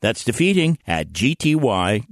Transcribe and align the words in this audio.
That's 0.00 0.24
defeating 0.24 0.78
at 0.86 1.12
gty.org. 1.12 2.06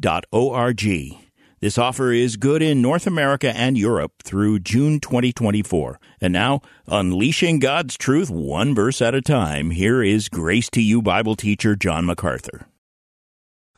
This 1.60 1.76
offer 1.76 2.12
is 2.12 2.36
good 2.36 2.62
in 2.62 2.80
North 2.80 3.04
America 3.04 3.52
and 3.56 3.76
Europe 3.76 4.12
through 4.22 4.60
June 4.60 5.00
2024. 5.00 5.98
And 6.20 6.32
now, 6.32 6.60
unleashing 6.86 7.58
God's 7.58 7.96
truth 7.96 8.30
one 8.30 8.76
verse 8.76 9.02
at 9.02 9.16
a 9.16 9.20
time, 9.20 9.72
here 9.72 10.00
is 10.00 10.28
Grace 10.28 10.70
to 10.70 10.80
You 10.80 11.02
Bible 11.02 11.34
teacher 11.34 11.74
John 11.74 12.06
MacArthur. 12.06 12.68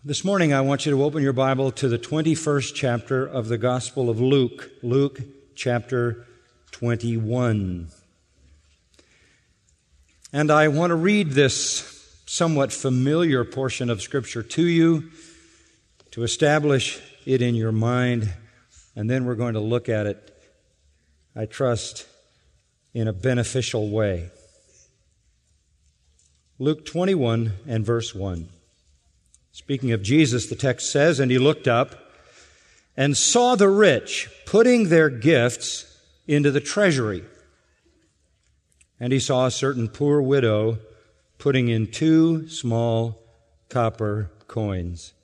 This 0.05 0.25
morning, 0.25 0.53
I 0.53 0.61
want 0.61 0.85
you 0.85 0.93
to 0.93 1.03
open 1.03 1.23
your 1.23 1.33
Bible 1.33 1.71
to 1.73 1.89
the 1.89 1.99
21st 1.99 2.75
chapter 2.75 3.27
of 3.27 3.49
the 3.49 3.59
Gospel 3.59 4.11
of 4.11 4.21
Luke, 4.21 4.71
Luke 4.83 5.21
chapter 5.55 6.27
21. 6.73 7.89
And 10.35 10.51
I 10.51 10.69
want 10.69 10.91
to 10.91 10.95
read 10.95 11.31
this 11.31 12.00
somewhat 12.31 12.73
familiar 12.73 13.45
portion 13.45 13.91
of 13.91 14.01
Scripture 14.01 14.41
to 14.41 14.65
you 14.65 15.11
to 16.13 16.23
establish 16.23 17.01
it 17.27 17.43
in 17.43 17.57
your 17.57 17.73
mind, 17.73 18.33
and 18.95 19.11
then 19.11 19.25
we're 19.25 19.35
going 19.35 19.55
to 19.55 19.61
look 19.61 19.89
at 19.89 20.07
it, 20.07 20.33
I 21.35 21.47
trust, 21.47 22.07
in 22.95 23.09
a 23.09 23.13
beneficial 23.13 23.91
way. 23.91 24.31
Luke 26.61 26.87
21 26.87 27.53
and 27.67 27.85
verse 27.85 28.15
1. 28.15 28.49
Speaking 29.51 29.91
of 29.91 30.01
Jesus, 30.01 30.47
the 30.47 30.55
text 30.55 30.93
says, 30.93 31.19
And 31.19 31.33
he 31.33 31.39
looked 31.39 31.67
up 31.67 31.97
and 32.97 33.17
saw 33.17 33.57
the 33.57 33.69
rich 33.69 34.29
putting 34.47 34.89
their 34.89 35.11
gifts 35.11 35.99
into 36.29 36.53
the 36.53 36.61
treasury. 36.61 37.25
And 39.01 39.13
he 39.13 39.19
saw 39.19 39.47
a 39.47 39.51
certain 39.51 39.89
poor 39.89 40.23
widow 40.23 40.79
putting 41.41 41.69
in 41.69 41.91
two 41.91 42.49
small 42.49 43.21
copper 43.69 44.31
coins. 44.47 45.15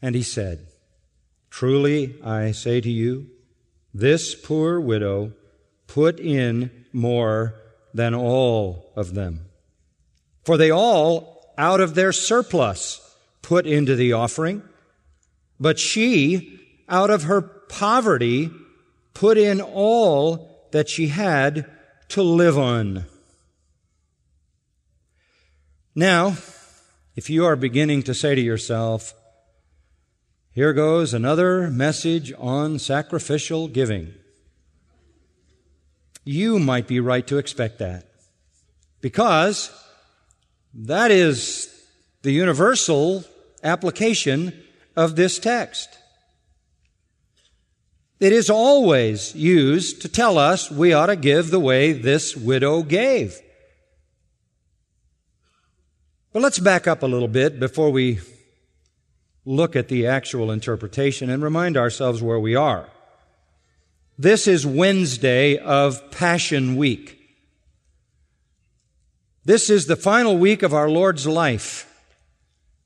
And 0.00 0.14
he 0.14 0.22
said, 0.22 0.66
Truly 1.50 2.16
I 2.24 2.52
say 2.52 2.80
to 2.80 2.90
you, 2.90 3.26
this 3.92 4.34
poor 4.34 4.80
widow 4.80 5.32
put 5.86 6.18
in 6.18 6.70
more 6.92 7.54
than 7.92 8.14
all 8.14 8.92
of 8.96 9.12
them. 9.14 9.40
For 10.44 10.56
they 10.56 10.70
all, 10.70 11.52
out 11.58 11.80
of 11.80 11.94
their 11.94 12.12
surplus, 12.12 13.00
put 13.42 13.66
into 13.66 13.94
the 13.94 14.14
offering, 14.14 14.62
but 15.60 15.78
she, 15.78 16.58
out 16.88 17.10
of 17.10 17.24
her 17.24 17.42
poverty, 17.42 18.50
put 19.14 19.36
in 19.36 19.60
all 19.60 20.68
that 20.72 20.88
she 20.88 21.08
had 21.08 21.70
to 22.08 22.22
live 22.22 22.56
on. 22.56 23.04
Now, 25.94 26.36
if 27.16 27.28
you 27.28 27.44
are 27.44 27.56
beginning 27.56 28.02
to 28.04 28.14
say 28.14 28.34
to 28.34 28.40
yourself, 28.40 29.14
here 30.50 30.72
goes 30.72 31.12
another 31.12 31.70
message 31.70 32.32
on 32.38 32.78
sacrificial 32.78 33.68
giving, 33.68 34.14
you 36.24 36.58
might 36.58 36.86
be 36.86 37.00
right 37.00 37.26
to 37.26 37.36
expect 37.36 37.78
that. 37.80 38.06
Because 39.02 39.70
that 40.72 41.10
is 41.10 41.68
the 42.22 42.32
universal 42.32 43.24
application 43.62 44.58
of 44.96 45.16
this 45.16 45.38
text. 45.38 45.90
It 48.18 48.32
is 48.32 48.48
always 48.48 49.34
used 49.34 50.00
to 50.02 50.08
tell 50.08 50.38
us 50.38 50.70
we 50.70 50.92
ought 50.92 51.06
to 51.06 51.16
give 51.16 51.50
the 51.50 51.60
way 51.60 51.92
this 51.92 52.34
widow 52.36 52.82
gave. 52.82 53.38
But 56.32 56.40
let's 56.40 56.58
back 56.58 56.86
up 56.86 57.02
a 57.02 57.06
little 57.06 57.28
bit 57.28 57.60
before 57.60 57.90
we 57.90 58.20
look 59.44 59.76
at 59.76 59.88
the 59.88 60.06
actual 60.06 60.50
interpretation 60.50 61.28
and 61.28 61.42
remind 61.42 61.76
ourselves 61.76 62.22
where 62.22 62.40
we 62.40 62.54
are. 62.54 62.88
This 64.16 64.46
is 64.46 64.64
Wednesday 64.64 65.58
of 65.58 66.10
Passion 66.10 66.76
Week. 66.76 67.18
This 69.44 69.68
is 69.68 69.86
the 69.86 69.96
final 69.96 70.38
week 70.38 70.62
of 70.62 70.72
our 70.72 70.88
Lord's 70.88 71.26
life. 71.26 71.91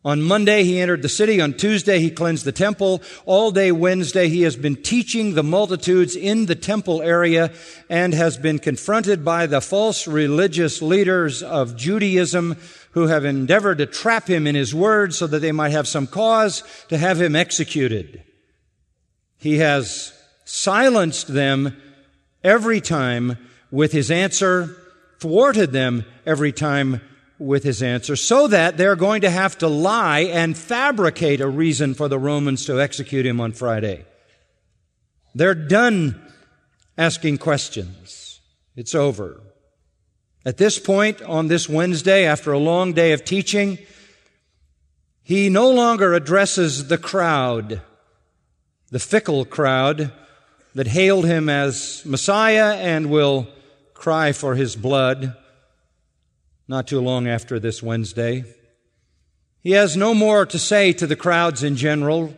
On 0.06 0.22
Monday, 0.22 0.62
he 0.62 0.78
entered 0.78 1.02
the 1.02 1.08
city. 1.08 1.40
On 1.40 1.52
Tuesday, 1.52 1.98
he 1.98 2.12
cleansed 2.12 2.44
the 2.44 2.52
temple. 2.52 3.02
All 3.24 3.50
day 3.50 3.72
Wednesday, 3.72 4.28
he 4.28 4.42
has 4.42 4.54
been 4.54 4.76
teaching 4.76 5.34
the 5.34 5.42
multitudes 5.42 6.14
in 6.14 6.46
the 6.46 6.54
temple 6.54 7.02
area 7.02 7.52
and 7.90 8.14
has 8.14 8.36
been 8.36 8.60
confronted 8.60 9.24
by 9.24 9.48
the 9.48 9.60
false 9.60 10.06
religious 10.06 10.80
leaders 10.80 11.42
of 11.42 11.76
Judaism 11.76 12.56
who 12.92 13.08
have 13.08 13.24
endeavored 13.24 13.78
to 13.78 13.86
trap 13.86 14.28
him 14.28 14.46
in 14.46 14.54
his 14.54 14.72
words 14.72 15.18
so 15.18 15.26
that 15.26 15.40
they 15.40 15.50
might 15.50 15.72
have 15.72 15.88
some 15.88 16.06
cause 16.06 16.62
to 16.88 16.96
have 16.96 17.20
him 17.20 17.34
executed. 17.34 18.22
He 19.38 19.58
has 19.58 20.12
silenced 20.44 21.34
them 21.34 21.76
every 22.44 22.80
time 22.80 23.38
with 23.72 23.90
his 23.90 24.12
answer, 24.12 24.76
thwarted 25.18 25.72
them 25.72 26.04
every 26.24 26.52
time 26.52 27.00
with 27.38 27.62
his 27.64 27.82
answer, 27.82 28.16
so 28.16 28.48
that 28.48 28.76
they're 28.76 28.96
going 28.96 29.20
to 29.20 29.30
have 29.30 29.58
to 29.58 29.68
lie 29.68 30.20
and 30.20 30.56
fabricate 30.56 31.40
a 31.40 31.48
reason 31.48 31.94
for 31.94 32.08
the 32.08 32.18
Romans 32.18 32.64
to 32.66 32.80
execute 32.80 33.26
him 33.26 33.40
on 33.40 33.52
Friday. 33.52 34.04
They're 35.34 35.54
done 35.54 36.20
asking 36.96 37.38
questions. 37.38 38.40
It's 38.74 38.94
over. 38.94 39.40
At 40.44 40.56
this 40.56 40.78
point, 40.78 41.20
on 41.22 41.48
this 41.48 41.68
Wednesday, 41.68 42.24
after 42.24 42.52
a 42.52 42.58
long 42.58 42.92
day 42.92 43.12
of 43.12 43.24
teaching, 43.24 43.78
he 45.22 45.48
no 45.48 45.70
longer 45.70 46.14
addresses 46.14 46.88
the 46.88 46.98
crowd, 46.98 47.82
the 48.90 49.00
fickle 49.00 49.44
crowd 49.44 50.12
that 50.74 50.86
hailed 50.86 51.24
him 51.24 51.48
as 51.48 52.02
Messiah 52.06 52.76
and 52.76 53.10
will 53.10 53.48
cry 53.92 54.32
for 54.32 54.54
his 54.54 54.76
blood 54.76 55.36
not 56.68 56.86
too 56.86 57.00
long 57.00 57.28
after 57.28 57.58
this 57.58 57.82
Wednesday. 57.82 58.44
He 59.60 59.72
has 59.72 59.96
no 59.96 60.14
more 60.14 60.46
to 60.46 60.58
say 60.58 60.92
to 60.94 61.06
the 61.06 61.16
crowds 61.16 61.62
in 61.62 61.76
general. 61.76 62.34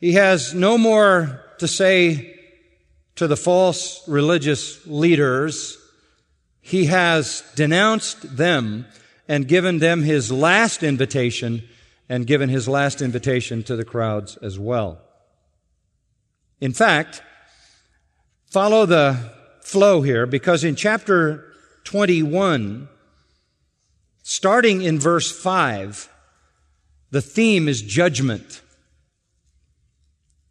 He 0.00 0.14
has 0.14 0.54
no 0.54 0.78
more 0.78 1.44
to 1.58 1.68
say 1.68 2.36
to 3.16 3.26
the 3.26 3.36
false 3.36 4.02
religious 4.08 4.86
leaders 4.86 5.76
he 6.60 6.86
has 6.86 7.42
denounced 7.56 8.36
them 8.36 8.86
and 9.26 9.48
given 9.48 9.78
them 9.78 10.02
his 10.02 10.30
last 10.30 10.82
invitation 10.82 11.62
and 12.08 12.26
given 12.26 12.48
his 12.48 12.68
last 12.68 13.02
invitation 13.02 13.62
to 13.64 13.76
the 13.76 13.84
crowds 13.84 14.36
as 14.36 14.58
well. 14.58 15.00
In 16.60 16.72
fact, 16.72 17.22
follow 18.50 18.86
the 18.86 19.32
flow 19.62 20.02
here 20.02 20.26
because 20.26 20.64
in 20.64 20.76
chapter 20.76 21.49
21, 21.90 22.88
starting 24.22 24.80
in 24.80 24.96
verse 25.00 25.32
5, 25.36 26.08
the 27.10 27.20
theme 27.20 27.66
is 27.66 27.82
judgment. 27.82 28.60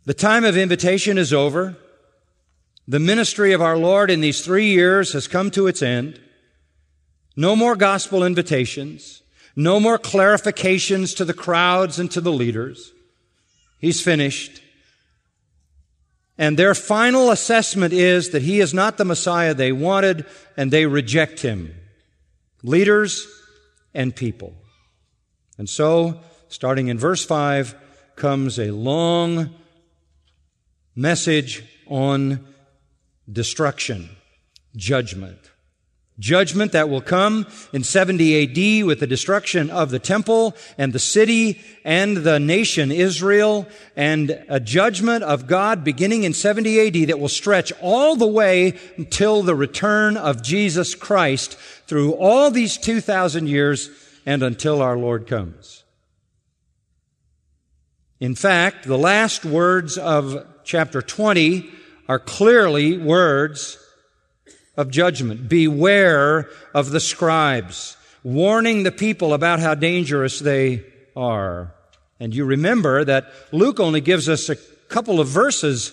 The 0.04 0.14
time 0.14 0.44
of 0.44 0.58
invitation 0.58 1.18
is 1.18 1.32
over. 1.32 1.78
The 2.90 3.00
ministry 3.00 3.54
of 3.54 3.62
our 3.62 3.78
Lord 3.78 4.12
in 4.12 4.20
these 4.20 4.44
three 4.44 4.66
years 4.66 5.14
has 5.14 5.30
come 5.30 5.50
to 5.52 5.68
its 5.68 5.82
end. 5.82 6.20
No 7.38 7.56
more 7.56 7.78
gospel 7.78 8.26
invitations. 8.26 9.22
No 9.56 9.80
more 9.80 9.98
clarifications 9.98 11.16
to 11.16 11.24
the 11.24 11.34
crowds 11.34 12.00
and 12.00 12.12
to 12.12 12.20
the 12.20 12.34
leaders. 12.34 12.92
He's 13.80 14.02
finished. 14.02 14.62
And 16.40 16.58
their 16.58 16.74
final 16.74 17.32
assessment 17.32 17.94
is 17.94 18.30
that 18.30 18.44
he 18.44 18.62
is 18.62 18.74
not 18.74 18.98
the 18.98 19.04
Messiah 19.04 19.54
they 19.54 19.74
wanted 19.74 20.26
and 20.56 20.72
they 20.72 20.86
reject 20.86 21.42
him. 21.42 21.76
Leaders 22.64 23.28
and 23.94 24.16
people. 24.16 24.54
And 25.58 25.70
so, 25.70 26.22
starting 26.48 26.88
in 26.88 26.98
verse 26.98 27.26
5, 27.26 27.76
comes 28.16 28.58
a 28.58 28.72
long 28.72 29.54
message 30.96 31.66
on 31.88 32.46
destruction, 33.30 34.10
judgment, 34.78 35.49
Judgment 36.20 36.74
that 36.74 36.90
will 36.90 37.02
come 37.02 37.48
in 37.72 37.84
70 37.84 38.44
AD 38.82 38.86
with 38.86 39.00
the 39.00 39.08
destruction 39.08 39.70
of 39.70 39.90
the 39.90 40.00
temple 40.00 40.54
and 40.78 40.92
the 40.92 41.00
city 41.00 41.62
and 41.86 42.18
the 42.18 42.40
nation 42.40 42.92
Israel 42.92 43.66
and 43.96 44.44
a 44.50 44.60
judgment 44.60 45.24
of 45.24 45.48
God 45.48 45.86
beginning 45.86 46.26
in 46.26 46.34
70 46.34 46.88
AD 46.88 47.08
that 47.08 47.20
will 47.20 47.30
stretch 47.30 47.72
all 47.82 48.18
the 48.18 48.28
way 48.28 48.78
until 48.98 49.42
the 49.44 49.56
return 49.56 50.18
of 50.18 50.44
Jesus 50.44 50.94
Christ 50.94 51.54
through 51.88 52.12
all 52.14 52.52
these 52.52 52.78
2,000 52.78 53.48
years 53.48 53.90
and 54.26 54.44
until 54.44 54.82
our 54.82 54.98
Lord 54.98 55.26
comes. 55.26 55.86
In 58.20 58.36
fact, 58.36 58.86
the 58.86 58.98
last 58.98 59.46
words 59.46 59.98
of 59.98 60.46
chapter 60.66 61.02
20 61.02 61.70
are 62.10 62.20
clearly 62.20 62.98
words 62.98 63.78
of 64.80 64.90
judgment. 64.90 65.50
Beware 65.50 66.50
of 66.74 66.92
the 66.92 67.02
scribes, 67.02 67.98
warning 68.24 68.84
the 68.84 68.94
people 68.94 69.34
about 69.34 69.60
how 69.60 69.76
dangerous 69.76 70.40
they 70.40 70.86
are. 71.18 71.76
And 72.18 72.34
you 72.34 72.46
remember 72.46 73.04
that 73.04 73.26
Luke 73.52 73.82
only 73.82 74.00
gives 74.00 74.30
us 74.30 74.48
a 74.48 74.56
couple 74.88 75.20
of 75.20 75.28
verses 75.28 75.92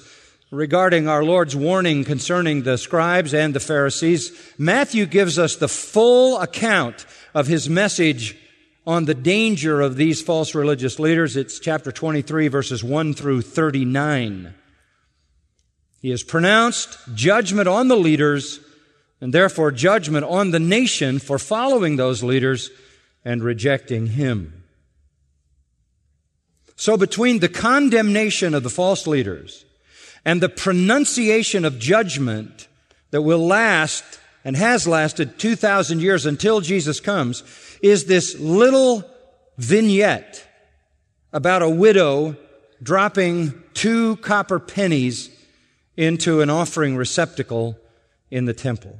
regarding 0.52 1.08
our 1.08 1.24
Lord's 1.24 1.56
warning 1.56 2.04
concerning 2.04 2.62
the 2.62 2.78
scribes 2.78 3.34
and 3.34 3.52
the 3.52 3.60
Pharisees. 3.60 4.30
Matthew 4.56 5.04
gives 5.06 5.36
us 5.36 5.56
the 5.56 5.68
full 5.68 6.38
account 6.38 7.06
of 7.34 7.48
his 7.48 7.68
message 7.68 8.38
on 8.86 9.06
the 9.06 9.14
danger 9.14 9.80
of 9.80 9.96
these 9.96 10.22
false 10.22 10.54
religious 10.54 11.00
leaders. 11.00 11.36
It's 11.36 11.58
chapter 11.58 11.90
23 11.90 12.46
verses 12.46 12.84
1 12.84 13.14
through 13.14 13.42
39. 13.42 14.54
He 16.00 16.10
has 16.10 16.22
pronounced 16.22 16.98
judgment 17.16 17.66
on 17.66 17.88
the 17.88 17.96
leaders 17.96 18.60
and 19.20 19.32
therefore 19.32 19.70
judgment 19.70 20.24
on 20.24 20.50
the 20.50 20.60
nation 20.60 21.18
for 21.18 21.38
following 21.38 21.96
those 21.96 22.22
leaders 22.22 22.70
and 23.24 23.42
rejecting 23.42 24.08
him. 24.08 24.64
So 26.76 26.96
between 26.96 27.38
the 27.38 27.48
condemnation 27.48 28.54
of 28.54 28.62
the 28.62 28.70
false 28.70 29.06
leaders 29.06 29.64
and 30.24 30.42
the 30.42 30.48
pronunciation 30.48 31.64
of 31.64 31.78
judgment 31.78 32.68
that 33.10 33.22
will 33.22 33.44
last 33.46 34.04
and 34.44 34.56
has 34.56 34.86
lasted 34.86 35.38
2,000 35.38 36.00
years 36.00 36.26
until 36.26 36.60
Jesus 36.60 37.00
comes 37.00 37.42
is 37.82 38.04
this 38.04 38.38
little 38.38 39.08
vignette 39.56 40.46
about 41.32 41.62
a 41.62 41.70
widow 41.70 42.36
dropping 42.82 43.62
two 43.74 44.16
copper 44.16 44.58
pennies 44.58 45.30
into 45.96 46.42
an 46.42 46.50
offering 46.50 46.96
receptacle 46.96 47.76
in 48.30 48.44
the 48.44 48.52
temple. 48.52 48.98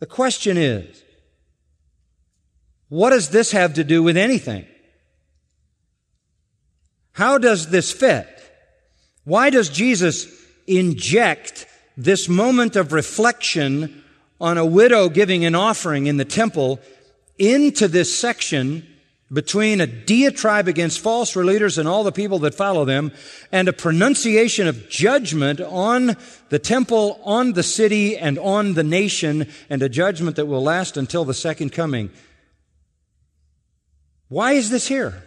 The 0.00 0.06
question 0.06 0.56
is, 0.56 1.02
what 2.88 3.10
does 3.10 3.28
this 3.28 3.52
have 3.52 3.74
to 3.74 3.84
do 3.84 4.02
with 4.02 4.16
anything? 4.16 4.66
How 7.12 7.38
does 7.38 7.68
this 7.68 7.92
fit? 7.92 8.26
Why 9.24 9.50
does 9.50 9.68
Jesus 9.68 10.26
inject 10.66 11.66
this 11.96 12.28
moment 12.28 12.76
of 12.76 12.92
reflection 12.92 14.02
on 14.40 14.56
a 14.56 14.64
widow 14.64 15.08
giving 15.08 15.44
an 15.44 15.54
offering 15.54 16.06
in 16.06 16.16
the 16.16 16.24
temple 16.24 16.80
into 17.38 17.86
this 17.88 18.18
section 18.18 18.86
between 19.32 19.80
a 19.80 19.86
diatribe 19.86 20.66
against 20.66 20.98
false 20.98 21.36
leaders 21.36 21.78
and 21.78 21.88
all 21.88 22.02
the 22.02 22.10
people 22.10 22.40
that 22.40 22.54
follow 22.54 22.84
them 22.84 23.12
and 23.52 23.68
a 23.68 23.72
pronunciation 23.72 24.66
of 24.66 24.88
judgment 24.88 25.60
on 25.60 26.16
the 26.48 26.58
temple, 26.58 27.20
on 27.24 27.52
the 27.52 27.62
city, 27.62 28.16
and 28.16 28.38
on 28.38 28.74
the 28.74 28.82
nation, 28.82 29.46
and 29.68 29.82
a 29.82 29.88
judgment 29.88 30.36
that 30.36 30.46
will 30.46 30.62
last 30.62 30.96
until 30.96 31.24
the 31.24 31.34
second 31.34 31.70
coming. 31.70 32.10
Why 34.28 34.52
is 34.52 34.70
this 34.70 34.88
here? 34.88 35.22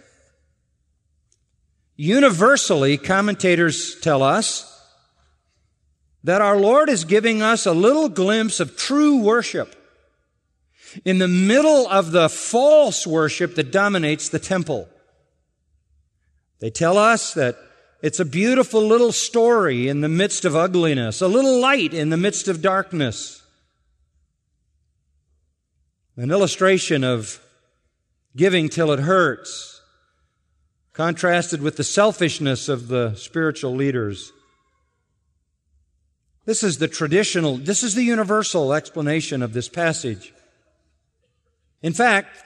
Universally, 1.95 2.97
commentators 2.97 4.00
tell 4.01 4.21
us 4.21 4.69
that 6.23 6.41
our 6.41 6.57
Lord 6.57 6.89
is 6.89 7.05
giving 7.05 7.41
us 7.41 7.65
a 7.65 7.73
little 7.73 8.09
glimpse 8.09 8.59
of 8.59 8.75
true 8.75 9.21
worship 9.21 9.75
in 11.06 11.18
the 11.18 11.28
middle 11.28 11.88
of 11.88 12.12
the 12.12 12.30
false 12.30 13.06
worship 13.06 13.56
that 13.56 13.72
dominates 13.72 14.30
the 14.30 14.40
temple. 14.40 14.88
They 16.60 16.69
tell 16.69 16.98
us 16.98 17.34
that 17.34 17.57
it's 18.01 18.19
a 18.19 18.25
beautiful 18.25 18.81
little 18.81 19.12
story 19.12 19.88
in 19.88 20.01
the 20.01 20.10
midst 20.10 20.44
of 20.45 20.56
ugliness, 20.56 21.22
a 21.22 21.28
little 21.28 21.60
light 21.60 21.94
in 21.94 22.10
the 22.10 22.18
midst 22.18 22.48
of 22.48 22.62
darkness. 22.62 23.42
An 26.18 26.30
illustration 26.30 27.04
of 27.04 27.42
giving 28.36 28.69
till 28.69 28.92
it 28.92 29.00
hurts, 29.00 29.81
contrasted 30.92 31.62
with 31.62 31.78
the 31.78 31.84
selfishness 31.84 32.69
of 32.69 32.88
the 32.88 33.16
spiritual 33.16 33.74
leaders. 33.74 34.31
This 36.46 36.62
is 36.62 36.78
the 36.78 36.88
traditional, 36.88 37.57
this 37.57 37.84
is 37.84 37.96
the 37.96 38.04
universal 38.04 38.74
explanation 38.74 39.42
of 39.42 39.54
this 39.54 39.69
passage. 39.69 40.34
In 41.83 41.94
fact, 41.94 42.44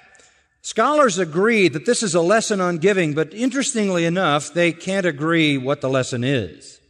scholars 0.61 1.19
agree 1.19 1.69
that 1.69 1.85
this 1.85 2.03
is 2.03 2.15
a 2.15 2.21
lesson 2.21 2.59
on 2.59 2.79
giving, 2.79 3.13
but 3.13 3.33
interestingly 3.33 4.03
enough, 4.03 4.51
they 4.53 4.73
can't 4.73 5.05
agree 5.05 5.57
what 5.57 5.79
the 5.79 5.89
lesson 5.89 6.23
is. 6.23 6.81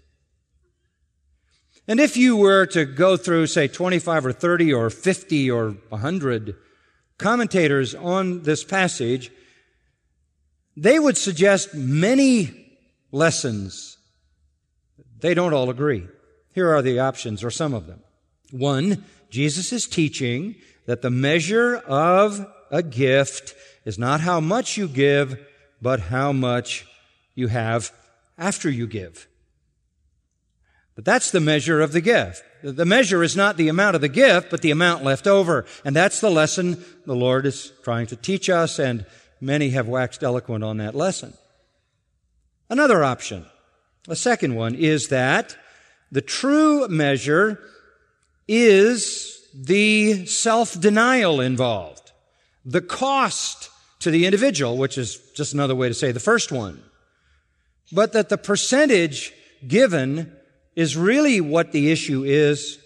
And 1.90 2.00
if 2.00 2.18
you 2.18 2.36
were 2.36 2.66
to 2.68 2.86
go 2.86 3.16
through, 3.18 3.48
say, 3.48 3.68
25 3.68 4.26
or 4.26 4.32
30 4.32 4.74
or 4.74 4.90
50 4.90 5.52
or 5.52 5.72
100 5.90 6.56
commentators 7.18 7.94
on 7.96 8.44
this 8.44 8.64
passage, 8.64 9.32
they 10.76 11.00
would 11.00 11.18
suggest 11.18 11.74
many 11.74 12.80
lessons. 13.12 13.98
They 15.20 15.34
don't 15.34 15.54
all 15.54 15.70
agree. 15.70 16.08
Here 16.54 16.74
are 16.74 16.82
the 16.82 17.00
options, 17.00 17.44
or 17.44 17.52
some 17.52 17.74
of 17.74 17.88
them. 17.88 18.02
One, 18.52 19.04
Jesus 19.30 19.72
is 19.74 19.88
teaching 19.88 20.56
that 20.88 21.04
the 21.04 21.12
measure 21.12 21.76
of 21.76 22.48
a 22.72 22.82
gift 22.82 23.54
is 23.86 24.00
not 24.00 24.22
how 24.22 24.40
much 24.40 24.78
you 24.78 24.88
give, 24.88 25.38
but 25.82 26.00
how 26.00 26.32
much 26.32 26.88
you 27.36 27.48
have 27.48 27.92
after 28.38 28.70
you 28.70 28.88
give. 28.88 29.28
But 30.96 31.06
that's 31.06 31.30
the 31.30 31.40
measure 31.40 31.80
of 31.80 31.92
the 31.92 32.02
gift. 32.02 32.42
The 32.64 32.86
measure 32.86 33.22
is 33.22 33.36
not 33.36 33.58
the 33.58 33.68
amount 33.68 33.96
of 33.96 34.02
the 34.02 34.10
gift, 34.10 34.50
but 34.50 34.64
the 34.64 34.72
amount 34.72 35.04
left 35.04 35.28
over. 35.28 35.66
And 35.86 35.96
that's 35.96 36.20
the 36.20 36.32
lesson 36.32 36.84
the 37.06 37.16
Lord 37.16 37.46
is 37.46 37.72
trying 37.84 38.08
to 38.08 38.16
teach 38.16 38.50
us, 38.50 38.80
and 38.80 39.06
many 39.40 39.70
have 39.70 39.88
waxed 39.88 40.24
eloquent 40.24 40.64
on 40.64 40.78
that 40.78 40.96
lesson. 40.96 41.34
Another 42.70 43.04
option, 43.04 43.46
a 44.08 44.16
second 44.16 44.56
one, 44.56 44.74
is 44.74 45.10
that 45.10 45.56
the 46.12 46.22
true 46.22 46.88
measure 46.88 47.60
is 48.48 49.37
the 49.54 50.26
self-denial 50.26 51.42
involved, 51.42 52.12
the 52.66 52.82
cost 52.82 53.70
to 54.00 54.12
the 54.12 54.26
individual, 54.26 54.78
which 54.78 54.98
is 54.98 55.18
just 55.36 55.54
another 55.54 55.76
way 55.76 55.88
to 55.88 55.94
say 55.94 56.12
the 56.12 56.20
first 56.20 56.52
one, 56.52 56.82
but 57.92 58.14
that 58.14 58.30
the 58.30 58.38
percentage 58.38 59.34
given 59.68 60.36
is 60.76 60.96
really 60.96 61.42
what 61.42 61.72
the 61.72 61.92
issue 61.92 62.24
is 62.24 62.80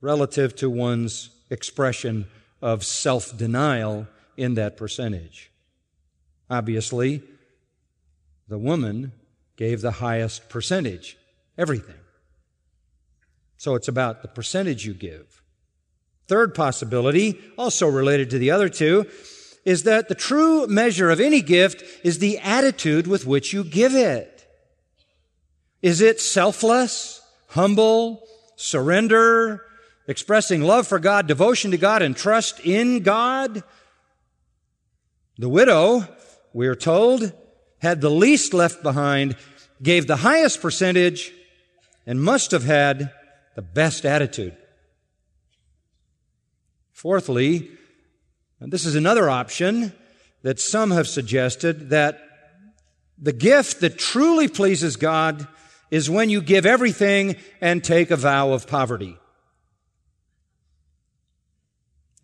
relative 0.00 0.56
to 0.56 0.68
one's 0.68 1.30
expression 1.50 2.26
of 2.60 2.84
self-denial 2.84 4.06
in 4.36 4.54
that 4.54 4.76
percentage. 4.76 5.50
Obviously, 6.50 7.22
the 8.48 8.58
woman 8.58 9.12
gave 9.56 9.80
the 9.80 9.92
highest 9.92 10.48
percentage, 10.48 11.16
everything. 11.56 11.94
So 13.56 13.74
it's 13.74 13.88
about 13.88 14.22
the 14.22 14.28
percentage 14.28 14.84
you 14.84 14.94
give. 14.94 15.41
Third 16.32 16.54
possibility, 16.54 17.38
also 17.58 17.86
related 17.86 18.30
to 18.30 18.38
the 18.38 18.52
other 18.52 18.70
two, 18.70 19.06
is 19.66 19.82
that 19.82 20.08
the 20.08 20.14
true 20.14 20.66
measure 20.66 21.10
of 21.10 21.20
any 21.20 21.42
gift 21.42 21.84
is 22.02 22.20
the 22.20 22.38
attitude 22.38 23.06
with 23.06 23.26
which 23.26 23.52
you 23.52 23.62
give 23.62 23.94
it. 23.94 24.48
Is 25.82 26.00
it 26.00 26.22
selfless, 26.22 27.20
humble, 27.48 28.26
surrender, 28.56 29.66
expressing 30.08 30.62
love 30.62 30.86
for 30.86 30.98
God, 30.98 31.26
devotion 31.26 31.70
to 31.72 31.76
God, 31.76 32.00
and 32.00 32.16
trust 32.16 32.60
in 32.60 33.02
God? 33.02 33.62
The 35.36 35.50
widow, 35.50 36.08
we 36.54 36.66
are 36.66 36.74
told, 36.74 37.30
had 37.82 38.00
the 38.00 38.10
least 38.10 38.54
left 38.54 38.82
behind, 38.82 39.36
gave 39.82 40.06
the 40.06 40.16
highest 40.16 40.62
percentage, 40.62 41.30
and 42.06 42.22
must 42.22 42.52
have 42.52 42.64
had 42.64 43.12
the 43.54 43.60
best 43.60 44.06
attitude. 44.06 44.56
Fourthly, 47.02 47.68
and 48.60 48.72
this 48.72 48.86
is 48.86 48.94
another 48.94 49.28
option 49.28 49.92
that 50.42 50.60
some 50.60 50.92
have 50.92 51.08
suggested 51.08 51.90
that 51.90 52.20
the 53.18 53.32
gift 53.32 53.80
that 53.80 53.98
truly 53.98 54.46
pleases 54.46 54.94
God 54.94 55.48
is 55.90 56.08
when 56.08 56.30
you 56.30 56.40
give 56.40 56.64
everything 56.64 57.34
and 57.60 57.82
take 57.82 58.12
a 58.12 58.16
vow 58.16 58.52
of 58.52 58.68
poverty. 58.68 59.16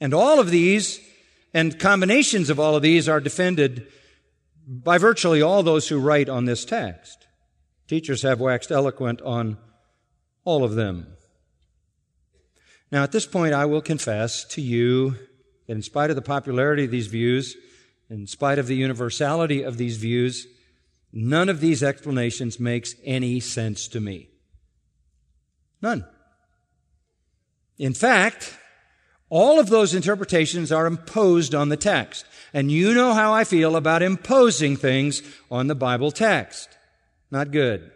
And 0.00 0.14
all 0.14 0.38
of 0.38 0.52
these 0.52 1.00
and 1.52 1.76
combinations 1.76 2.49
of 2.49 2.61
all 2.61 2.76
of 2.76 2.82
these 2.82 3.08
are 3.08 3.18
defended 3.18 3.88
by 4.64 4.97
virtually 4.97 5.42
all 5.42 5.64
those 5.64 5.88
who 5.88 5.99
write 5.99 6.28
on 6.28 6.44
this 6.44 6.64
text. 6.64 7.26
Teachers 7.88 8.23
have 8.23 8.38
waxed 8.38 8.70
eloquent 8.70 9.23
on 9.23 9.58
all 10.44 10.62
of 10.62 10.76
them. 10.76 11.18
Now, 12.90 13.02
at 13.02 13.12
this 13.12 13.26
point, 13.26 13.54
I 13.54 13.66
will 13.66 13.83
confess 13.83 14.45
to 14.47 14.61
you 14.61 15.16
that 15.66 15.75
in 15.75 15.83
spite 15.83 16.11
of 16.11 16.16
the 16.16 16.23
popularity 16.23 16.85
of 16.85 16.90
these 16.90 17.07
views, 17.07 17.57
in 18.09 18.26
spite 18.26 18.59
of 18.59 18.66
the 18.66 18.76
universality 18.76 19.62
of 19.62 19.76
these 19.76 19.99
views, 19.99 20.47
none 21.12 21.49
of 21.49 21.61
these 21.61 21.83
explanations 21.83 22.59
makes 22.59 22.95
any 23.04 23.40
sense 23.40 23.88
to 23.88 24.00
me. 24.00 24.30
None. 25.83 26.07
In 27.76 27.95
fact, 27.95 28.59
all 29.28 29.61
of 29.61 29.68
those 29.68 29.95
interpretations 29.95 30.73
are 30.73 30.87
imposed 30.87 31.54
on 31.54 31.68
the 31.68 31.76
text. 31.76 32.25
And 32.54 32.73
you 32.73 32.95
know 32.95 33.12
how 33.12 33.33
I 33.33 33.45
feel 33.45 33.76
about 33.76 34.02
imposing 34.02 34.76
things 34.76 35.23
on 35.50 35.66
the 35.66 35.75
Bible 35.75 36.11
text. 36.11 36.68
Not 37.30 37.50
good. 37.50 37.92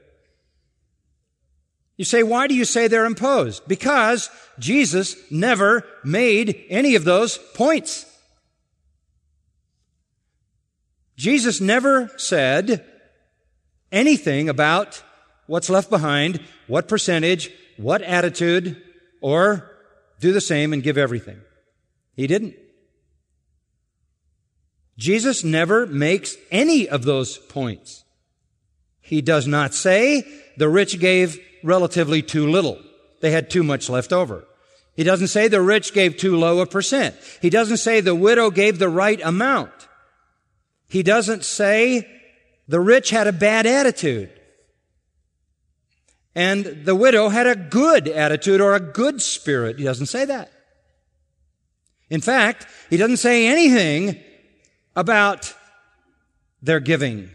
You 1.96 2.04
say, 2.04 2.22
why 2.22 2.46
do 2.46 2.54
you 2.54 2.64
say 2.64 2.88
they're 2.88 3.04
imposed? 3.04 3.68
Because 3.68 4.30
Jesus 4.58 5.16
never 5.30 5.84
made 6.04 6.64
any 6.68 6.94
of 6.94 7.04
those 7.04 7.38
points. 7.54 8.06
Jesus 11.16 11.60
never 11.60 12.10
said 12.16 12.84
anything 13.92 14.48
about 14.48 15.02
what's 15.46 15.70
left 15.70 15.90
behind, 15.90 16.40
what 16.66 16.88
percentage, 16.88 17.50
what 17.76 18.02
attitude, 18.02 18.82
or 19.20 19.70
do 20.18 20.32
the 20.32 20.40
same 20.40 20.72
and 20.72 20.82
give 20.82 20.98
everything. 20.98 21.40
He 22.14 22.26
didn't. 22.26 22.56
Jesus 24.98 25.44
never 25.44 25.86
makes 25.86 26.36
any 26.50 26.88
of 26.88 27.04
those 27.04 27.38
points. 27.38 28.04
He 29.00 29.20
does 29.20 29.46
not 29.46 29.74
say 29.74 30.24
the 30.56 30.68
rich 30.68 30.98
gave 30.98 31.38
relatively 31.62 32.22
too 32.22 32.48
little. 32.48 32.78
They 33.20 33.30
had 33.30 33.50
too 33.50 33.62
much 33.62 33.88
left 33.88 34.12
over. 34.12 34.44
He 34.94 35.04
doesn't 35.04 35.28
say 35.28 35.48
the 35.48 35.62
rich 35.62 35.94
gave 35.94 36.16
too 36.16 36.36
low 36.36 36.60
a 36.60 36.66
percent. 36.66 37.16
He 37.40 37.50
doesn't 37.50 37.78
say 37.78 38.00
the 38.00 38.14
widow 38.14 38.50
gave 38.50 38.78
the 38.78 38.88
right 38.88 39.20
amount. 39.22 39.72
He 40.88 41.02
doesn't 41.02 41.44
say 41.44 42.06
the 42.68 42.80
rich 42.80 43.10
had 43.10 43.26
a 43.26 43.32
bad 43.32 43.64
attitude. 43.64 44.30
And 46.34 46.84
the 46.84 46.94
widow 46.94 47.28
had 47.28 47.46
a 47.46 47.56
good 47.56 48.08
attitude 48.08 48.60
or 48.60 48.74
a 48.74 48.80
good 48.80 49.22
spirit. 49.22 49.78
He 49.78 49.84
doesn't 49.84 50.06
say 50.06 50.24
that. 50.26 50.50
In 52.10 52.20
fact, 52.20 52.66
he 52.90 52.96
doesn't 52.96 53.18
say 53.18 53.46
anything 53.46 54.18
about 54.94 55.54
their 56.60 56.80
giving. 56.80 57.30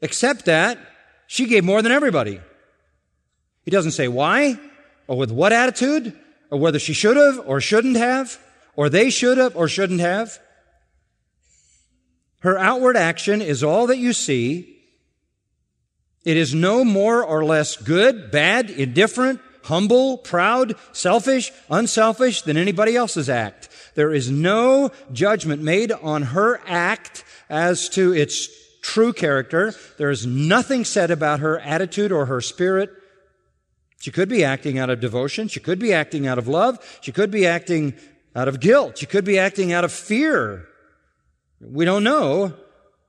Except 0.00 0.44
that 0.44 0.78
she 1.26 1.46
gave 1.46 1.64
more 1.64 1.82
than 1.82 1.92
everybody. 1.92 2.40
He 3.64 3.70
doesn't 3.70 3.92
say 3.92 4.08
why, 4.08 4.58
or 5.06 5.16
with 5.16 5.30
what 5.30 5.52
attitude, 5.52 6.12
or 6.50 6.58
whether 6.58 6.78
she 6.78 6.92
should 6.92 7.16
have 7.16 7.40
or 7.46 7.60
shouldn't 7.60 7.96
have, 7.96 8.38
or 8.74 8.88
they 8.88 9.10
should 9.10 9.38
have 9.38 9.56
or 9.56 9.68
shouldn't 9.68 10.00
have. 10.00 10.38
Her 12.40 12.58
outward 12.58 12.96
action 12.96 13.42
is 13.42 13.64
all 13.64 13.86
that 13.88 13.98
you 13.98 14.12
see, 14.12 14.76
it 16.24 16.36
is 16.36 16.54
no 16.54 16.84
more 16.84 17.24
or 17.24 17.44
less 17.44 17.76
good, 17.76 18.30
bad, 18.30 18.68
indifferent, 18.68 19.40
humble, 19.64 20.18
proud, 20.18 20.74
selfish, 20.92 21.52
unselfish 21.70 22.42
than 22.42 22.56
anybody 22.56 22.96
else's 22.96 23.28
act. 23.28 23.68
There 23.94 24.12
is 24.12 24.30
no 24.30 24.90
judgment 25.12 25.62
made 25.62 25.92
on 25.92 26.22
her 26.22 26.60
act 26.66 27.24
as 27.48 27.88
to 27.90 28.12
its 28.12 28.48
true 28.86 29.12
character. 29.12 29.74
There 29.98 30.10
is 30.10 30.24
nothing 30.24 30.84
said 30.84 31.10
about 31.10 31.40
her 31.40 31.58
attitude 31.58 32.12
or 32.12 32.26
her 32.26 32.40
spirit. 32.40 32.90
She 33.98 34.12
could 34.12 34.28
be 34.28 34.44
acting 34.44 34.78
out 34.78 34.90
of 34.90 35.00
devotion. 35.00 35.48
She 35.48 35.58
could 35.58 35.80
be 35.80 35.92
acting 35.92 36.26
out 36.26 36.38
of 36.38 36.46
love. 36.46 36.78
She 37.00 37.10
could 37.10 37.32
be 37.32 37.46
acting 37.46 37.94
out 38.36 38.46
of 38.46 38.60
guilt. 38.60 38.98
She 38.98 39.06
could 39.06 39.24
be 39.24 39.40
acting 39.40 39.72
out 39.72 39.82
of 39.82 39.90
fear. 39.90 40.68
We 41.60 41.84
don't 41.84 42.04
know 42.04 42.54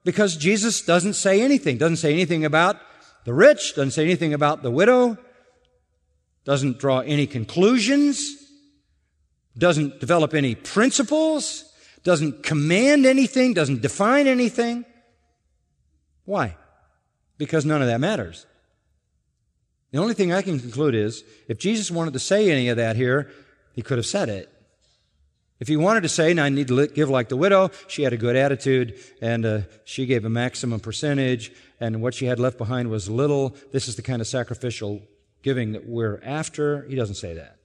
because 0.03 0.35
Jesus 0.35 0.81
doesn't 0.81 1.13
say 1.13 1.41
anything. 1.41 1.77
Doesn't 1.77 1.97
say 1.97 2.11
anything 2.11 2.43
about 2.43 2.81
the 3.25 3.33
rich, 3.33 3.75
doesn't 3.75 3.91
say 3.91 4.03
anything 4.03 4.33
about 4.33 4.63
the 4.63 4.71
widow, 4.71 5.17
doesn't 6.43 6.79
draw 6.79 6.99
any 7.01 7.27
conclusions, 7.27 8.35
doesn't 9.55 9.99
develop 9.99 10.33
any 10.33 10.55
principles, 10.55 11.65
doesn't 12.03 12.41
command 12.41 13.05
anything, 13.05 13.53
doesn't 13.53 13.81
define 13.81 14.27
anything. 14.27 14.85
Why? 16.27 16.57
Because 17.37 17.65
none 17.65 17.81
of 17.81 17.87
that 17.87 18.01
matters. 18.01 18.45
The 19.91 19.97
only 19.97 20.13
thing 20.13 20.33
I 20.33 20.41
can 20.41 20.59
conclude 20.59 20.93
is 20.93 21.23
if 21.47 21.57
Jesus 21.57 21.89
wanted 21.89 22.11
to 22.13 22.19
say 22.19 22.51
any 22.51 22.67
of 22.67 22.75
that 22.75 22.97
here, 22.97 23.31
he 23.71 23.81
could 23.81 23.97
have 23.97 24.05
said 24.05 24.27
it. 24.27 24.51
If 25.61 25.69
he 25.69 25.77
wanted 25.77 26.03
to 26.03 26.09
say, 26.09 26.33
now 26.33 26.43
I 26.43 26.49
need 26.49 26.67
to 26.67 26.87
give 26.87 27.09
like 27.09 27.29
the 27.29 27.37
widow, 27.37 27.71
she 27.87 28.03
had 28.03 28.11
a 28.11 28.17
good 28.17 28.35
attitude 28.35 28.99
and 29.21 29.45
uh, 29.45 29.61
she 29.85 30.05
gave 30.05 30.25
a 30.25 30.29
maximum 30.29 30.81
percentage 30.81 31.53
and 31.79 32.01
what 32.01 32.13
she 32.13 32.25
had 32.25 32.41
left 32.41 32.57
behind 32.57 32.89
was 32.89 33.09
little. 33.09 33.55
This 33.71 33.87
is 33.87 33.95
the 33.95 34.01
kind 34.01 34.21
of 34.21 34.27
sacrificial 34.27 35.01
giving 35.43 35.71
that 35.71 35.87
we're 35.87 36.19
after. 36.25 36.83
He 36.89 36.95
doesn't 36.95 37.15
say 37.15 37.33
that. 37.35 37.57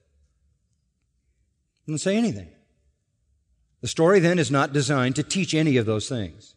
He 1.84 1.90
doesn't 1.92 2.04
say 2.04 2.16
anything. 2.16 2.50
The 3.80 3.88
story 3.88 4.20
then 4.20 4.38
is 4.38 4.52
not 4.52 4.72
designed 4.72 5.16
to 5.16 5.24
teach 5.24 5.52
any 5.52 5.76
of 5.78 5.84
those 5.84 6.08
things. 6.08 6.51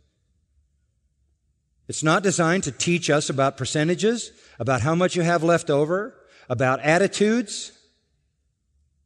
It's 1.87 2.03
not 2.03 2.23
designed 2.23 2.63
to 2.63 2.71
teach 2.71 3.09
us 3.09 3.29
about 3.29 3.57
percentages, 3.57 4.31
about 4.59 4.81
how 4.81 4.95
much 4.95 5.15
you 5.15 5.21
have 5.21 5.43
left 5.43 5.69
over, 5.69 6.15
about 6.49 6.79
attitudes. 6.81 7.71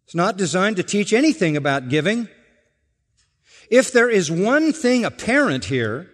It's 0.06 0.16
not 0.16 0.38
designed 0.38 0.78
to 0.78 0.84
teach 0.84 1.14
anything 1.14 1.58
about 1.58 1.90
giving. 1.90 2.28
If 3.70 3.92
there 3.92 4.10
is 4.10 4.32
one 4.32 4.74
thing 4.74 5.06
apparent 5.06 5.66
here, 5.66 6.10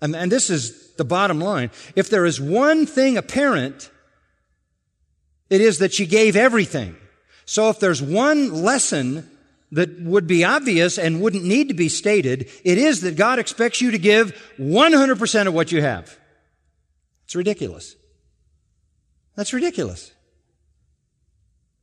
and, 0.00 0.14
and 0.14 0.30
this 0.30 0.50
is 0.50 0.94
the 0.94 1.04
bottom 1.04 1.40
line. 1.40 1.70
If 1.96 2.10
there 2.10 2.26
is 2.26 2.40
one 2.40 2.86
thing 2.86 3.16
apparent, 3.16 3.90
it 5.50 5.60
is 5.60 5.78
that 5.78 5.92
she 5.92 6.06
gave 6.06 6.36
everything. 6.36 6.96
So 7.44 7.70
if 7.70 7.80
there's 7.80 8.02
one 8.02 8.62
lesson 8.62 9.28
that 9.72 10.00
would 10.00 10.26
be 10.26 10.44
obvious 10.44 10.98
and 10.98 11.20
wouldn't 11.20 11.44
need 11.44 11.68
to 11.68 11.74
be 11.74 11.88
stated, 11.88 12.48
it 12.64 12.78
is 12.78 13.02
that 13.02 13.16
God 13.16 13.38
expects 13.38 13.80
you 13.80 13.90
to 13.90 13.98
give 13.98 14.34
100% 14.58 15.46
of 15.46 15.54
what 15.54 15.72
you 15.72 15.82
have. 15.82 16.18
It's 17.24 17.36
ridiculous. 17.36 17.94
That's 19.36 19.52
ridiculous. 19.52 20.12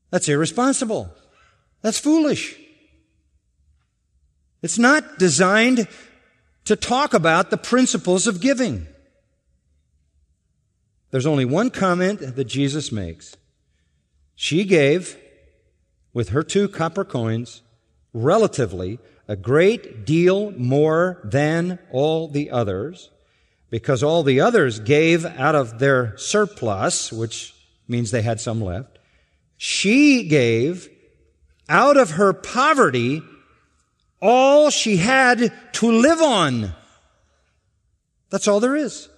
That's 0.09 0.27
irresponsible. 0.27 1.13
That's 1.81 1.99
foolish. 1.99 2.59
It's 4.61 4.79
not 4.79 5.19
designed 5.19 5.87
to 6.65 6.75
talk 6.75 7.13
about 7.13 7.51
the 7.51 7.57
principles 7.57 8.25
of 8.25 8.41
giving. 8.41 8.87
There's 11.11 11.27
only 11.27 11.45
one 11.45 11.69
comment 11.69 12.35
that 12.35 12.45
Jesus 12.45 12.91
makes. 12.91 13.37
She 14.33 14.63
gave, 14.63 15.17
with 16.13 16.29
her 16.29 16.43
two 16.43 16.67
copper 16.67 17.05
coins, 17.05 17.61
relatively 18.15 18.97
a 19.27 19.35
great 19.35 20.05
deal 20.05 20.51
more 20.51 21.19
than 21.23 21.77
all 21.91 22.27
the 22.27 22.49
others, 22.49 23.11
because 23.69 24.01
all 24.01 24.23
the 24.23 24.39
others 24.39 24.79
gave 24.79 25.25
out 25.25 25.53
of 25.53 25.79
their 25.79 26.17
surplus, 26.17 27.11
which 27.11 27.53
means 27.87 28.09
they 28.09 28.21
had 28.21 28.39
some 28.39 28.61
left. 28.61 28.97
She 29.57 30.27
gave 30.27 30.89
out 31.67 31.97
of 31.97 32.11
her 32.11 32.33
poverty 32.33 33.21
all 34.21 34.69
she 34.69 34.97
had 34.97 35.51
to 35.73 35.91
live 35.91 36.21
on. 36.21 36.73
That's 38.29 38.47
all 38.47 38.59
there 38.59 38.75
is. 38.75 39.09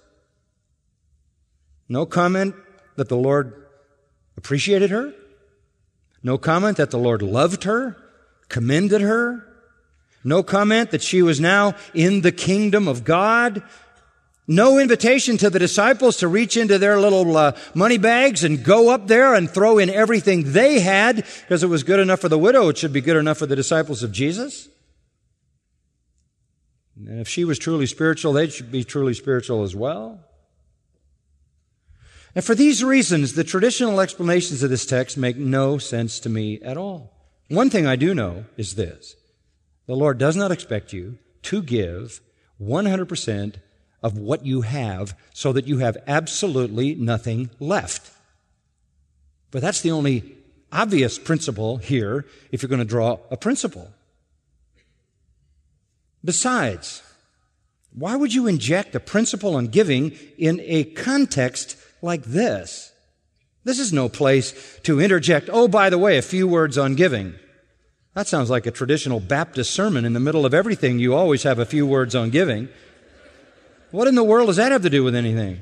No 1.88 2.04
comment 2.04 2.54
that 2.96 3.08
the 3.08 3.16
Lord 3.16 3.66
appreciated 4.36 4.90
her. 4.90 5.14
No 6.22 6.36
comment 6.36 6.76
that 6.78 6.90
the 6.90 6.98
Lord 6.98 7.22
loved 7.22 7.64
her, 7.64 7.96
commended 8.48 9.00
her. 9.00 9.44
No 10.24 10.42
comment 10.42 10.90
that 10.90 11.02
she 11.02 11.22
was 11.22 11.40
now 11.40 11.74
in 11.94 12.22
the 12.22 12.32
kingdom 12.32 12.88
of 12.88 13.04
God. 13.04 13.62
No 14.46 14.78
invitation 14.78 15.36
to 15.38 15.50
the 15.50 15.58
disciples 15.58 16.16
to 16.18 16.28
reach 16.28 16.56
into 16.56 16.78
their 16.78 16.98
little 16.98 17.36
uh, 17.36 17.52
money 17.74 17.98
bags 17.98 18.44
and 18.44 18.64
go 18.64 18.88
up 18.88 19.06
there 19.06 19.34
and 19.34 19.48
throw 19.48 19.76
in 19.76 19.90
everything 19.90 20.52
they 20.52 20.80
had 20.80 21.16
because 21.16 21.62
it 21.62 21.68
was 21.68 21.82
good 21.82 22.00
enough 22.00 22.20
for 22.20 22.30
the 22.30 22.38
widow. 22.38 22.68
It 22.68 22.78
should 22.78 22.92
be 22.92 23.02
good 23.02 23.18
enough 23.18 23.38
for 23.38 23.46
the 23.46 23.56
disciples 23.56 24.02
of 24.02 24.10
Jesus. 24.10 24.68
And 26.96 27.20
if 27.20 27.28
she 27.28 27.44
was 27.44 27.58
truly 27.58 27.86
spiritual, 27.86 28.32
they 28.32 28.48
should 28.48 28.72
be 28.72 28.84
truly 28.84 29.14
spiritual 29.14 29.62
as 29.62 29.76
well. 29.76 30.24
And 32.34 32.44
for 32.44 32.54
these 32.54 32.82
reasons, 32.82 33.34
the 33.34 33.44
traditional 33.44 34.00
explanations 34.00 34.62
of 34.62 34.70
this 34.70 34.86
text 34.86 35.16
make 35.18 35.36
no 35.36 35.78
sense 35.78 36.20
to 36.20 36.28
me 36.28 36.60
at 36.62 36.76
all. 36.76 37.17
One 37.48 37.70
thing 37.70 37.86
I 37.86 37.96
do 37.96 38.14
know 38.14 38.44
is 38.56 38.74
this. 38.74 39.16
The 39.86 39.96
Lord 39.96 40.18
does 40.18 40.36
not 40.36 40.52
expect 40.52 40.92
you 40.92 41.18
to 41.42 41.62
give 41.62 42.20
100% 42.60 43.54
of 44.02 44.18
what 44.18 44.44
you 44.44 44.60
have 44.60 45.16
so 45.32 45.52
that 45.52 45.66
you 45.66 45.78
have 45.78 45.96
absolutely 46.06 46.94
nothing 46.94 47.50
left. 47.58 48.12
But 49.50 49.62
that's 49.62 49.80
the 49.80 49.90
only 49.90 50.36
obvious 50.70 51.18
principle 51.18 51.78
here 51.78 52.26
if 52.52 52.62
you're 52.62 52.68
going 52.68 52.80
to 52.80 52.84
draw 52.84 53.18
a 53.30 53.36
principle. 53.36 53.90
Besides, 56.22 57.02
why 57.94 58.16
would 58.16 58.34
you 58.34 58.46
inject 58.46 58.94
a 58.94 59.00
principle 59.00 59.56
on 59.56 59.68
giving 59.68 60.12
in 60.36 60.60
a 60.64 60.84
context 60.84 61.76
like 62.02 62.24
this? 62.24 62.92
This 63.68 63.80
is 63.80 63.92
no 63.92 64.08
place 64.08 64.54
to 64.84 64.98
interject, 64.98 65.50
oh, 65.52 65.68
by 65.68 65.90
the 65.90 65.98
way, 65.98 66.16
a 66.16 66.22
few 66.22 66.48
words 66.48 66.78
on 66.78 66.94
giving. 66.94 67.34
That 68.14 68.26
sounds 68.26 68.48
like 68.48 68.64
a 68.64 68.70
traditional 68.70 69.20
Baptist 69.20 69.72
sermon. 69.72 70.06
In 70.06 70.14
the 70.14 70.20
middle 70.20 70.46
of 70.46 70.54
everything, 70.54 70.98
you 70.98 71.14
always 71.14 71.42
have 71.42 71.58
a 71.58 71.66
few 71.66 71.86
words 71.86 72.14
on 72.14 72.30
giving. 72.30 72.70
What 73.90 74.08
in 74.08 74.14
the 74.14 74.24
world 74.24 74.46
does 74.46 74.56
that 74.56 74.72
have 74.72 74.80
to 74.84 74.88
do 74.88 75.04
with 75.04 75.14
anything? 75.14 75.60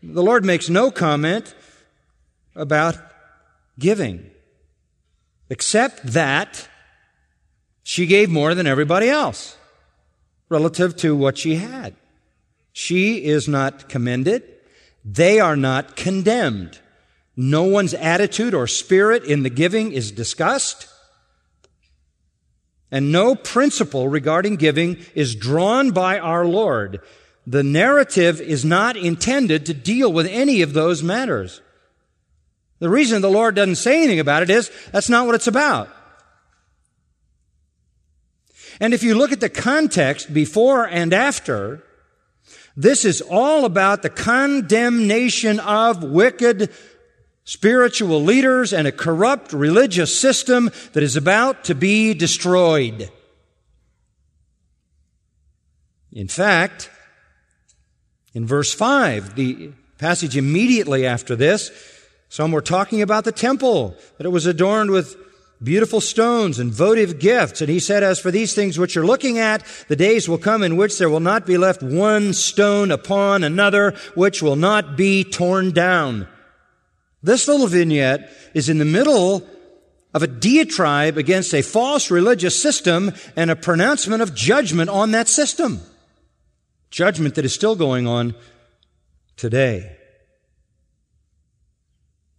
The 0.00 0.22
Lord 0.22 0.44
makes 0.44 0.70
no 0.70 0.92
comment 0.92 1.56
about 2.54 2.96
giving, 3.80 4.30
except 5.50 6.04
that 6.04 6.68
she 7.82 8.06
gave 8.06 8.30
more 8.30 8.54
than 8.54 8.68
everybody 8.68 9.08
else 9.08 9.56
relative 10.48 10.94
to 10.98 11.16
what 11.16 11.36
she 11.36 11.56
had. 11.56 11.96
She 12.72 13.24
is 13.24 13.48
not 13.48 13.88
commended. 13.88 14.44
They 15.04 15.40
are 15.40 15.56
not 15.56 15.96
condemned. 15.96 16.78
No 17.36 17.64
one's 17.64 17.94
attitude 17.94 18.54
or 18.54 18.66
spirit 18.66 19.24
in 19.24 19.42
the 19.42 19.50
giving 19.50 19.92
is 19.92 20.12
discussed. 20.12 20.88
And 22.90 23.10
no 23.10 23.34
principle 23.34 24.08
regarding 24.08 24.56
giving 24.56 24.98
is 25.14 25.34
drawn 25.34 25.92
by 25.92 26.18
our 26.18 26.44
Lord. 26.44 27.00
The 27.46 27.62
narrative 27.62 28.40
is 28.40 28.64
not 28.64 28.96
intended 28.96 29.66
to 29.66 29.74
deal 29.74 30.12
with 30.12 30.26
any 30.26 30.62
of 30.62 30.74
those 30.74 31.02
matters. 31.02 31.62
The 32.78 32.90
reason 32.90 33.22
the 33.22 33.30
Lord 33.30 33.54
doesn't 33.54 33.76
say 33.76 33.98
anything 33.98 34.20
about 34.20 34.42
it 34.42 34.50
is 34.50 34.70
that's 34.92 35.08
not 35.08 35.26
what 35.26 35.34
it's 35.34 35.46
about. 35.46 35.88
And 38.80 38.92
if 38.92 39.02
you 39.02 39.14
look 39.14 39.32
at 39.32 39.40
the 39.40 39.48
context 39.48 40.34
before 40.34 40.86
and 40.86 41.12
after, 41.12 41.82
this 42.76 43.04
is 43.04 43.20
all 43.20 43.64
about 43.64 44.02
the 44.02 44.10
condemnation 44.10 45.60
of 45.60 46.02
wicked 46.02 46.70
spiritual 47.44 48.22
leaders 48.22 48.72
and 48.72 48.86
a 48.86 48.92
corrupt 48.92 49.52
religious 49.52 50.18
system 50.18 50.70
that 50.92 51.02
is 51.02 51.16
about 51.16 51.64
to 51.64 51.74
be 51.74 52.14
destroyed. 52.14 53.10
In 56.12 56.28
fact, 56.28 56.90
in 58.34 58.46
verse 58.46 58.72
5, 58.72 59.34
the 59.34 59.72
passage 59.98 60.36
immediately 60.36 61.06
after 61.06 61.36
this, 61.36 61.70
some 62.28 62.52
were 62.52 62.62
talking 62.62 63.02
about 63.02 63.24
the 63.24 63.32
temple, 63.32 63.96
that 64.16 64.26
it 64.26 64.30
was 64.30 64.46
adorned 64.46 64.90
with 64.90 65.16
beautiful 65.64 66.00
stones 66.00 66.58
and 66.58 66.72
votive 66.72 67.18
gifts. 67.18 67.60
And 67.60 67.70
he 67.70 67.78
said, 67.78 68.02
as 68.02 68.18
for 68.18 68.30
these 68.30 68.54
things 68.54 68.78
which 68.78 68.94
you're 68.94 69.06
looking 69.06 69.38
at, 69.38 69.64
the 69.88 69.96
days 69.96 70.28
will 70.28 70.38
come 70.38 70.62
in 70.62 70.76
which 70.76 70.98
there 70.98 71.10
will 71.10 71.20
not 71.20 71.46
be 71.46 71.56
left 71.56 71.82
one 71.82 72.32
stone 72.32 72.90
upon 72.90 73.44
another, 73.44 73.92
which 74.14 74.42
will 74.42 74.56
not 74.56 74.96
be 74.96 75.24
torn 75.24 75.70
down. 75.70 76.26
This 77.22 77.46
little 77.46 77.68
vignette 77.68 78.30
is 78.54 78.68
in 78.68 78.78
the 78.78 78.84
middle 78.84 79.46
of 80.14 80.22
a 80.22 80.26
diatribe 80.26 81.16
against 81.16 81.54
a 81.54 81.62
false 81.62 82.10
religious 82.10 82.60
system 82.60 83.12
and 83.36 83.50
a 83.50 83.56
pronouncement 83.56 84.22
of 84.22 84.34
judgment 84.34 84.90
on 84.90 85.12
that 85.12 85.28
system. 85.28 85.80
Judgment 86.90 87.36
that 87.36 87.44
is 87.44 87.54
still 87.54 87.76
going 87.76 88.06
on 88.06 88.34
today. 89.36 89.96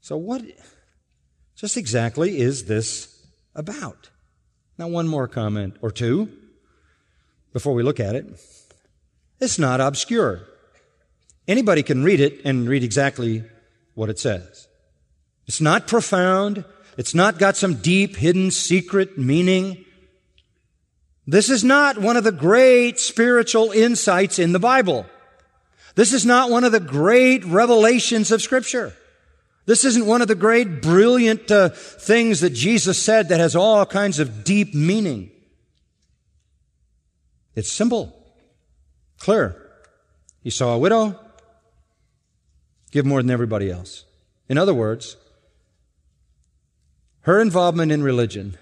So 0.02 0.18
what 0.18 0.44
just 1.56 1.78
exactly 1.78 2.40
is 2.40 2.66
this 2.66 3.13
about? 3.56 4.10
Now 4.78 4.88
one 4.88 5.08
more 5.08 5.28
comment 5.28 5.78
or 5.82 5.92
two 5.92 6.30
before 7.52 7.74
we 7.74 7.84
look 7.84 8.00
at 8.00 8.16
it. 8.16 8.26
It's 9.40 9.60
not 9.60 9.82
obscure. 9.82 10.42
Anybody 11.48 11.84
can 11.84 12.04
read 12.04 12.20
it 12.20 12.42
and 12.46 12.68
read 12.68 12.84
exactly 12.84 13.44
what 13.94 14.10
it 14.10 14.18
says. 14.18 14.68
It's 15.48 15.62
not 15.62 15.88
profound. 15.88 16.66
It's 16.98 17.14
not 17.14 17.38
got 17.38 17.58
some 17.58 17.76
deep, 17.76 18.16
hidden, 18.16 18.52
secret 18.52 19.18
meaning. 19.18 19.84
This 21.28 21.50
is 21.50 21.64
not 21.64 21.98
one 21.98 22.18
of 22.18 22.24
the 22.24 22.32
great 22.32 23.00
spiritual 23.00 23.72
insights 23.72 24.40
in 24.40 24.52
the 24.52 24.60
Bible. 24.60 25.06
This 25.96 26.14
is 26.14 26.26
not 26.26 26.50
one 26.50 26.64
of 26.64 26.72
the 26.72 26.80
great 26.80 27.46
revelations 27.46 28.32
of 28.32 28.42
Scripture. 28.42 28.96
This 29.66 29.86
isn't 29.86 30.06
one 30.06 30.22
of 30.22 30.28
the 30.28 30.36
great, 30.36 30.82
brilliant 30.82 31.50
uh, 31.50 31.70
things 31.70 32.42
that 32.42 32.52
Jesus 32.52 33.02
said 33.02 33.30
that 33.30 33.40
has 33.40 33.56
all 33.56 33.86
kinds 33.86 34.20
of 34.20 34.44
deep 34.44 34.74
meaning. 34.74 35.32
It's 37.56 37.72
simple, 37.72 38.14
clear. 39.20 39.60
He 40.42 40.50
saw 40.50 40.74
a 40.74 40.80
widow, 40.80 41.18
give 42.92 43.06
more 43.06 43.22
than 43.22 43.32
everybody 43.32 43.72
else. 43.72 44.06
In 44.50 44.58
other 44.58 44.74
words, 44.74 45.16
her 47.22 47.40
involvement 47.40 47.92
in 47.92 48.04
religion 48.04 48.58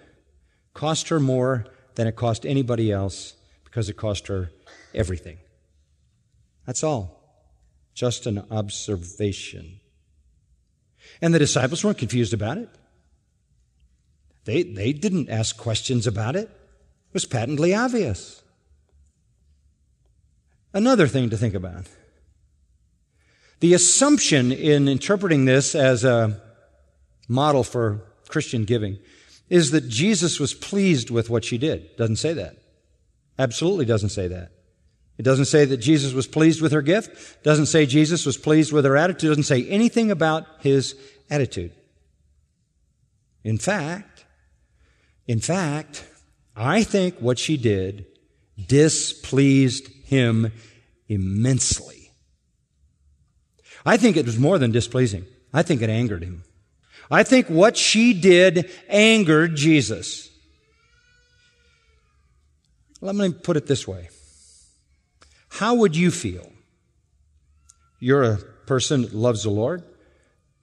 cost 0.74 1.10
her 1.10 1.20
more 1.20 1.66
than 1.96 2.06
it 2.06 2.16
cost 2.16 2.46
anybody 2.46 2.92
else 2.92 3.34
because 3.64 3.90
it 3.90 3.98
cost 3.98 4.28
her 4.28 4.52
everything. 4.94 5.40
That's 6.66 6.84
all. 6.84 7.18
Just 7.94 8.26
an 8.26 8.46
observation. 8.52 9.81
And 11.22 11.34
the 11.34 11.40
disciples 11.40 11.84
weren't 11.84 11.98
confused 11.98 12.34
about 12.34 12.58
it. 12.58 12.70
They, 14.46 14.64
they 14.64 14.92
didn't 14.92 15.30
ask 15.30 15.56
questions 15.56 16.08
about 16.08 16.36
it. 16.36 16.50
It 16.50 17.14
was 17.14 17.26
patently 17.26 17.76
obvious. 17.76 18.42
Another 20.74 21.08
thing 21.08 21.30
to 21.30 21.38
think 21.38 21.54
about. 21.54 21.86
The 23.60 23.74
assumption 23.74 24.52
in 24.52 24.88
interpreting 24.88 25.46
this 25.46 25.76
as 25.76 26.04
a 26.04 26.42
model 27.28 27.64
for 27.64 28.02
Christian 28.28 28.66
giving 28.66 28.98
is 29.50 29.72
that 29.72 29.88
Jesus 29.88 30.40
was 30.40 30.54
pleased 30.54 31.12
with 31.12 31.30
what 31.30 31.46
she 31.46 31.58
did. 31.58 31.96
Doesn't 31.98 32.16
say 32.16 32.34
that. 32.34 32.56
Absolutely 33.38 33.86
doesn't 33.86 34.10
say 34.10 34.28
that. 34.30 34.52
It 35.18 35.24
doesn't 35.24 35.46
say 35.46 35.66
that 35.66 35.78
Jesus 35.78 36.14
was 36.14 36.28
pleased 36.28 36.62
with 36.62 36.72
her 36.72 36.82
gift. 36.82 37.10
It 37.10 37.44
Doesn't 37.44 37.68
say 37.68 37.86
Jesus 37.86 38.26
was 38.26 38.38
pleased 38.38 38.72
with 38.72 38.86
her 38.86 38.98
attitude. 38.98 39.26
It 39.26 39.30
Doesn't 39.30 39.44
say 39.44 39.68
anything 39.68 40.10
about 40.10 40.46
his 40.60 40.96
attitude. 41.30 41.72
In 43.44 43.58
fact, 43.58 44.26
in 45.28 45.40
fact, 45.40 46.06
I 46.56 46.84
think 46.84 47.16
what 47.20 47.40
she 47.40 47.58
did 47.58 48.06
displeased 48.68 49.88
him 50.06 50.52
immensely. 51.08 52.12
I 53.86 53.98
think 53.98 54.18
it 54.18 54.26
was 54.26 54.38
more 54.38 54.58
than 54.58 54.72
displeasing. 54.72 55.26
I 55.54 55.64
think 55.64 55.82
it 55.82 55.90
angered 55.90 56.24
him. 56.24 56.44
I 57.10 57.24
think 57.24 57.48
what 57.48 57.76
she 57.76 58.14
did 58.14 58.70
angered 58.88 59.56
Jesus. 59.56 60.30
Let 63.02 63.16
me 63.16 63.34
put 63.34 63.58
it 63.58 63.68
this 63.68 63.88
way. 63.88 64.10
How 65.52 65.76
would 65.76 65.96
you 65.96 66.12
feel? 66.12 66.52
You're 68.00 68.24
a 68.24 68.38
person 68.66 69.02
that 69.04 69.14
loves 69.14 69.44
the 69.44 69.50
Lord. 69.50 69.84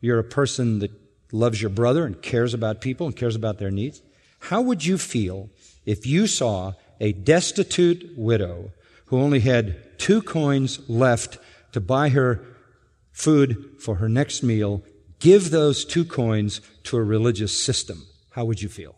You're 0.00 0.18
a 0.18 0.24
person 0.24 0.78
that 0.80 0.90
loves 1.30 1.60
your 1.60 1.70
brother 1.70 2.06
and 2.06 2.20
cares 2.20 2.54
about 2.54 2.80
people 2.80 3.06
and 3.06 3.14
cares 3.14 3.36
about 3.36 3.58
their 3.58 3.70
needs. 3.70 4.02
How 4.40 4.60
would 4.62 4.84
you 4.84 4.98
feel 4.98 5.50
if 5.84 6.06
you 6.06 6.26
saw 6.26 6.72
a 7.00 7.12
destitute 7.12 8.12
widow 8.16 8.72
who 9.06 9.20
only 9.20 9.40
had 9.40 9.98
two 9.98 10.22
coins 10.22 10.80
left 10.88 11.38
to 11.72 11.80
buy 11.80 12.08
her 12.08 12.44
food 13.12 13.76
for 13.78 13.96
her 13.96 14.08
next 14.08 14.42
meal 14.42 14.82
give 15.18 15.50
those 15.50 15.84
two 15.84 16.04
coins 16.04 16.60
to 16.84 16.96
a 16.96 17.02
religious 17.02 17.62
system, 17.62 18.06
how 18.30 18.44
would 18.44 18.62
you 18.62 18.68
feel? 18.68 18.94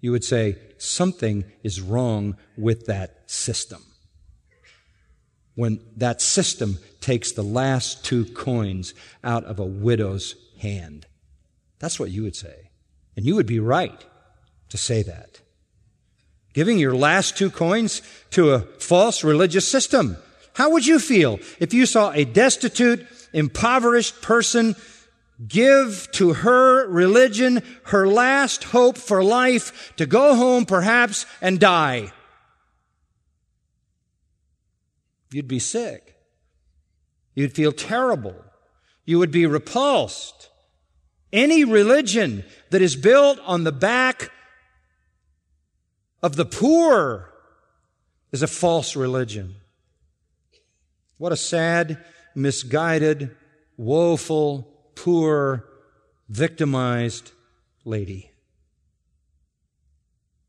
You 0.00 0.12
would 0.12 0.24
say, 0.24 0.58
something 0.78 1.44
is 1.62 1.80
wrong 1.80 2.36
with 2.56 2.86
that 2.86 3.28
system. 3.30 3.82
When 5.56 5.80
that 5.96 6.22
system 6.22 6.78
takes 7.00 7.32
the 7.32 7.42
last 7.42 8.04
two 8.04 8.24
coins 8.26 8.94
out 9.24 9.44
of 9.44 9.58
a 9.58 9.66
widow's 9.66 10.36
hand. 10.60 11.06
That's 11.80 11.98
what 11.98 12.10
you 12.10 12.22
would 12.22 12.36
say. 12.36 12.70
And 13.16 13.26
you 13.26 13.34
would 13.34 13.46
be 13.46 13.58
right 13.58 14.04
to 14.68 14.78
say 14.78 15.02
that. 15.02 15.40
Giving 16.52 16.78
your 16.78 16.94
last 16.94 17.36
two 17.36 17.50
coins 17.50 18.00
to 18.30 18.52
a 18.52 18.60
false 18.60 19.24
religious 19.24 19.68
system. 19.68 20.16
How 20.54 20.70
would 20.70 20.86
you 20.86 20.98
feel 20.98 21.40
if 21.58 21.74
you 21.74 21.84
saw 21.84 22.12
a 22.12 22.24
destitute, 22.24 23.06
impoverished 23.32 24.22
person 24.22 24.76
give 25.46 26.08
to 26.12 26.32
her 26.32 26.88
religion 26.88 27.62
her 27.84 28.06
last 28.08 28.64
hope 28.64 28.96
for 28.96 29.22
life 29.22 29.92
to 29.96 30.06
go 30.06 30.34
home 30.34 30.64
perhaps 30.64 31.26
and 31.40 31.60
die. 31.60 32.12
You'd 35.30 35.48
be 35.48 35.58
sick. 35.58 36.16
You'd 37.34 37.54
feel 37.54 37.72
terrible. 37.72 38.34
You 39.04 39.18
would 39.18 39.30
be 39.30 39.46
repulsed. 39.46 40.50
Any 41.32 41.64
religion 41.64 42.44
that 42.70 42.82
is 42.82 42.96
built 42.96 43.38
on 43.44 43.64
the 43.64 43.72
back 43.72 44.30
of 46.22 46.36
the 46.36 46.44
poor 46.44 47.32
is 48.32 48.42
a 48.42 48.46
false 48.46 48.96
religion. 48.96 49.56
What 51.18 51.32
a 51.32 51.36
sad, 51.36 52.04
misguided, 52.34 53.34
woeful, 53.76 54.90
poor, 54.94 55.66
victimized 56.28 57.32
lady. 57.84 58.32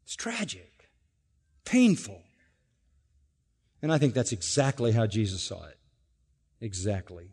It's 0.04 0.16
tragic, 0.16 0.90
painful. 1.66 2.22
And 3.88 3.94
I 3.94 4.00
think 4.00 4.14
that's 4.14 4.34
exactly 4.34 4.92
how 4.92 5.08
Jesus 5.08 5.42
saw 5.42 5.64
it. 5.64 5.78
Exactly. 6.60 7.30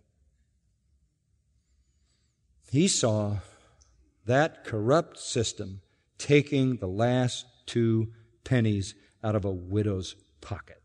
He 2.71 2.87
saw 2.87 3.39
that 4.25 4.63
corrupt 4.63 5.19
system 5.19 5.81
taking 6.17 6.77
the 6.77 6.87
last 6.87 7.45
two 7.67 8.13
pennies 8.45 8.95
out 9.25 9.35
of 9.35 9.45
a 9.45 9.51
widow's 9.51 10.15
pocket. 10.41 10.81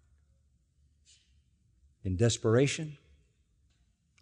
In 2.03 2.17
desperation, 2.17 2.97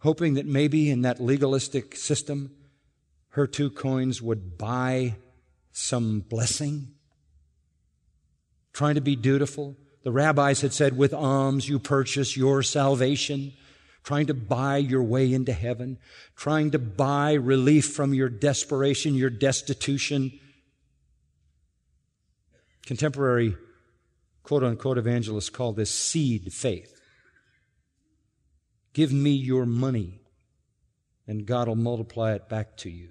hoping 0.02 0.34
that 0.34 0.46
maybe 0.46 0.92
in 0.92 1.04
that 1.04 1.22
legalistic 1.22 1.96
system, 1.96 2.58
her 3.30 3.48
two 3.48 3.70
coins 3.70 4.22
would 4.22 4.58
buy 4.58 5.16
some 5.72 6.20
blessing, 6.20 6.90
trying 8.74 8.96
to 8.96 9.02
be 9.02 9.16
dutiful. 9.16 9.78
The 10.08 10.14
rabbis 10.14 10.62
had 10.62 10.72
said, 10.72 10.96
with 10.96 11.14
alms 11.14 11.68
you 11.68 11.80
purchase 11.80 12.38
your 12.38 12.64
salvation 12.64 13.52
trying 14.06 14.28
to 14.28 14.34
buy 14.34 14.78
your 14.78 15.04
way 15.04 15.34
into 15.34 15.52
heaven, 15.52 15.98
trying 16.34 16.72
to 16.72 16.80
buy 16.80 17.34
relief 17.34 17.94
from 17.94 18.14
your 18.14 18.30
desperation, 18.30 19.16
your 19.16 19.30
destitution. 19.30 20.40
Contemporary 22.86 23.58
quote 24.44 24.64
unquote 24.64 24.98
evangelists 24.98 25.50
call 25.50 25.74
this 25.74 25.92
seed 25.92 26.54
faith. 26.54 27.02
Give 28.94 29.12
me 29.12 29.32
your 29.32 29.66
money 29.66 30.22
and 31.28 31.46
God 31.46 31.68
will 31.68 31.76
multiply 31.76 32.34
it 32.34 32.48
back 32.48 32.78
to 32.78 32.90
you. 32.90 33.10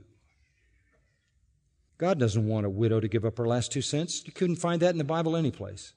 God 1.98 2.18
doesn't 2.18 2.48
want 2.48 2.64
a 2.64 2.70
widow 2.70 3.00
to 3.00 3.09
give 3.09 3.26
up 3.26 3.37
her 3.37 3.46
last 3.46 3.70
two 3.70 3.82
cents. 3.82 4.22
You 4.24 4.32
couldn't 4.32 4.56
find 4.56 4.80
that 4.80 4.92
in 4.92 4.98
the 4.98 5.04
Bible 5.04 5.37
anyplace. 5.37 5.92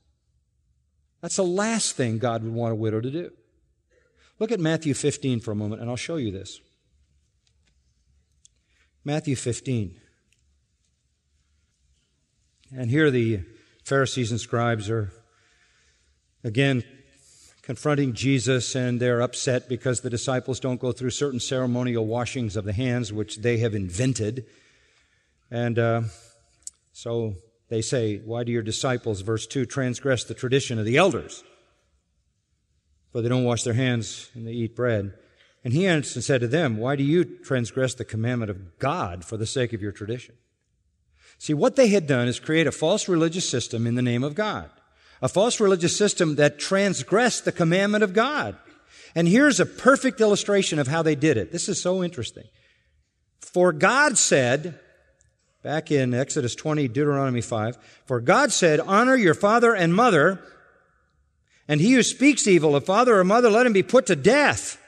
That's 1.22 1.36
the 1.36 1.44
last 1.44 1.96
thing 1.96 2.18
God 2.18 2.44
would 2.44 2.54
want 2.54 2.72
a 2.72 2.76
widow 2.76 3.02
to 3.02 3.12
do. 3.12 3.32
Look 4.40 4.52
at 4.52 4.60
Matthew 4.60 4.94
15 4.94 5.42
for 5.42 5.52
a 5.52 5.56
moment, 5.56 5.82
and 5.82 5.90
I'll 5.90 5.98
show 5.98 6.16
you 6.16 6.32
this. 6.32 6.62
Matthew 9.04 9.36
15. 9.36 10.00
And 12.76 12.90
here 12.90 13.10
the 13.12 13.42
Pharisees 13.84 14.32
and 14.32 14.40
scribes 14.40 14.90
are 14.90 15.12
again 16.44 16.84
confronting 17.64 18.14
Jesus, 18.14 18.76
and 18.76 19.00
they're 19.00 19.22
upset 19.22 19.68
because 19.68 20.02
the 20.02 20.10
disciples 20.10 20.60
don't 20.60 20.80
go 20.80 20.92
through 20.92 21.10
certain 21.10 21.40
ceremonial 21.40 22.06
washings 22.06 22.56
of 22.56 22.66
the 22.66 22.74
hands, 22.74 23.12
which 23.12 23.38
they 23.38 23.58
have 23.58 23.76
invented. 23.76 24.46
And 25.52 25.78
uh, 25.78 26.02
so 26.94 27.36
they 27.70 27.82
say, 27.82 28.18
Why 28.18 28.44
do 28.44 28.52
your 28.52 28.62
disciples, 28.62 29.22
verse 29.22 29.48
2, 29.48 29.66
transgress 29.66 30.24
the 30.24 30.34
tradition 30.34 30.80
of 30.80 30.86
the 30.86 30.98
elders? 30.98 31.44
for 33.12 33.22
they 33.22 33.30
don't 33.30 33.44
wash 33.44 33.64
their 33.64 33.74
hands 33.74 34.30
and 34.34 34.48
they 34.48 34.52
eat 34.52 34.76
bread. 34.76 35.14
And 35.64 35.74
he 35.74 35.88
answered 35.88 36.18
and 36.18 36.24
said 36.24 36.42
to 36.42 36.48
them, 36.48 36.78
Why 36.78 36.96
do 36.96 37.04
you 37.04 37.24
transgress 37.24 37.94
the 37.94 38.06
commandment 38.06 38.52
of 38.52 38.80
God 38.80 39.26
for 39.26 39.38
the 39.38 39.46
sake 39.46 39.74
of 39.74 39.82
your 39.82 39.92
tradition? 39.92 40.36
See, 41.38 41.54
what 41.54 41.76
they 41.76 41.90
had 41.90 42.08
done 42.08 42.28
is 42.28 42.40
create 42.40 42.68
a 42.68 42.72
false 42.72 43.08
religious 43.08 43.50
system 43.50 43.88
in 43.88 43.96
the 43.96 44.02
name 44.02 44.24
of 44.24 44.36
God. 44.36 44.70
A 45.22 45.28
false 45.28 45.60
religious 45.60 45.98
system 45.98 46.36
that 46.36 46.60
transgressed 46.60 47.46
the 47.46 47.52
commandment 47.52 48.04
of 48.04 48.14
God. 48.14 48.58
And 49.16 49.28
here's 49.28 49.60
a 49.60 49.66
perfect 49.66 50.22
illustration 50.22 50.80
of 50.80 50.88
how 50.88 51.02
they 51.02 51.16
did 51.16 51.36
it. 51.36 51.52
This 51.52 51.68
is 51.68 51.82
so 51.82 52.04
interesting. 52.04 52.46
For 53.42 53.74
God 53.74 54.18
said, 54.18 54.80
back 55.64 55.92
in 55.92 56.14
Exodus 56.14 56.56
20, 56.56 56.88
Deuteronomy 56.88 57.42
5, 57.42 57.78
for 58.06 58.22
God 58.22 58.52
said, 58.52 58.80
honor 58.80 59.16
your 59.16 59.34
father 59.34 59.76
and 59.76 59.94
mother, 59.94 60.42
and 61.68 61.82
he 61.82 61.94
who 61.94 62.04
speaks 62.04 62.48
evil 62.48 62.76
of 62.76 62.86
father 62.86 63.20
or 63.20 63.24
mother, 63.24 63.50
let 63.50 63.66
him 63.66 63.74
be 63.74 63.84
put 63.84 64.06
to 64.08 64.16
death. 64.16 64.82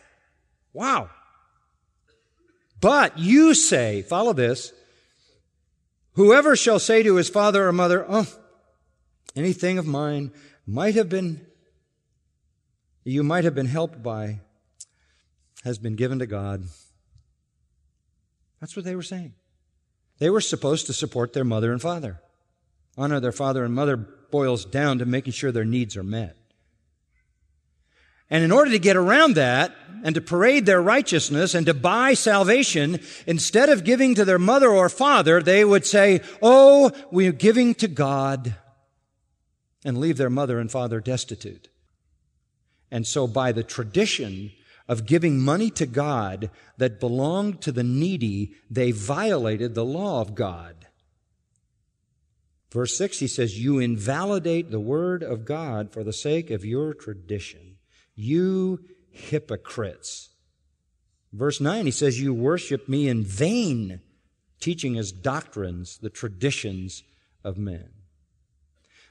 Wow. 0.74 1.10
But 2.80 3.20
you 3.20 3.54
say, 3.54 4.02
follow 4.02 4.34
this, 4.34 4.74
whoever 6.14 6.56
shall 6.56 6.80
say 6.80 7.04
to 7.04 7.16
his 7.16 7.30
father 7.30 7.68
or 7.68 7.72
mother, 7.72 8.06
oh, 8.08 8.28
anything 9.36 9.78
of 9.78 9.86
mine 9.86 10.32
might 10.66 10.96
have 10.96 11.10
been, 11.10 11.46
you 13.04 13.24
might 13.24 13.44
have 13.44 13.56
been 13.56 13.68
helped 13.68 14.02
by, 14.02 14.40
has 15.64 15.78
been 15.78 15.96
given 15.96 16.20
to 16.20 16.26
God. 16.26 16.64
That's 18.60 18.76
what 18.76 18.86
they 18.86 18.96
were 18.96 19.04
saying. 19.04 19.34
They 20.22 20.30
were 20.30 20.40
supposed 20.40 20.86
to 20.86 20.94
support 20.94 21.34
their 21.34 21.44
mother 21.44 21.72
and 21.72 21.82
father. 21.82 22.22
Honor 22.96 23.20
their 23.20 23.32
father 23.32 23.66
and 23.66 23.74
mother 23.74 23.98
boils 23.98 24.66
down 24.66 25.00
to 25.00 25.06
making 25.06 25.34
sure 25.34 25.52
their 25.52 25.66
needs 25.66 25.98
are 25.98 26.04
met. 26.04 26.38
And 28.30 28.44
in 28.44 28.52
order 28.52 28.70
to 28.70 28.78
get 28.78 28.96
around 28.96 29.34
that 29.34 29.76
and 30.04 30.14
to 30.14 30.22
parade 30.22 30.68
their 30.68 30.80
righteousness 30.80 31.56
and 31.56 31.66
to 31.66 31.74
buy 31.74 32.14
salvation, 32.14 33.00
instead 33.26 33.70
of 33.70 33.84
giving 33.84 34.14
to 34.14 34.24
their 34.24 34.38
mother 34.38 34.70
or 34.70 34.90
father, 34.90 35.42
they 35.42 35.66
would 35.66 35.88
say, 35.88 36.22
Oh, 36.40 36.92
we're 37.10 37.32
giving 37.32 37.74
to 37.76 37.88
God 37.88 38.54
and 39.84 39.98
leave 39.98 40.18
their 40.18 40.30
mother 40.30 40.60
and 40.60 40.70
father 40.70 41.00
destitute. 41.00 41.68
And 42.92 43.08
so 43.08 43.26
by 43.26 43.54
the 43.54 43.64
tradition 43.64 44.52
of 44.88 45.06
giving 45.06 45.40
money 45.40 45.70
to 45.72 45.86
God 45.86 46.50
that 46.78 47.00
belonged 47.00 47.62
to 47.62 47.72
the 47.72 47.84
needy, 47.84 48.54
they 48.70 48.92
violated 48.92 49.74
the 49.74 49.86
law 49.86 50.22
of 50.22 50.36
God. 50.36 50.88
Verse 52.72 52.98
6, 52.98 53.20
he 53.20 53.28
says, 53.28 53.60
You 53.60 53.80
invalidate 53.80 54.72
the 54.72 54.80
word 54.80 55.24
of 55.24 55.46
God 55.46 55.92
for 55.92 56.04
the 56.04 56.14
sake 56.14 56.50
of 56.50 56.64
your 56.64 56.94
tradition. 56.94 57.78
You 58.16 58.86
hypocrites. 59.10 60.30
Verse 61.34 61.60
9, 61.60 61.86
he 61.86 61.92
says, 61.92 62.22
You 62.22 62.34
worship 62.34 62.88
me 62.88 63.08
in 63.08 63.24
vain, 63.24 64.02
teaching 64.60 64.98
as 64.98 65.12
doctrines 65.12 65.98
the 65.98 66.10
traditions 66.10 67.04
of 67.44 67.58
men. 67.58 67.90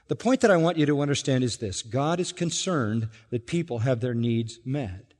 The 0.07 0.15
point 0.15 0.41
that 0.41 0.51
I 0.51 0.57
want 0.57 0.77
you 0.77 0.85
to 0.87 1.01
understand 1.01 1.43
is 1.43 1.57
this 1.57 1.81
God 1.83 2.19
is 2.19 2.33
concerned 2.33 3.09
that 3.29 3.47
people 3.47 3.79
have 3.79 4.01
their 4.01 4.13
needs 4.13 4.59
met. 4.65 5.10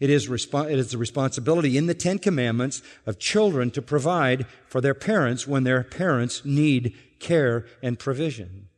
It 0.00 0.10
is, 0.10 0.28
it 0.28 0.78
is 0.78 0.90
the 0.90 0.98
responsibility 0.98 1.78
in 1.78 1.86
the 1.86 1.94
Ten 1.94 2.18
Commandments 2.18 2.82
of 3.06 3.18
children 3.18 3.70
to 3.72 3.82
provide 3.82 4.46
for 4.66 4.80
their 4.80 4.94
parents 4.94 5.46
when 5.46 5.64
their 5.64 5.82
parents 5.82 6.44
need 6.44 6.94
care 7.20 7.66
and 7.82 7.98
provision. 7.98 8.68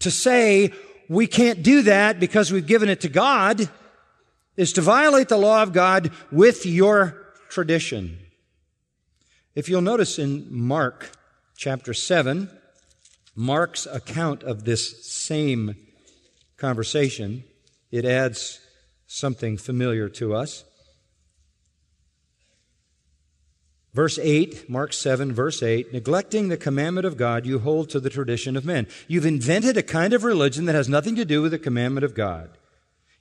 To 0.00 0.10
say, 0.10 0.72
we 1.08 1.26
can't 1.26 1.62
do 1.62 1.82
that 1.82 2.18
because 2.18 2.50
we've 2.50 2.66
given 2.66 2.88
it 2.88 3.00
to 3.02 3.08
God 3.08 3.68
is 4.56 4.72
to 4.74 4.80
violate 4.80 5.28
the 5.28 5.36
law 5.36 5.62
of 5.62 5.72
God 5.72 6.10
with 6.30 6.64
your 6.64 7.26
tradition. 7.48 8.18
If 9.54 9.68
you'll 9.68 9.82
notice 9.82 10.18
in 10.18 10.46
Mark 10.50 11.10
chapter 11.56 11.92
7, 11.92 12.48
Mark's 13.34 13.86
account 13.86 14.42
of 14.42 14.64
this 14.64 15.06
same 15.06 15.76
conversation, 16.56 17.44
it 17.90 18.04
adds 18.04 18.60
something 19.12 19.56
familiar 19.56 20.08
to 20.08 20.32
us. 20.32 20.64
Verse 23.92 24.20
8, 24.20 24.70
Mark 24.70 24.92
7, 24.92 25.32
verse 25.32 25.64
8, 25.64 25.92
neglecting 25.92 26.48
the 26.48 26.56
commandment 26.56 27.04
of 27.04 27.16
God, 27.16 27.44
you 27.44 27.58
hold 27.58 27.90
to 27.90 27.98
the 27.98 28.08
tradition 28.08 28.56
of 28.56 28.64
men. 28.64 28.86
You've 29.08 29.26
invented 29.26 29.76
a 29.76 29.82
kind 29.82 30.12
of 30.12 30.22
religion 30.22 30.66
that 30.66 30.76
has 30.76 30.88
nothing 30.88 31.16
to 31.16 31.24
do 31.24 31.42
with 31.42 31.50
the 31.50 31.58
commandment 31.58 32.04
of 32.04 32.14
God. 32.14 32.50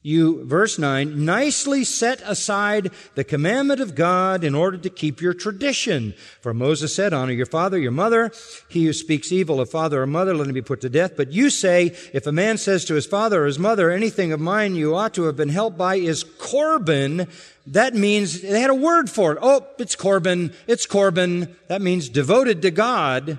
You, 0.01 0.45
verse 0.45 0.79
9, 0.79 1.25
nicely 1.25 1.83
set 1.83 2.21
aside 2.21 2.91
the 3.15 3.25
commandment 3.25 3.81
of 3.81 3.95
God 3.95 4.45
in 4.45 4.55
order 4.55 4.77
to 4.77 4.89
keep 4.89 5.19
your 5.19 5.33
tradition. 5.33 6.13
For 6.39 6.53
Moses 6.53 6.95
said, 6.95 7.11
honor 7.11 7.33
your 7.33 7.45
father, 7.45 7.77
your 7.77 7.91
mother. 7.91 8.31
He 8.69 8.85
who 8.85 8.93
speaks 8.93 9.33
evil 9.33 9.59
of 9.59 9.69
father 9.69 10.01
or 10.01 10.07
mother, 10.07 10.33
let 10.33 10.47
him 10.47 10.53
be 10.53 10.61
put 10.61 10.79
to 10.81 10.89
death. 10.89 11.17
But 11.17 11.33
you 11.33 11.49
say, 11.49 11.97
if 12.13 12.25
a 12.25 12.31
man 12.31 12.57
says 12.57 12.85
to 12.85 12.93
his 12.93 13.05
father 13.05 13.43
or 13.43 13.45
his 13.45 13.59
mother, 13.59 13.91
anything 13.91 14.31
of 14.31 14.39
mine 14.39 14.75
you 14.75 14.95
ought 14.95 15.13
to 15.15 15.23
have 15.23 15.35
been 15.35 15.49
helped 15.49 15.77
by 15.77 15.95
is 15.95 16.23
Corban, 16.23 17.27
that 17.67 17.93
means 17.93 18.41
they 18.41 18.61
had 18.61 18.69
a 18.69 18.75
word 18.75 19.09
for 19.09 19.33
it. 19.33 19.39
Oh, 19.41 19.67
it's 19.79 19.97
Corban. 19.97 20.53
It's 20.65 20.85
Corban. 20.85 21.57
That 21.67 21.81
means 21.81 22.07
devoted 22.07 22.61
to 22.61 22.71
God. 22.71 23.37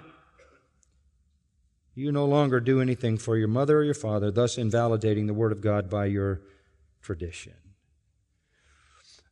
You 1.94 2.12
no 2.12 2.24
longer 2.24 2.60
do 2.60 2.80
anything 2.80 3.18
for 3.18 3.36
your 3.36 3.48
mother 3.48 3.78
or 3.78 3.84
your 3.84 3.94
father, 3.94 4.30
thus 4.30 4.56
invalidating 4.56 5.26
the 5.26 5.34
word 5.34 5.52
of 5.52 5.60
God 5.60 5.90
by 5.90 6.06
your 6.06 6.40
tradition. 7.02 7.54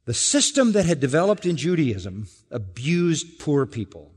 The 0.05 0.15
system 0.15 0.73
that 0.73 0.87
had 0.87 1.01
developed 1.01 1.47
in 1.47 1.57
Judaism 1.57 2.29
abused 2.51 3.39
poor 3.39 3.67
people. 3.67 4.13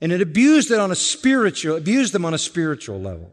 And 0.00 0.12
it 0.12 0.20
abused 0.20 0.70
it 0.70 0.78
on 0.78 0.90
a 0.90 0.96
spiritual, 0.96 1.76
abused 1.76 2.12
them 2.12 2.24
on 2.24 2.34
a 2.34 2.38
spiritual 2.38 3.00
level. 3.00 3.32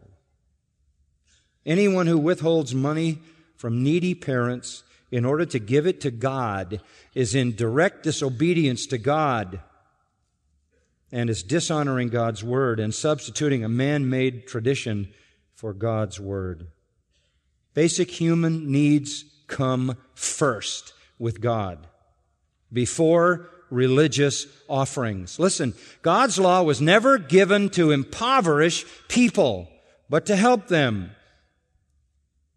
Anyone 1.66 2.08
who 2.08 2.18
withholds 2.18 2.74
money 2.74 3.20
from 3.56 3.84
needy 3.84 4.16
parents 4.16 4.84
in 5.12 5.26
order 5.26 5.46
to 5.46 5.60
give 5.60 5.86
it 5.86 6.02
to 6.02 6.12
God 6.12 6.82
is 7.14 7.36
in 7.36 7.56
direct 7.56 8.04
disobedience 8.04 8.88
to 8.88 8.98
God 8.98 9.62
and 11.14 11.30
is 11.30 11.44
dishonoring 11.44 12.10
God's 12.10 12.44
word 12.44 12.80
and 12.80 12.92
substituting 12.92 13.64
a 13.64 13.70
man-made 13.70 14.48
tradition 14.48 15.14
for 15.54 15.72
God's 15.72 16.20
word. 16.20 16.70
Basic 17.76 18.10
human 18.10 18.72
needs 18.72 19.24
come 19.46 19.96
first 20.16 20.92
with 21.20 21.40
God 21.40 21.86
before 22.72 23.48
religious 23.70 24.48
offerings. 24.68 25.38
Listen, 25.38 25.76
God's 26.02 26.40
law 26.40 26.64
was 26.64 26.82
never 26.82 27.20
given 27.20 27.70
to 27.70 27.92
impoverish 27.92 28.84
people, 29.08 29.70
but 30.10 30.26
to 30.26 30.36
help 30.36 30.68
them. 30.68 31.12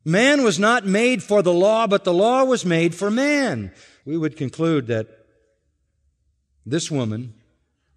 Man 0.03 0.43
was 0.43 0.59
not 0.59 0.87
made 0.87 1.23
for 1.23 1.43
the 1.43 1.53
law, 1.53 1.87
but 1.87 2.05
the 2.05 2.15
law 2.15 2.43
was 2.45 2.65
made 2.65 2.95
for 2.95 3.11
man. 3.11 3.73
We 4.07 4.17
would 4.17 4.39
conclude 4.39 4.87
that 4.87 5.09
this 6.65 6.91
woman 6.91 7.35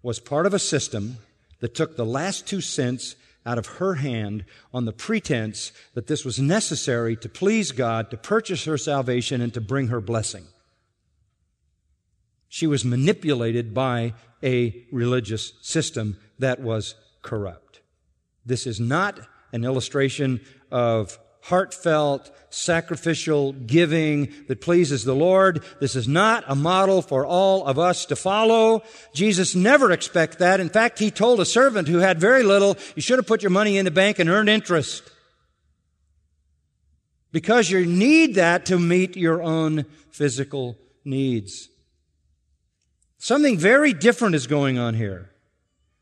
was 0.02 0.18
part 0.18 0.46
of 0.46 0.54
a 0.54 0.58
system 0.58 1.18
that 1.60 1.74
took 1.74 1.96
the 1.96 2.06
last 2.06 2.46
two 2.46 2.60
cents 2.60 3.16
out 3.44 3.58
of 3.58 3.66
her 3.66 3.94
hand 3.94 4.44
on 4.72 4.84
the 4.84 4.92
pretense 4.92 5.72
that 5.94 6.06
this 6.06 6.24
was 6.24 6.38
necessary 6.38 7.16
to 7.16 7.28
please 7.28 7.72
God, 7.72 8.10
to 8.10 8.16
purchase 8.16 8.64
her 8.64 8.78
salvation, 8.78 9.40
and 9.40 9.52
to 9.54 9.60
bring 9.60 9.88
her 9.88 10.00
blessing. 10.00 10.44
She 12.48 12.66
was 12.66 12.84
manipulated 12.84 13.72
by 13.72 14.14
a 14.42 14.84
religious 14.90 15.52
system 15.62 16.18
that 16.38 16.60
was 16.60 16.94
corrupt. 17.22 17.80
This 18.44 18.66
is 18.66 18.80
not 18.80 19.20
an 19.52 19.64
illustration 19.64 20.40
of 20.70 21.18
heartfelt, 21.42 22.30
sacrificial 22.50 23.52
giving 23.52 24.32
that 24.48 24.60
pleases 24.60 25.04
the 25.04 25.14
Lord. 25.14 25.62
This 25.80 25.96
is 25.96 26.08
not 26.08 26.44
a 26.46 26.54
model 26.54 27.00
for 27.00 27.24
all 27.24 27.66
of 27.66 27.78
us 27.78 28.06
to 28.06 28.16
follow. 28.16 28.82
Jesus 29.14 29.54
never 29.54 29.92
expect 29.92 30.38
that. 30.40 30.60
In 30.60 30.68
fact, 30.68 30.98
he 30.98 31.10
told 31.10 31.40
a 31.40 31.44
servant 31.44 31.88
who 31.88 31.98
had 31.98 32.20
very 32.20 32.42
little, 32.42 32.76
you 32.94 33.02
should 33.02 33.18
have 33.18 33.26
put 33.26 33.42
your 33.42 33.50
money 33.50 33.78
in 33.78 33.84
the 33.84 33.90
bank 33.90 34.18
and 34.18 34.28
earned 34.28 34.48
interest. 34.48 35.10
Because 37.32 37.70
you 37.70 37.86
need 37.86 38.34
that 38.34 38.66
to 38.66 38.78
meet 38.78 39.16
your 39.16 39.40
own 39.40 39.86
physical 40.10 40.76
needs. 41.04 41.68
Something 43.18 43.56
very 43.56 43.92
different 43.92 44.34
is 44.34 44.46
going 44.46 44.78
on 44.78 44.94
here. 44.94 45.30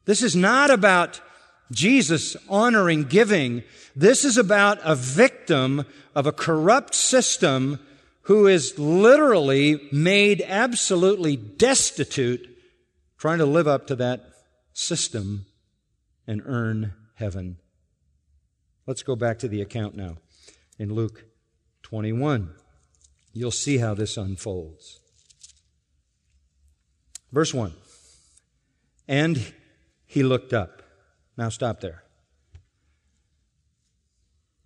This 0.07 0.23
is 0.23 0.35
not 0.35 0.71
about 0.71 1.21
Jesus 1.71 2.37
honoring 2.49 3.05
giving. 3.05 3.63
This 3.95 4.25
is 4.25 4.37
about 4.37 4.79
a 4.83 4.95
victim 4.95 5.85
of 6.15 6.27
a 6.27 6.33
corrupt 6.33 6.95
system 6.95 7.79
who 8.23 8.47
is 8.47 8.79
literally 8.79 9.89
made 9.91 10.43
absolutely 10.47 11.37
destitute 11.37 12.47
trying 13.19 13.39
to 13.39 13.47
live 13.47 13.67
up 13.67 13.87
to 13.87 13.97
that 13.97 14.25
system 14.73 15.47
and 16.27 16.43
earn 16.45 16.95
heaven. 17.15 17.57
Let's 18.87 19.03
go 19.03 19.17
back 19.17 19.39
to 19.41 19.49
the 19.49 19.61
account 19.61 19.97
now 19.97 20.17
in 20.79 20.95
Luke 20.95 21.25
21. 21.83 22.55
You'll 23.33 23.51
see 23.51 23.79
how 23.79 23.95
this 23.95 24.17
unfolds. 24.17 25.01
Verse 27.33 27.53
1 27.53 27.73
And 29.07 29.53
he 30.07 30.23
looked 30.23 30.53
up. 30.53 30.83
Now 31.39 31.49
stop 31.49 31.81
there. 31.81 32.03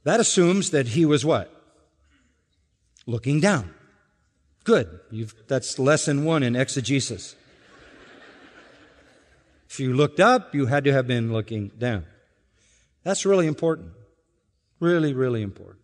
That 0.04 0.18
assumes 0.18 0.70
that 0.70 0.88
he 0.88 1.04
was 1.04 1.24
what? 1.24 1.54
Looking 3.06 3.40
down. 3.40 3.74
Good. 4.64 4.88
You've, 5.11 5.35
that's 5.46 5.78
lesson 5.78 6.24
one 6.24 6.42
in 6.42 6.56
exegesis. 6.56 7.37
if 9.68 9.78
you 9.78 9.92
looked 9.92 10.18
up, 10.18 10.54
you 10.54 10.66
had 10.66 10.85
to 10.85 10.92
have 10.92 11.06
been 11.06 11.32
looking 11.32 11.68
down. 11.78 12.06
That's 13.04 13.26
really 13.26 13.46
important. 13.46 13.90
Really, 14.80 15.12
really 15.12 15.42
important. 15.42 15.80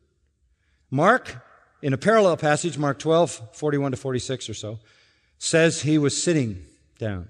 Mark, 0.90 1.44
in 1.82 1.92
a 1.92 1.98
parallel 1.98 2.38
passage, 2.38 2.78
Mark 2.78 2.98
12, 2.98 3.50
41 3.52 3.90
to 3.92 3.96
46 3.96 4.48
or 4.48 4.54
so, 4.54 4.78
says 5.38 5.82
he 5.82 5.98
was 5.98 6.20
sitting 6.20 6.64
down. 6.98 7.28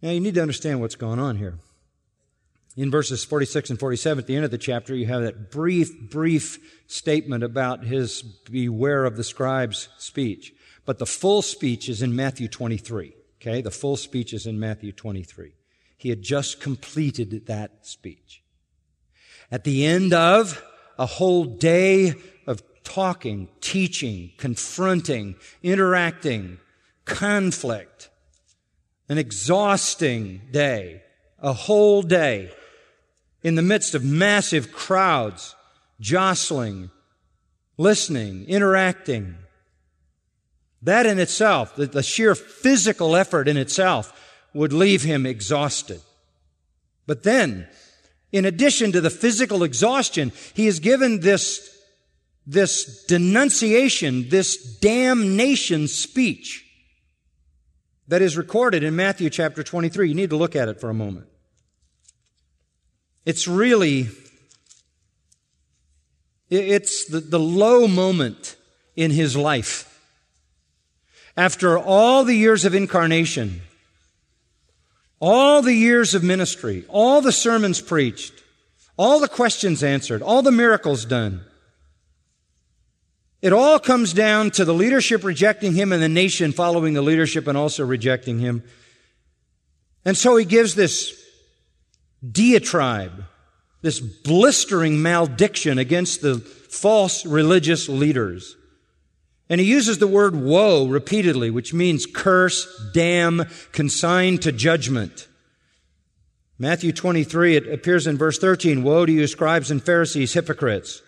Now, 0.00 0.10
you 0.10 0.20
need 0.20 0.34
to 0.34 0.42
understand 0.42 0.80
what's 0.80 0.94
going 0.94 1.18
on 1.18 1.36
here. 1.36 1.58
In 2.76 2.90
verses 2.90 3.24
46 3.24 3.70
and 3.70 3.78
47, 3.80 4.20
at 4.20 4.26
the 4.28 4.36
end 4.36 4.44
of 4.44 4.52
the 4.52 4.58
chapter, 4.58 4.94
you 4.94 5.06
have 5.06 5.22
that 5.22 5.50
brief, 5.50 5.90
brief 6.10 6.58
statement 6.86 7.42
about 7.42 7.84
his 7.84 8.22
beware 8.22 9.04
of 9.04 9.16
the 9.16 9.24
scribe's 9.24 9.88
speech. 9.98 10.52
But 10.84 10.98
the 10.98 11.06
full 11.06 11.42
speech 11.42 11.88
is 11.88 12.02
in 12.02 12.14
Matthew 12.14 12.46
23. 12.46 13.14
Okay? 13.40 13.62
The 13.62 13.72
full 13.72 13.96
speech 13.96 14.32
is 14.32 14.46
in 14.46 14.60
Matthew 14.60 14.92
23. 14.92 15.52
He 15.96 16.08
had 16.10 16.22
just 16.22 16.60
completed 16.60 17.46
that 17.46 17.84
speech. 17.84 18.44
At 19.50 19.64
the 19.64 19.84
end 19.84 20.14
of 20.14 20.62
a 20.98 21.06
whole 21.06 21.44
day 21.44 22.14
of 22.46 22.62
talking, 22.84 23.48
teaching, 23.60 24.30
confronting, 24.36 25.34
interacting, 25.62 26.58
conflict, 27.04 28.08
an 29.08 29.18
exhausting 29.18 30.42
day, 30.50 31.02
a 31.40 31.52
whole 31.52 32.02
day 32.02 32.50
in 33.42 33.54
the 33.54 33.62
midst 33.62 33.94
of 33.94 34.04
massive 34.04 34.72
crowds, 34.72 35.54
jostling, 36.00 36.90
listening, 37.76 38.44
interacting. 38.46 39.36
That 40.82 41.06
in 41.06 41.18
itself, 41.18 41.74
the, 41.76 42.02
sheer 42.02 42.34
physical 42.34 43.16
effort 43.16 43.48
in 43.48 43.56
itself 43.56 44.12
would 44.52 44.72
leave 44.72 45.02
him 45.02 45.26
exhausted. 45.26 46.00
But 47.06 47.22
then, 47.22 47.66
in 48.32 48.44
addition 48.44 48.92
to 48.92 49.00
the 49.00 49.10
physical 49.10 49.62
exhaustion, 49.62 50.32
he 50.54 50.66
is 50.66 50.80
given 50.80 51.20
this, 51.20 51.76
this 52.46 53.04
denunciation, 53.06 54.28
this 54.28 54.78
damnation 54.78 55.88
speech 55.88 56.67
that 58.08 58.22
is 58.22 58.36
recorded 58.36 58.82
in 58.82 58.96
Matthew 58.96 59.30
chapter 59.30 59.62
23. 59.62 60.08
You 60.08 60.14
need 60.14 60.30
to 60.30 60.36
look 60.36 60.56
at 60.56 60.68
it 60.68 60.80
for 60.80 60.90
a 60.90 60.94
moment. 60.94 61.26
It's 63.24 63.46
really, 63.46 64.08
it's 66.48 67.04
the, 67.04 67.20
the 67.20 67.38
low 67.38 67.86
moment 67.86 68.56
in 68.96 69.10
his 69.10 69.36
life. 69.36 69.84
After 71.36 71.78
all 71.78 72.24
the 72.24 72.34
years 72.34 72.64
of 72.64 72.74
incarnation, 72.74 73.60
all 75.20 75.60
the 75.60 75.74
years 75.74 76.14
of 76.14 76.24
ministry, 76.24 76.84
all 76.88 77.20
the 77.20 77.32
sermons 77.32 77.80
preached, 77.80 78.32
all 78.96 79.20
the 79.20 79.28
questions 79.28 79.84
answered, 79.84 80.22
all 80.22 80.42
the 80.42 80.50
miracles 80.50 81.04
done, 81.04 81.44
it 83.40 83.52
all 83.52 83.78
comes 83.78 84.12
down 84.12 84.50
to 84.52 84.64
the 84.64 84.74
leadership 84.74 85.22
rejecting 85.22 85.74
him 85.74 85.92
and 85.92 86.02
the 86.02 86.08
nation 86.08 86.52
following 86.52 86.94
the 86.94 87.02
leadership 87.02 87.46
and 87.46 87.56
also 87.56 87.84
rejecting 87.84 88.38
him. 88.38 88.64
And 90.04 90.16
so 90.16 90.36
he 90.36 90.44
gives 90.44 90.74
this 90.74 91.14
diatribe, 92.28 93.24
this 93.82 94.00
blistering 94.00 95.02
malediction 95.02 95.78
against 95.78 96.20
the 96.20 96.38
false 96.38 97.24
religious 97.24 97.88
leaders. 97.88 98.56
And 99.48 99.60
he 99.60 99.66
uses 99.66 99.98
the 99.98 100.06
word 100.06 100.36
woe 100.36 100.86
repeatedly, 100.86 101.50
which 101.50 101.72
means 101.72 102.06
curse, 102.06 102.90
damn, 102.92 103.46
consigned 103.72 104.42
to 104.42 104.52
judgment. 104.52 105.28
Matthew 106.58 106.92
23, 106.92 107.56
it 107.56 107.72
appears 107.72 108.06
in 108.06 108.18
verse 108.18 108.38
13, 108.38 108.82
Woe 108.82 109.06
to 109.06 109.12
you, 109.12 109.26
scribes 109.26 109.70
and 109.70 109.82
Pharisees, 109.82 110.32
hypocrites. 110.32 111.02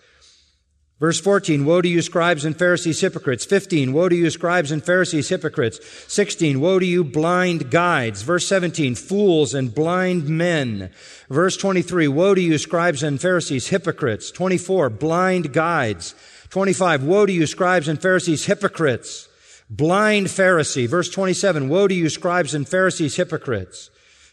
Verse 1.01 1.19
14, 1.19 1.65
Woe 1.65 1.81
to 1.81 1.89
you, 1.89 2.03
scribes 2.03 2.45
and 2.45 2.55
Pharisees, 2.55 3.01
hypocrites. 3.01 3.43
15, 3.43 3.91
Woe 3.91 4.07
to 4.07 4.15
you, 4.15 4.29
scribes 4.29 4.71
and 4.71 4.85
Pharisees, 4.85 5.29
hypocrites. 5.29 5.79
16, 6.13 6.61
Woe 6.61 6.77
to 6.77 6.85
you, 6.85 7.03
blind 7.03 7.71
guides. 7.71 8.21
Verse 8.21 8.45
17, 8.45 8.93
Fools 8.93 9.55
and 9.55 9.73
blind 9.73 10.29
men. 10.29 10.91
Verse 11.27 11.57
23, 11.57 12.07
Woe 12.07 12.35
to 12.35 12.41
you, 12.41 12.59
scribes 12.59 13.01
and 13.01 13.19
Pharisees, 13.19 13.69
hypocrites. 13.69 14.29
24, 14.29 14.91
Blind 14.91 15.51
guides. 15.51 16.13
25, 16.51 17.03
Woe 17.03 17.25
to 17.25 17.33
you, 17.33 17.47
scribes 17.47 17.87
and 17.87 17.99
Pharisees, 17.99 18.45
hypocrites. 18.45 19.27
Blind 19.71 20.27
Pharisee. 20.27 20.87
Verse 20.87 21.09
27, 21.09 21.67
Woe 21.67 21.87
to 21.87 21.95
you, 21.95 22.09
scribes 22.09 22.53
and 22.53 22.69
Pharisees, 22.69 23.15
hypocrites. 23.15 23.89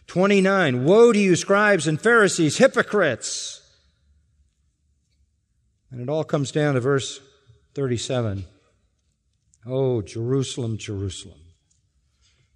29, 0.06 0.84
Woe 0.84 1.14
to 1.14 1.18
you, 1.18 1.34
scribes 1.34 1.86
and 1.86 1.98
Pharisees, 1.98 2.58
hypocrites! 2.58 3.57
And 5.90 6.00
it 6.00 6.08
all 6.08 6.24
comes 6.24 6.52
down 6.52 6.74
to 6.74 6.80
verse 6.80 7.20
37. 7.74 8.44
Oh, 9.66 10.02
Jerusalem, 10.02 10.78
Jerusalem, 10.78 11.40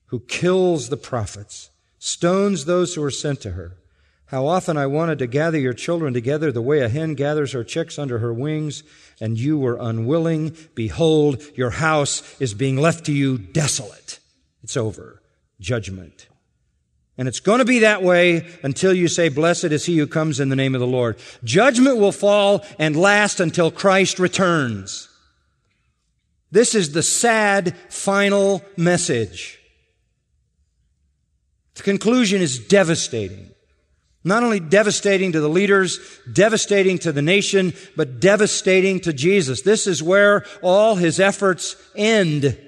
who 0.07 0.21
kills 0.21 0.89
the 0.89 0.97
prophets, 0.97 1.71
stones 1.99 2.65
those 2.65 2.95
who 2.95 3.03
are 3.03 3.11
sent 3.11 3.41
to 3.43 3.53
her. 3.53 3.77
How 4.27 4.47
often 4.47 4.79
I 4.79 4.87
wanted 4.87 5.19
to 5.19 5.27
gather 5.27 5.59
your 5.59 5.75
children 5.75 6.15
together 6.15 6.51
the 6.51 6.63
way 6.63 6.81
a 6.81 6.89
hen 6.89 7.15
gathers 7.15 7.53
her 7.53 7.65
chicks 7.65 7.99
under 7.99 8.19
her 8.19 8.33
wings, 8.33 8.83
and 9.21 9.39
you 9.39 9.59
were 9.59 9.77
unwilling. 9.79 10.57
Behold, 10.75 11.43
your 11.55 11.71
house 11.71 12.23
is 12.41 12.55
being 12.55 12.79
left 12.79 13.05
to 13.07 13.13
you 13.13 13.37
desolate. 13.37 14.21
It's 14.63 14.77
over. 14.77 15.21
Judgment. 15.61 16.29
And 17.23 17.29
it's 17.29 17.39
going 17.39 17.61
to 17.61 17.65
be 17.65 17.79
that 17.79 18.03
way 18.03 18.49
until 18.65 18.93
you 18.93 19.07
say, 19.07 19.29
blessed 19.29 19.67
is 19.67 19.87
he 19.87 19.97
who 19.97 20.09
comes 20.09 20.41
in 20.41 20.49
the 20.49 20.57
name 20.57 20.75
of 20.75 20.81
the 20.81 20.89
Lord. 20.89 21.19
Judgment 21.45 21.99
will 21.99 22.11
fall 22.11 22.67
and 22.81 22.97
last 22.97 23.39
until 23.39 23.71
Christ 23.71 24.19
returns. 24.19 25.09
This 26.51 26.75
is 26.75 26.91
the 26.91 27.03
sad 27.05 27.77
final 27.89 28.65
message. 28.77 29.61
The 31.77 31.85
conclusion 31.85 32.43
is 32.43 32.59
devastating. 32.59 33.53
Not 34.25 34.43
only 34.43 34.59
devastating 34.59 35.31
to 35.31 35.41
the 35.41 35.49
leaders, 35.49 36.01
devastating 36.33 36.99
to 36.99 37.13
the 37.13 37.23
nation, 37.23 37.73
but 37.97 38.19
devastating 38.19 38.99
to 38.99 39.13
Jesus. 39.13 39.63
This 39.63 39.87
is 39.87 40.03
where 40.03 40.45
all 40.61 40.97
his 40.97 41.21
efforts 41.21 41.77
end. 41.95 42.59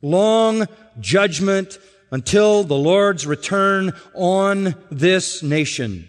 Long 0.00 0.66
judgment 0.98 1.78
until 2.12 2.62
the 2.62 2.76
Lord's 2.76 3.26
return 3.26 3.92
on 4.14 4.76
this 4.90 5.42
nation. 5.42 6.08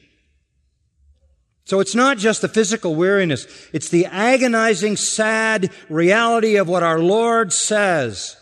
So 1.65 1.79
it's 1.79 1.95
not 1.95 2.17
just 2.17 2.41
the 2.41 2.49
physical 2.49 2.93
weariness, 2.93 3.47
it's 3.71 3.89
the 3.89 4.05
agonizing, 4.05 4.97
sad 4.97 5.71
reality 5.89 6.57
of 6.57 6.67
what 6.67 6.83
our 6.83 6.99
Lord 6.99 7.53
says. 7.53 8.35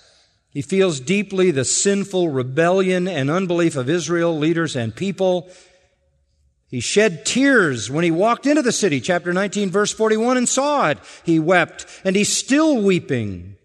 He 0.49 0.63
feels 0.63 0.99
deeply 0.99 1.51
the 1.51 1.63
sinful 1.63 2.29
rebellion 2.29 3.07
and 3.07 3.29
unbelief 3.29 3.75
of 3.77 3.89
Israel, 3.89 4.37
leaders 4.37 4.75
and 4.75 4.93
people. 4.93 5.49
He 6.67 6.79
shed 6.79 7.25
tears 7.25 7.91
when 7.91 8.03
he 8.03 8.11
walked 8.11 8.45
into 8.47 8.61
the 8.61 8.71
city, 8.71 8.99
chapter 8.99 9.31
19, 9.31 9.69
verse 9.69 9.93
41, 9.93 10.37
and 10.37 10.49
saw 10.49 10.89
it. 10.89 10.97
He 11.23 11.39
wept, 11.39 11.85
and 12.03 12.15
he's 12.15 12.35
still 12.35 12.81
weeping. 12.81 13.55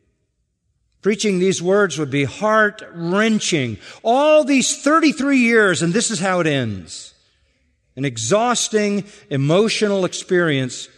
Preaching 1.06 1.38
these 1.38 1.62
words 1.62 2.00
would 2.00 2.10
be 2.10 2.24
heart 2.24 2.82
wrenching. 2.92 3.78
All 4.02 4.42
these 4.42 4.82
33 4.82 5.38
years, 5.38 5.80
and 5.80 5.94
this 5.94 6.10
is 6.10 6.18
how 6.18 6.40
it 6.40 6.48
ends. 6.48 7.14
An 7.94 8.04
exhausting 8.04 9.04
emotional 9.30 10.04
experience 10.04 10.88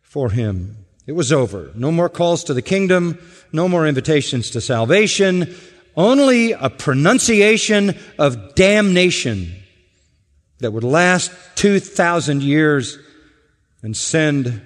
for 0.00 0.30
him. 0.30 0.78
It 1.06 1.12
was 1.12 1.30
over. 1.32 1.70
No 1.76 1.92
more 1.92 2.08
calls 2.08 2.42
to 2.42 2.54
the 2.54 2.60
kingdom, 2.60 3.20
no 3.52 3.68
more 3.68 3.86
invitations 3.86 4.50
to 4.50 4.60
salvation, 4.60 5.54
only 5.96 6.50
a 6.50 6.68
pronunciation 6.68 7.96
of 8.18 8.56
damnation 8.56 9.62
that 10.58 10.72
would 10.72 10.82
last 10.82 11.30
2,000 11.54 12.42
years 12.42 12.98
and 13.80 13.96
send 13.96 14.60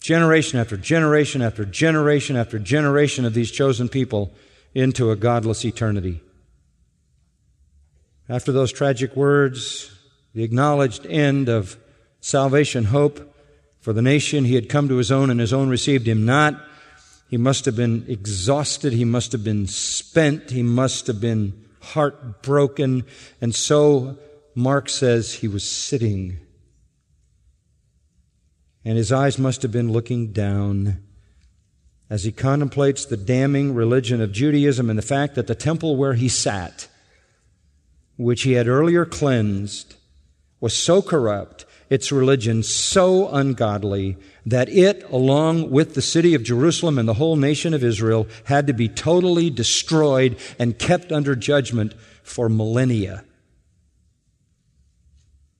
generation 0.00 0.58
after 0.58 0.76
generation 0.76 1.42
after 1.42 1.64
generation 1.64 2.36
after 2.36 2.58
generation 2.58 3.24
of 3.24 3.34
these 3.34 3.50
chosen 3.50 3.88
people 3.88 4.32
into 4.74 5.10
a 5.10 5.16
godless 5.16 5.64
eternity. 5.64 6.20
After 8.28 8.52
those 8.52 8.72
tragic 8.72 9.16
words, 9.16 9.92
the 10.34 10.44
acknowledged 10.44 11.04
end 11.06 11.48
of 11.48 11.76
salvation 12.20 12.84
hope 12.84 13.34
for 13.80 13.92
the 13.92 14.02
nation, 14.02 14.44
he 14.44 14.54
had 14.54 14.68
come 14.68 14.88
to 14.88 14.96
his 14.96 15.10
own 15.10 15.30
and 15.30 15.40
his 15.40 15.52
own 15.52 15.68
received 15.68 16.06
him 16.06 16.26
not. 16.26 16.60
He 17.28 17.36
must 17.36 17.64
have 17.64 17.76
been 17.76 18.04
exhausted. 18.08 18.92
He 18.92 19.04
must 19.04 19.32
have 19.32 19.42
been 19.42 19.66
spent. 19.66 20.50
He 20.50 20.62
must 20.62 21.06
have 21.06 21.20
been 21.20 21.64
heartbroken. 21.80 23.04
And 23.40 23.54
so 23.54 24.18
Mark 24.54 24.88
says 24.88 25.32
he 25.32 25.48
was 25.48 25.68
sitting 25.68 26.38
and 28.84 28.96
his 28.96 29.12
eyes 29.12 29.38
must 29.38 29.62
have 29.62 29.72
been 29.72 29.92
looking 29.92 30.32
down 30.32 31.02
as 32.08 32.24
he 32.24 32.32
contemplates 32.32 33.04
the 33.04 33.16
damning 33.16 33.74
religion 33.74 34.20
of 34.20 34.32
Judaism 34.32 34.90
and 34.90 34.98
the 34.98 35.02
fact 35.02 35.34
that 35.36 35.46
the 35.46 35.54
temple 35.54 35.96
where 35.96 36.14
he 36.14 36.28
sat, 36.28 36.88
which 38.16 38.42
he 38.42 38.52
had 38.52 38.66
earlier 38.66 39.04
cleansed, 39.04 39.96
was 40.60 40.76
so 40.76 41.00
corrupt, 41.00 41.64
its 41.88 42.10
religion 42.10 42.62
so 42.62 43.28
ungodly, 43.28 44.16
that 44.44 44.68
it, 44.68 45.08
along 45.10 45.70
with 45.70 45.94
the 45.94 46.02
city 46.02 46.34
of 46.34 46.42
Jerusalem 46.42 46.98
and 46.98 47.08
the 47.08 47.14
whole 47.14 47.36
nation 47.36 47.74
of 47.74 47.84
Israel, 47.84 48.26
had 48.44 48.66
to 48.66 48.72
be 48.72 48.88
totally 48.88 49.50
destroyed 49.50 50.36
and 50.58 50.78
kept 50.78 51.12
under 51.12 51.36
judgment 51.36 51.94
for 52.22 52.48
millennia. 52.48 53.24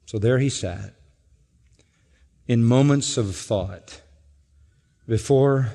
So 0.07 0.19
there 0.19 0.39
he 0.39 0.49
sat 0.49 0.95
in 2.51 2.65
moments 2.65 3.17
of 3.17 3.37
thought 3.37 4.01
before 5.07 5.71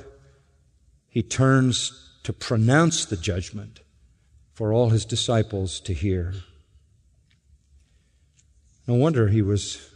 he 1.07 1.23
turns 1.23 2.11
to 2.21 2.33
pronounce 2.33 3.05
the 3.05 3.15
judgment 3.15 3.79
for 4.51 4.73
all 4.73 4.89
his 4.89 5.05
disciples 5.05 5.79
to 5.79 5.93
hear. 5.93 6.33
No 8.89 8.95
wonder 8.95 9.29
he 9.29 9.41
was 9.41 9.89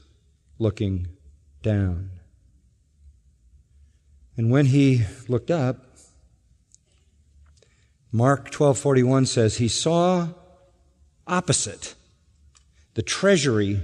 looking 0.57 1.09
down. 1.61 2.11
And 4.37 4.49
when 4.49 4.67
he 4.67 5.03
looked 5.27 5.51
up, 5.51 5.97
Mark 8.09 8.51
12:41 8.51 9.27
says 9.27 9.57
he 9.57 9.67
saw 9.67 10.29
opposite 11.27 11.95
the 12.93 13.01
treasury 13.03 13.81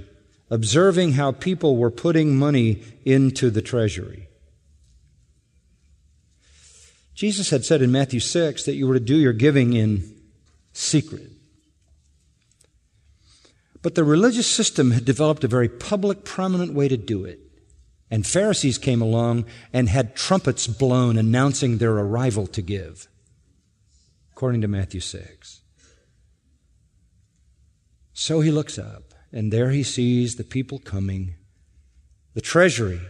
observing 0.50 1.12
how 1.12 1.32
people 1.32 1.76
were 1.76 1.90
putting 1.90 2.36
money 2.36 2.82
into 3.04 3.50
the 3.50 3.62
treasury. 3.62 4.28
Jesus 7.14 7.50
had 7.50 7.64
said 7.64 7.80
in 7.80 7.90
Matthew 7.90 8.20
6 8.20 8.64
that 8.64 8.74
you 8.74 8.86
were 8.86 8.94
to 8.94 9.00
do 9.00 9.16
your 9.16 9.32
giving 9.32 9.72
in 9.72 10.14
secret. 10.72 11.30
But 13.82 13.94
the 13.94 14.04
religious 14.04 14.46
system 14.46 14.90
had 14.90 15.04
developed 15.04 15.42
a 15.42 15.48
very 15.48 15.68
public, 15.68 16.24
prominent 16.24 16.74
way 16.74 16.88
to 16.88 16.96
do 16.96 17.24
it. 17.24 17.40
And 18.10 18.26
Pharisees 18.26 18.78
came 18.78 19.00
along 19.00 19.46
and 19.72 19.88
had 19.88 20.14
trumpets 20.14 20.66
blown 20.66 21.16
announcing 21.16 21.78
their 21.78 21.92
arrival 21.92 22.46
to 22.48 22.62
give, 22.62 23.08
according 24.32 24.60
to 24.60 24.68
Matthew 24.68 25.00
6. 25.00 25.60
So 28.12 28.40
he 28.40 28.50
looks 28.50 28.78
up 28.78 29.05
and 29.32 29.52
there 29.52 29.70
he 29.70 29.82
sees 29.82 30.36
the 30.36 30.44
people 30.44 30.78
coming, 30.78 31.34
the 32.34 32.40
treasury, 32.40 33.00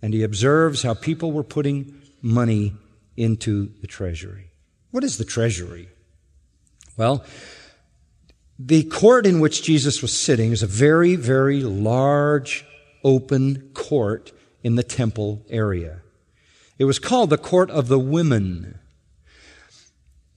and 0.00 0.12
he 0.12 0.22
observes 0.22 0.82
how 0.82 0.94
people 0.94 1.32
were 1.32 1.44
putting 1.44 2.00
money 2.20 2.74
into 3.16 3.72
the 3.80 3.86
treasury. 3.86 4.50
What 4.90 5.04
is 5.04 5.18
the 5.18 5.24
treasury? 5.24 5.88
Well, 6.96 7.24
the 8.58 8.84
court 8.84 9.26
in 9.26 9.40
which 9.40 9.62
Jesus 9.62 10.02
was 10.02 10.16
sitting 10.16 10.52
is 10.52 10.62
a 10.62 10.66
very, 10.66 11.16
very 11.16 11.62
large 11.62 12.64
open 13.02 13.70
court 13.74 14.32
in 14.62 14.76
the 14.76 14.82
temple 14.82 15.44
area. 15.48 16.02
It 16.78 16.84
was 16.84 16.98
called 16.98 17.30
the 17.30 17.38
court 17.38 17.70
of 17.70 17.88
the 17.88 17.98
women. 17.98 18.78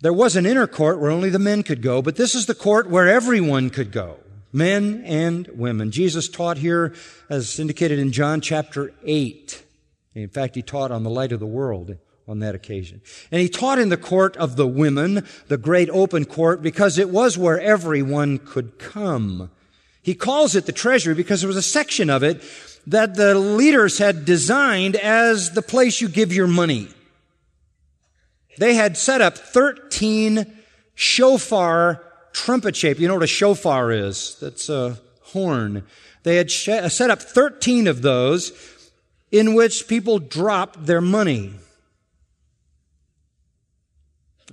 There 0.01 0.13
was 0.13 0.35
an 0.35 0.45
inner 0.45 0.67
court 0.67 0.99
where 0.99 1.11
only 1.11 1.29
the 1.29 1.39
men 1.39 1.63
could 1.63 1.81
go, 1.81 2.01
but 2.01 2.15
this 2.15 2.35
is 2.35 2.45
the 2.45 2.55
court 2.55 2.89
where 2.89 3.07
everyone 3.07 3.69
could 3.69 3.91
go 3.91 4.17
men 4.55 5.03
and 5.05 5.47
women. 5.49 5.91
Jesus 5.91 6.29
taught 6.29 6.57
here, 6.57 6.93
as 7.29 7.59
indicated 7.59 7.99
in 7.99 8.11
John 8.11 8.39
chapter 8.39 8.93
8. 9.03 9.63
In 10.15 10.29
fact, 10.29 10.55
he 10.55 10.61
taught 10.61 10.91
on 10.91 11.03
the 11.03 11.09
light 11.09 11.33
of 11.33 11.41
the 11.41 11.45
world 11.45 11.97
on 12.27 12.39
that 12.39 12.55
occasion. 12.55 13.01
And 13.31 13.41
he 13.41 13.49
taught 13.49 13.79
in 13.79 13.89
the 13.89 13.97
court 13.97 14.37
of 14.37 14.55
the 14.55 14.65
women, 14.65 15.27
the 15.47 15.57
great 15.57 15.89
open 15.89 16.25
court, 16.25 16.61
because 16.61 16.97
it 16.97 17.09
was 17.09 17.37
where 17.37 17.59
everyone 17.59 18.37
could 18.39 18.79
come. 18.79 19.51
He 20.01 20.15
calls 20.15 20.55
it 20.55 20.65
the 20.65 20.71
treasury 20.71 21.15
because 21.15 21.41
there 21.41 21.47
was 21.47 21.57
a 21.57 21.61
section 21.61 22.09
of 22.09 22.23
it 22.23 22.41
that 22.87 23.15
the 23.15 23.35
leaders 23.35 23.97
had 23.97 24.23
designed 24.23 24.95
as 24.95 25.51
the 25.51 25.61
place 25.61 25.99
you 25.99 26.07
give 26.07 26.31
your 26.31 26.47
money. 26.47 26.87
They 28.57 28.75
had 28.75 28.95
set 28.95 29.19
up 29.19 29.37
13 29.37 30.45
shofar 30.93 32.01
trumpet 32.35 32.75
shape. 32.75 32.99
You 32.99 33.07
know 33.07 33.15
what 33.15 33.23
a 33.23 33.27
shofar 33.27 33.91
is? 33.91 34.37
That's 34.41 34.69
a 34.69 34.99
horn. 35.21 35.83
They 36.23 36.35
had 36.35 36.51
set 36.51 37.09
up 37.09 37.21
13 37.21 37.87
of 37.87 38.01
those 38.01 38.51
in 39.31 39.53
which 39.53 39.87
people 39.87 40.19
dropped 40.19 40.85
their 40.85 41.01
money. 41.01 41.53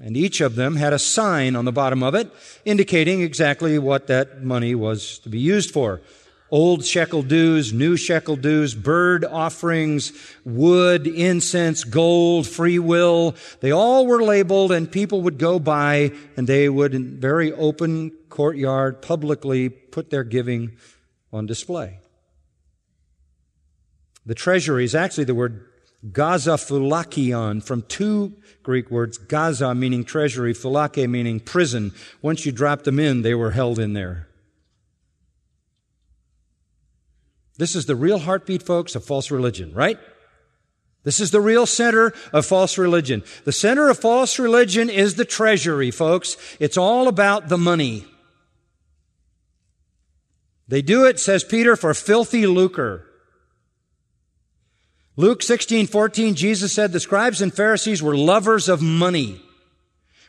And 0.01 0.17
each 0.17 0.41
of 0.41 0.55
them 0.55 0.77
had 0.77 0.93
a 0.93 0.99
sign 0.99 1.55
on 1.55 1.65
the 1.65 1.73
bottom 1.73 2.03
of 2.03 2.15
it 2.15 2.31
indicating 2.65 3.21
exactly 3.21 3.79
what 3.79 4.07
that 4.07 4.43
money 4.43 4.75
was 4.75 5.19
to 5.21 5.29
be 5.29 5.39
used 5.39 5.71
for. 5.71 6.01
Old 6.53 6.85
shekel 6.85 7.23
dues, 7.23 7.73
new 7.73 7.97
shekel 7.97 8.37
dues, 8.37 8.75
bird 8.75 9.25
offerings, 9.25 10.13
wood, 10.45 11.07
incense, 11.07 11.83
gold, 11.83 12.47
free 12.47 12.79
will. 12.79 13.35
They 13.61 13.71
all 13.71 14.07
were 14.07 14.23
labeled 14.23 14.71
and 14.71 14.93
people 14.93 15.23
would 15.23 15.39
go 15.39 15.59
by 15.59 16.13
and 16.37 16.47
they 16.47 16.69
would 16.69 16.95
in 16.95 17.19
very 17.19 17.55
open 17.55 18.11
courtyard 18.29 19.01
publicly 19.01 19.71
put 19.71 20.11
their 20.11 20.25
giving 20.25 20.77
on 21.33 21.47
display. 21.47 22.01
The 24.27 24.35
treasury 24.35 24.85
is 24.85 24.95
actually 24.95 25.25
the 25.25 25.35
word 25.35 25.67
Gaza 26.13 26.59
phulakion 26.59 27.63
from 27.63 27.81
two 27.89 28.35
Greek 28.63 28.91
words, 28.91 29.17
Gaza 29.17 29.75
meaning 29.75 30.05
treasury, 30.05 30.53
phulake 30.53 31.09
meaning 31.09 31.41
prison. 31.41 31.93
Once 32.21 32.45
you 32.45 32.53
dropped 32.53 32.85
them 32.85 32.99
in, 32.99 33.23
they 33.23 33.35
were 33.35 33.53
held 33.53 33.79
in 33.79 33.95
there. 33.95 34.29
This 37.59 37.77
is 37.77 37.87
the 37.87 37.97
real 37.97 38.19
heartbeat, 38.19 38.63
folks, 38.63 38.95
of 38.95 39.05
false 39.05 39.31
religion, 39.31 39.73
right? 39.75 39.99
This 41.05 41.21
is 41.21 41.33
the 41.33 41.41
real 41.41 41.67
center 41.67 42.13
of 42.33 42.47
false 42.47 42.79
religion. 42.79 43.25
The 43.45 43.53
center 43.53 43.89
of 43.89 43.99
false 43.99 44.39
religion 44.39 44.89
is 44.89 45.17
the 45.17 45.25
treasury, 45.25 45.91
folks. 45.91 46.37
It's 46.61 46.77
all 46.77 47.09
about 47.09 47.49
the 47.49 47.59
money. 47.59 48.07
They 50.69 50.81
do 50.81 51.05
it, 51.05 51.19
says 51.19 51.45
Peter, 51.45 51.77
for 51.77 51.93
filthy 51.93 52.47
lucre. 52.47 53.07
Luke 55.17 55.43
16, 55.43 55.89
14, 55.89 56.35
Jesus 56.35 56.73
said 56.73 56.93
the 56.93 57.01
scribes 57.01 57.43
and 57.43 57.53
Pharisees 57.53 58.03
were 58.03 58.17
lovers 58.17 58.69
of 58.69 58.81
money. 58.81 59.43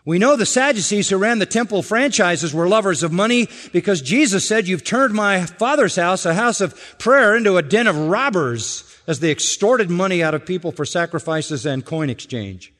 We 0.05 0.19
know 0.19 0.35
the 0.35 0.45
Sadducees 0.45 1.09
who 1.09 1.17
ran 1.17 1.39
the 1.39 1.45
temple 1.45 1.81
franchises 1.81 2.53
were 2.53 2.67
lovers 2.67 3.03
of 3.03 3.13
money 3.13 3.47
because 3.71 4.01
Jesus 4.01 4.45
said, 4.45 4.67
you've 4.67 4.83
turned 4.83 5.13
my 5.13 5.45
father's 5.45 5.95
house, 5.95 6.25
a 6.25 6.33
house 6.33 6.59
of 6.59 6.97
prayer, 6.99 7.37
into 7.37 7.55
a 7.55 7.61
den 7.61 7.87
of 7.87 7.97
robbers 7.97 8.83
as 9.07 9.21
they 9.21 9.31
extorted 9.31 9.89
money 9.89 10.21
out 10.21 10.33
of 10.33 10.45
people 10.45 10.73
for 10.73 10.83
sacrifices 10.83 11.65
and 11.65 11.85
coin 11.85 12.09
exchange. 12.09 12.73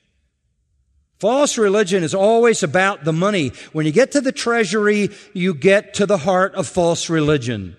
False 1.19 1.57
religion 1.57 2.03
is 2.03 2.13
always 2.13 2.63
about 2.63 3.05
the 3.05 3.13
money. 3.13 3.53
When 3.71 3.85
you 3.85 3.93
get 3.93 4.11
to 4.11 4.21
the 4.21 4.33
treasury, 4.33 5.09
you 5.33 5.53
get 5.53 5.93
to 5.93 6.05
the 6.05 6.17
heart 6.17 6.53
of 6.55 6.67
false 6.67 7.09
religion. 7.09 7.77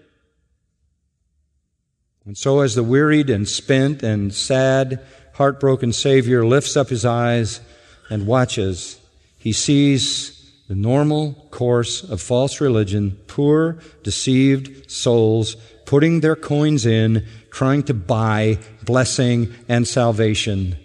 And 2.25 2.39
so 2.39 2.61
as 2.61 2.75
the 2.75 2.83
wearied 2.83 3.29
and 3.29 3.47
spent 3.47 4.03
and 4.03 4.33
sad, 4.33 5.05
heartbroken 5.35 5.93
Savior 5.93 6.47
lifts 6.47 6.75
up 6.75 6.89
his 6.89 7.05
eyes 7.05 7.61
and 8.09 8.27
watches, 8.27 8.99
he 9.45 9.53
sees 9.53 10.51
the 10.69 10.75
normal 10.75 11.35
course 11.51 12.03
of 12.03 12.23
false 12.23 12.63
religion, 12.63 13.21
poor, 13.27 13.79
deceived 14.03 14.91
souls 14.91 15.57
putting 15.85 16.21
their 16.21 16.35
coins 16.35 16.87
in, 16.87 17.27
trying 17.51 17.83
to 17.83 17.93
buy 17.93 18.59
blessing 18.83 19.53
and 19.69 19.87
salvation. 19.87 20.79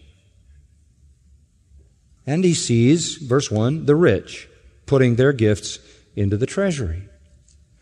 And 2.28 2.44
he 2.44 2.54
sees, 2.54 3.16
verse 3.16 3.50
1, 3.50 3.86
the 3.86 3.96
rich 3.96 4.50
putting 4.86 5.16
their 5.16 5.32
gifts 5.32 5.80
into 6.18 6.36
the 6.36 6.46
treasury. 6.46 7.08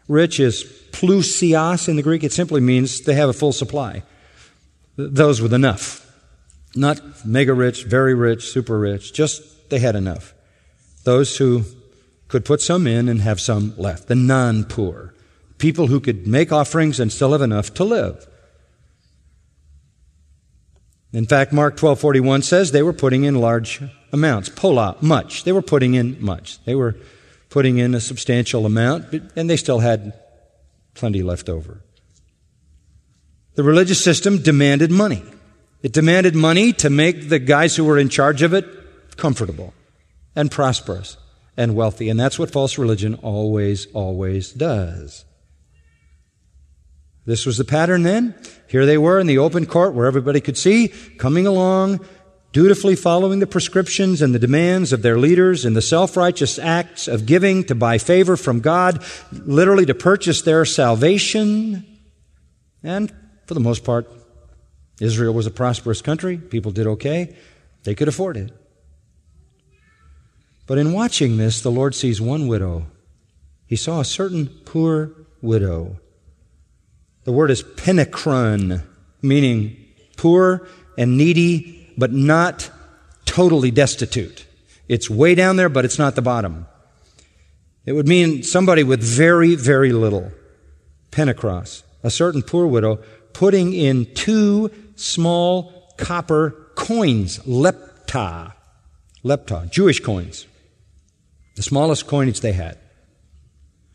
Rich 0.07 0.39
is 0.39 0.63
plousios 0.91 1.89
in 1.89 1.95
the 1.95 2.03
Greek. 2.03 2.23
It 2.23 2.33
simply 2.33 2.61
means 2.61 3.01
they 3.01 3.15
have 3.15 3.29
a 3.29 3.33
full 3.33 3.51
supply. 3.51 4.03
Those 4.95 5.41
with 5.41 5.53
enough. 5.53 6.05
Not 6.75 7.25
mega 7.25 7.55
rich, 7.55 7.85
very 7.85 8.13
rich, 8.13 8.51
super 8.51 8.77
rich. 8.77 9.11
Just 9.11 9.71
they 9.71 9.79
had 9.79 9.95
enough. 9.95 10.35
Those 11.07 11.37
who 11.37 11.63
could 12.27 12.43
put 12.43 12.59
some 12.59 12.85
in 12.85 13.07
and 13.07 13.21
have 13.21 13.39
some 13.39 13.73
left. 13.77 14.09
The 14.09 14.15
non 14.15 14.65
poor. 14.65 15.13
People 15.57 15.87
who 15.87 16.01
could 16.01 16.27
make 16.27 16.51
offerings 16.51 16.99
and 16.99 17.09
still 17.09 17.31
have 17.31 17.41
enough 17.41 17.73
to 17.75 17.85
live. 17.85 18.27
In 21.13 21.25
fact, 21.25 21.53
Mark 21.53 21.77
12:41 21.77 22.43
says 22.43 22.73
they 22.73 22.83
were 22.83 22.91
putting 22.91 23.23
in 23.23 23.35
large 23.35 23.81
amounts, 24.11 24.49
polla, 24.49 24.97
much. 24.99 25.45
They 25.45 25.53
were 25.53 25.61
putting 25.61 25.93
in 25.93 26.17
much. 26.19 26.61
They 26.65 26.75
were 26.75 26.97
putting 27.49 27.77
in 27.77 27.95
a 27.95 28.01
substantial 28.01 28.65
amount, 28.65 29.05
and 29.37 29.49
they 29.49 29.55
still 29.55 29.79
had 29.79 30.11
plenty 30.93 31.23
left 31.23 31.47
over. 31.47 31.79
The 33.55 33.63
religious 33.63 34.03
system 34.03 34.39
demanded 34.39 34.91
money. 34.91 35.23
It 35.81 35.93
demanded 35.93 36.35
money 36.35 36.73
to 36.73 36.89
make 36.89 37.29
the 37.29 37.39
guys 37.39 37.77
who 37.77 37.85
were 37.85 37.97
in 37.97 38.09
charge 38.09 38.41
of 38.41 38.53
it 38.53 38.65
comfortable 39.15 39.73
and 40.37 40.51
prosperous 40.51 41.17
and 41.57 41.75
wealthy. 41.75 42.07
And 42.07 42.19
that's 42.19 42.37
what 42.37 42.51
false 42.51 42.77
religion 42.77 43.15
always, 43.15 43.87
always 43.87 44.53
does. 44.53 45.25
This 47.25 47.45
was 47.45 47.57
the 47.57 47.65
pattern 47.65 48.03
then. 48.03 48.35
Here 48.67 48.85
they 48.85 48.97
were 48.97 49.19
in 49.19 49.27
the 49.27 49.39
open 49.39 49.65
court 49.65 49.93
where 49.93 50.05
everybody 50.05 50.39
could 50.39 50.57
see, 50.57 50.89
coming 51.17 51.45
along, 51.47 52.05
dutifully 52.53 52.95
following 52.95 53.39
the 53.39 53.47
prescriptions 53.47 54.21
and 54.21 54.33
the 54.33 54.39
demands 54.39 54.93
of 54.93 55.01
their 55.01 55.17
leaders 55.17 55.65
in 55.65 55.73
the 55.73 55.81
self-righteous 55.81 56.59
acts 56.59 57.07
of 57.07 57.25
giving 57.25 57.63
to 57.65 57.75
buy 57.75 57.97
favor 57.97 58.37
from 58.37 58.61
God, 58.61 59.03
literally 59.31 59.85
to 59.87 59.95
purchase 59.95 60.43
their 60.43 60.63
salvation. 60.63 61.83
And 62.83 63.11
for 63.47 63.55
the 63.55 63.59
most 63.59 63.83
part, 63.83 64.07
Israel 65.01 65.33
was 65.33 65.47
a 65.47 65.51
prosperous 65.51 66.01
country. 66.01 66.37
People 66.37 66.71
did 66.71 66.87
okay. 66.87 67.35
They 67.83 67.95
could 67.95 68.07
afford 68.07 68.37
it. 68.37 68.51
But 70.67 70.77
in 70.77 70.91
watching 70.91 71.37
this, 71.37 71.61
the 71.61 71.71
Lord 71.71 71.95
sees 71.95 72.21
one 72.21 72.47
widow. 72.47 72.85
He 73.65 73.75
saw 73.75 74.01
a 74.01 74.05
certain 74.05 74.47
poor 74.65 75.11
widow. 75.41 75.97
The 77.23 77.31
word 77.31 77.51
is 77.51 77.63
penekron, 77.63 78.83
meaning 79.21 79.77
poor 80.17 80.67
and 80.97 81.17
needy 81.17 81.93
but 81.97 82.11
not 82.11 82.69
totally 83.25 83.71
destitute. 83.71 84.45
It's 84.87 85.09
way 85.09 85.35
down 85.35 85.55
there, 85.55 85.69
but 85.69 85.85
it's 85.85 85.97
not 85.97 86.15
the 86.15 86.21
bottom. 86.21 86.67
It 87.85 87.93
would 87.93 88.07
mean 88.07 88.43
somebody 88.43 88.83
with 88.83 89.01
very, 89.01 89.55
very 89.55 89.91
little. 89.91 90.31
penichros, 91.11 91.83
a 92.03 92.09
certain 92.09 92.41
poor 92.41 92.67
widow, 92.67 92.97
putting 93.33 93.73
in 93.73 94.13
two 94.13 94.69
small 94.95 95.93
copper 95.97 96.51
coins, 96.75 97.39
lepta, 97.39 98.53
lepta, 99.23 99.69
Jewish 99.71 99.99
coins, 99.99 100.45
the 101.57 101.63
smallest 101.63 102.07
coinage 102.07 102.39
they 102.39 102.53
had. 102.53 102.77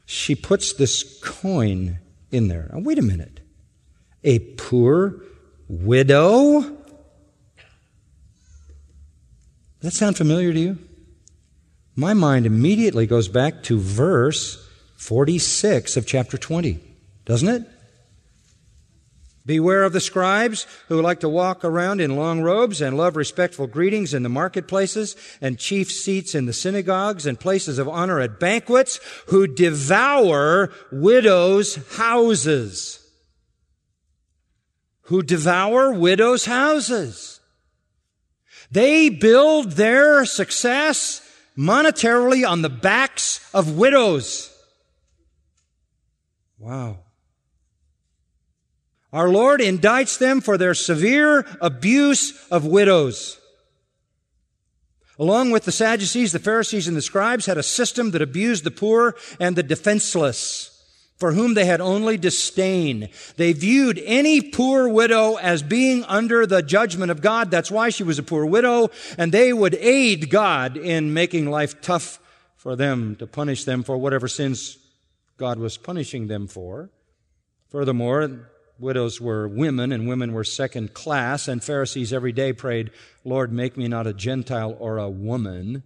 She 0.05 0.35
puts 0.35 0.75
this 0.75 1.19
coin 1.23 2.01
in 2.33 2.49
there. 2.49 2.69
Now, 2.73 2.81
wait 2.81 2.99
a 2.99 3.03
minute. 3.03 3.41
A 4.25 4.41
poor 4.41 5.23
widow 5.69 6.77
that 9.81 9.93
sound 9.93 10.17
familiar 10.17 10.53
to 10.53 10.59
you? 10.59 10.79
My 11.95 12.15
mind 12.15 12.47
immediately 12.47 13.07
goes 13.07 13.29
back 13.29 13.63
to 13.65 13.79
verse 13.79 14.69
46 14.97 15.97
of 15.97 16.07
chapter 16.07 16.37
20, 16.37 16.81
doesn't 17.25 17.49
it? 17.49 17.63
Beware 19.45 19.83
of 19.83 19.93
the 19.93 20.01
scribes 20.01 20.67
who 20.89 21.03
like 21.03 21.21
to 21.21 21.29
walk 21.29 21.65
around 21.65 22.01
in 22.01 22.17
long 22.17 22.43
robes 22.43 22.81
and 22.81 22.97
love 22.97 23.17
respectful 23.17 23.67
greetings 23.67 24.15
in 24.15 24.23
the 24.23 24.29
marketplaces 24.29 25.17
and 25.41 25.59
chief 25.59 25.91
seats 25.91 26.35
in 26.35 26.47
the 26.47 26.53
synagogues 26.53 27.27
and 27.27 27.41
places 27.41 27.79
of 27.79 27.89
honor 27.89 28.21
at 28.21 28.39
banquets, 28.39 29.01
who 29.27 29.49
devour 29.49 30.71
widows' 30.93 31.75
houses. 31.97 33.01
Who 35.07 35.25
devour 35.25 35.93
widows' 35.93 36.45
houses. 36.45 37.41
They 38.71 39.09
build 39.09 39.73
their 39.73 40.25
success 40.25 41.21
monetarily 41.59 42.49
on 42.49 42.63
the 42.63 42.71
backs 42.71 43.41
of 43.53 43.77
widows. 43.77 44.57
Wow. 46.59 47.02
Our 49.13 49.29
Lord 49.29 49.61
indicts 49.61 50.19
them 50.19 50.41
for 50.41 50.57
their 50.57 50.75
severe 50.75 51.45
abuse 51.61 52.47
of 52.51 52.65
widows. 52.65 53.39
Along 55.19 55.51
with 55.51 55.65
the 55.65 55.73
Sadducees, 55.73 56.33
the 56.33 56.39
Pharisees, 56.39 56.89
and 56.89 56.97
the 56.97 57.03
scribes 57.03 57.47
had 57.47 57.59
a 57.59 57.63
system 57.63 58.13
that 58.13 58.23
abused 58.23 58.65
the 58.65 58.71
poor 58.71 59.15
and 59.39 59.55
the 59.55 59.63
defenseless. 59.63 60.71
for 61.23 61.35
whom 61.35 61.55
they 61.55 61.67
had 61.67 61.81
only 61.81 62.19
disdain. 62.19 63.09
They 63.37 63.53
viewed 63.53 64.03
any 64.05 64.41
poor 64.41 64.89
widow 64.89 65.37
as 65.37 65.63
being 65.63 66.03
under 66.07 66.47
the 66.47 66.65
judgment 66.65 67.13
of 67.13 67.21
God. 67.21 67.49
That's 67.49 67.71
why 67.71 67.91
she 67.91 68.03
was 68.03 68.19
a 68.19 68.25
poor 68.25 68.45
widow, 68.45 68.91
and 69.17 69.31
they 69.31 69.53
would 69.53 69.77
aid 69.77 70.31
God 70.31 70.77
in 70.77 71.15
making 71.15 71.49
life 71.49 71.81
tough 71.81 72.19
for 72.57 72.75
them 72.75 73.15
to 73.21 73.29
punish 73.29 73.63
them 73.63 73.85
for 73.85 73.97
whatever 73.97 74.27
sins 74.27 74.79
God 75.37 75.61
was 75.61 75.77
punishing 75.77 76.27
them 76.27 76.49
for. 76.49 76.91
Furthermore, 77.69 78.51
widows 78.83 79.21
were 79.21 79.49
women 79.49 79.93
and 79.93 80.09
women 80.09 80.33
were 80.33 80.45
second 80.45 80.93
class, 80.93 81.49
and 81.49 81.63
Pharisees 81.63 82.13
every 82.13 82.33
day 82.33 82.53
prayed, 82.53 82.91
Lord, 83.25 83.53
make 83.53 83.77
me 83.77 83.89
not 83.89 84.07
a 84.07 84.13
Gentile 84.13 84.77
or 84.79 84.99
a 84.99 85.09
woman. 85.09 85.85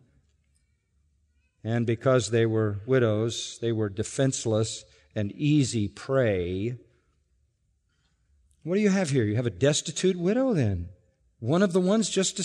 And 1.62 1.86
because 1.86 2.30
they 2.30 2.46
were 2.46 2.78
widows, 2.86 3.58
they 3.60 3.72
were 3.72 3.88
defenseless 3.88 4.84
and 5.14 5.32
easy 5.32 5.88
prey. 5.88 6.78
What 8.62 8.76
do 8.76 8.80
you 8.80 8.90
have 8.90 9.10
here? 9.10 9.24
You 9.24 9.36
have 9.36 9.46
a 9.46 9.50
destitute 9.50 10.16
widow, 10.16 10.54
then. 10.54 10.88
One 11.38 11.62
of 11.62 11.72
the 11.72 11.80
ones 11.80 12.08
just 12.08 12.36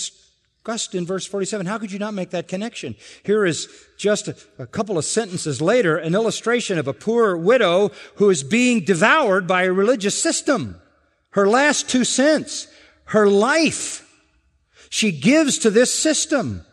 discussed 0.63 0.93
in 0.93 1.07
verse 1.07 1.25
47. 1.25 1.65
How 1.65 1.79
could 1.79 1.91
you 1.91 1.97
not 1.97 2.13
make 2.13 2.29
that 2.29 2.47
connection? 2.47 2.95
Here 3.23 3.47
is 3.47 3.67
just 3.97 4.27
a, 4.27 4.35
a, 4.59 4.67
couple 4.67 4.95
of 4.95 5.05
sentences 5.05 5.59
later 5.59 5.97
an 5.97 6.13
illustration 6.13 6.77
of 6.77 6.87
a 6.87 6.93
poor 6.93 7.35
widow 7.35 7.89
who 8.17 8.29
is 8.29 8.43
being 8.43 8.81
devoured 8.81 9.47
by 9.47 9.63
a 9.63 9.73
religious 9.73 10.21
system. 10.21 10.79
Her 11.31 11.47
last 11.47 11.89
two 11.89 12.03
cents, 12.03 12.67
her 13.05 13.27
life, 13.27 14.07
she 14.91 15.11
gives 15.11 15.57
to 15.59 15.71
this 15.71 15.91
system 15.91 16.63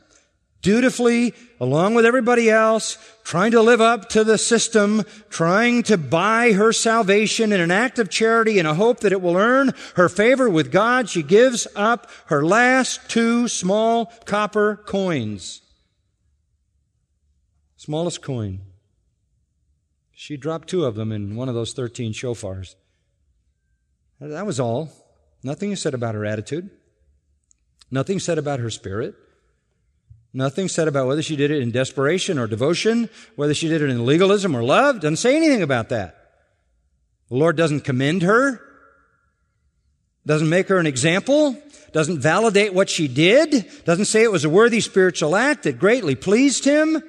dutifully, 0.62 1.34
along 1.60 1.94
with 1.94 2.04
everybody 2.04 2.50
else, 2.50 2.98
trying 3.24 3.50
to 3.52 3.62
live 3.62 3.80
up 3.80 4.08
to 4.10 4.24
the 4.24 4.38
system, 4.38 5.04
trying 5.28 5.82
to 5.84 5.96
buy 5.96 6.52
her 6.52 6.72
salvation 6.72 7.52
in 7.52 7.60
an 7.60 7.70
act 7.70 7.98
of 7.98 8.10
charity 8.10 8.58
in 8.58 8.66
a 8.66 8.74
hope 8.74 9.00
that 9.00 9.12
it 9.12 9.22
will 9.22 9.36
earn 9.36 9.72
her 9.94 10.08
favor 10.08 10.48
with 10.48 10.72
God. 10.72 11.08
She 11.08 11.22
gives 11.22 11.66
up 11.76 12.10
her 12.26 12.44
last 12.44 13.08
two 13.08 13.48
small 13.48 14.06
copper 14.24 14.76
coins. 14.76 15.62
Smallest 17.76 18.22
coin. 18.22 18.60
She 20.12 20.36
dropped 20.36 20.68
two 20.68 20.84
of 20.84 20.96
them 20.96 21.12
in 21.12 21.36
one 21.36 21.48
of 21.48 21.54
those 21.54 21.72
13 21.72 22.12
shofars. 22.12 22.74
That 24.20 24.46
was 24.46 24.58
all. 24.58 24.90
Nothing 25.44 25.70
is 25.70 25.80
said 25.80 25.94
about 25.94 26.16
her 26.16 26.24
attitude. 26.24 26.70
Nothing 27.90 28.18
said 28.18 28.36
about 28.36 28.58
her 28.58 28.70
spirit. 28.70 29.14
Nothing 30.38 30.68
said 30.68 30.86
about 30.86 31.08
whether 31.08 31.20
she 31.20 31.34
did 31.34 31.50
it 31.50 31.60
in 31.60 31.72
desperation 31.72 32.38
or 32.38 32.46
devotion, 32.46 33.10
whether 33.34 33.54
she 33.54 33.68
did 33.68 33.82
it 33.82 33.90
in 33.90 34.06
legalism 34.06 34.54
or 34.54 34.62
love. 34.62 35.00
Doesn't 35.00 35.16
say 35.16 35.34
anything 35.34 35.62
about 35.62 35.88
that. 35.88 36.14
The 37.28 37.34
Lord 37.34 37.56
doesn't 37.56 37.80
commend 37.80 38.22
her, 38.22 38.60
doesn't 40.24 40.48
make 40.48 40.68
her 40.68 40.78
an 40.78 40.86
example, 40.86 41.60
doesn't 41.90 42.20
validate 42.20 42.72
what 42.72 42.88
she 42.88 43.08
did, 43.08 43.68
doesn't 43.84 44.04
say 44.04 44.22
it 44.22 44.30
was 44.30 44.44
a 44.44 44.48
worthy 44.48 44.80
spiritual 44.80 45.34
act 45.34 45.64
that 45.64 45.80
greatly 45.80 46.14
pleased 46.14 46.64
him. 46.64 47.02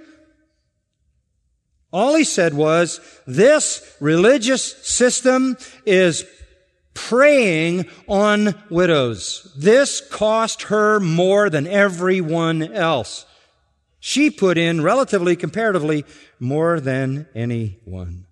All 1.94 2.16
he 2.16 2.24
said 2.24 2.56
was, 2.56 3.00
this 3.28 3.96
religious 4.00 4.76
system 4.88 5.56
is 5.86 6.26
preying 7.08 7.86
on 8.08 8.54
widows. 8.70 9.52
This 9.56 10.02
cost 10.02 10.64
her 10.64 11.00
more 11.00 11.50
than 11.50 11.66
everyone 11.66 12.62
else. 12.62 13.26
She 14.00 14.30
put 14.30 14.58
in 14.58 14.82
relatively, 14.82 15.36
comparatively, 15.36 16.06
more 16.40 16.80
than 16.80 17.28
anyone. 17.34 18.26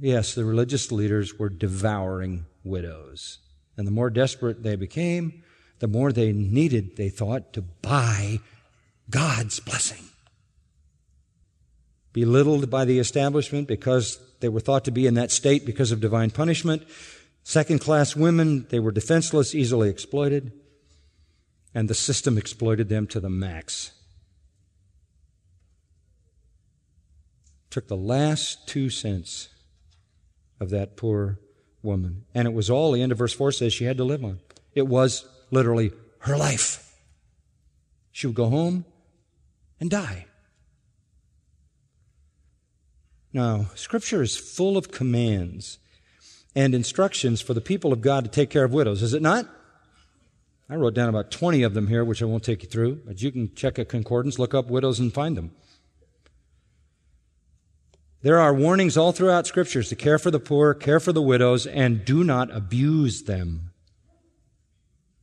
Yes, 0.00 0.34
the 0.34 0.44
religious 0.44 0.90
leaders 0.90 1.38
were 1.38 1.48
devouring 1.48 2.46
widows. 2.64 3.38
And 3.76 3.86
the 3.86 3.92
more 3.92 4.10
desperate 4.10 4.62
they 4.62 4.76
became, 4.76 5.44
the 5.78 5.88
more 5.88 6.12
they 6.12 6.32
needed, 6.32 6.96
they 6.96 7.08
thought, 7.08 7.52
to 7.52 7.62
buy 7.62 8.40
God's 9.08 9.60
blessing. 9.60 10.04
Belittled 12.12 12.70
by 12.70 12.84
the 12.84 12.98
establishment 12.98 13.68
because 13.68 14.18
they 14.40 14.48
were 14.48 14.60
thought 14.60 14.84
to 14.86 14.90
be 14.90 15.06
in 15.06 15.14
that 15.14 15.30
state 15.30 15.64
because 15.64 15.92
of 15.92 16.00
divine 16.00 16.30
punishment. 16.30 16.82
Second 17.42 17.80
class 17.80 18.16
women, 18.16 18.66
they 18.70 18.80
were 18.80 18.92
defenseless, 18.92 19.54
easily 19.54 19.88
exploited, 19.88 20.52
and 21.74 21.88
the 21.88 21.94
system 21.94 22.36
exploited 22.36 22.88
them 22.88 23.06
to 23.06 23.20
the 23.20 23.30
max. 23.30 23.92
Took 27.70 27.86
the 27.86 27.96
last 27.96 28.66
two 28.66 28.90
cents 28.90 29.48
of 30.58 30.70
that 30.70 30.96
poor 30.96 31.38
woman. 31.82 32.24
And 32.34 32.46
it 32.46 32.52
was 32.52 32.68
all, 32.68 32.92
the 32.92 33.02
end 33.02 33.12
of 33.12 33.18
verse 33.18 33.32
4 33.32 33.52
says 33.52 33.72
she 33.72 33.84
had 33.84 33.96
to 33.98 34.04
live 34.04 34.24
on. 34.24 34.40
It 34.74 34.86
was 34.86 35.24
literally 35.50 35.92
her 36.20 36.36
life. 36.36 36.94
She 38.12 38.26
would 38.26 38.36
go 38.36 38.50
home 38.50 38.84
and 39.78 39.88
die. 39.88 40.26
Now, 43.32 43.66
Scripture 43.74 44.22
is 44.22 44.36
full 44.36 44.76
of 44.76 44.90
commands 44.90 45.78
and 46.54 46.74
instructions 46.74 47.40
for 47.40 47.54
the 47.54 47.60
people 47.60 47.92
of 47.92 48.00
God 48.00 48.24
to 48.24 48.30
take 48.30 48.50
care 48.50 48.64
of 48.64 48.72
widows, 48.72 49.02
is 49.02 49.14
it 49.14 49.22
not? 49.22 49.48
I 50.68 50.76
wrote 50.76 50.94
down 50.94 51.08
about 51.08 51.30
20 51.30 51.62
of 51.62 51.74
them 51.74 51.88
here, 51.88 52.04
which 52.04 52.22
I 52.22 52.26
won't 52.26 52.44
take 52.44 52.62
you 52.62 52.68
through, 52.68 53.02
but 53.04 53.20
you 53.20 53.32
can 53.32 53.54
check 53.54 53.78
a 53.78 53.84
concordance, 53.84 54.38
look 54.38 54.54
up 54.54 54.68
widows, 54.68 55.00
and 55.00 55.12
find 55.12 55.36
them. 55.36 55.52
There 58.22 58.38
are 58.38 58.54
warnings 58.54 58.96
all 58.96 59.12
throughout 59.12 59.46
scriptures 59.46 59.88
to 59.88 59.96
care 59.96 60.18
for 60.18 60.30
the 60.30 60.38
poor, 60.38 60.74
care 60.74 61.00
for 61.00 61.12
the 61.12 61.22
widows, 61.22 61.66
and 61.66 62.04
do 62.04 62.22
not 62.22 62.54
abuse 62.54 63.22
them. 63.22 63.70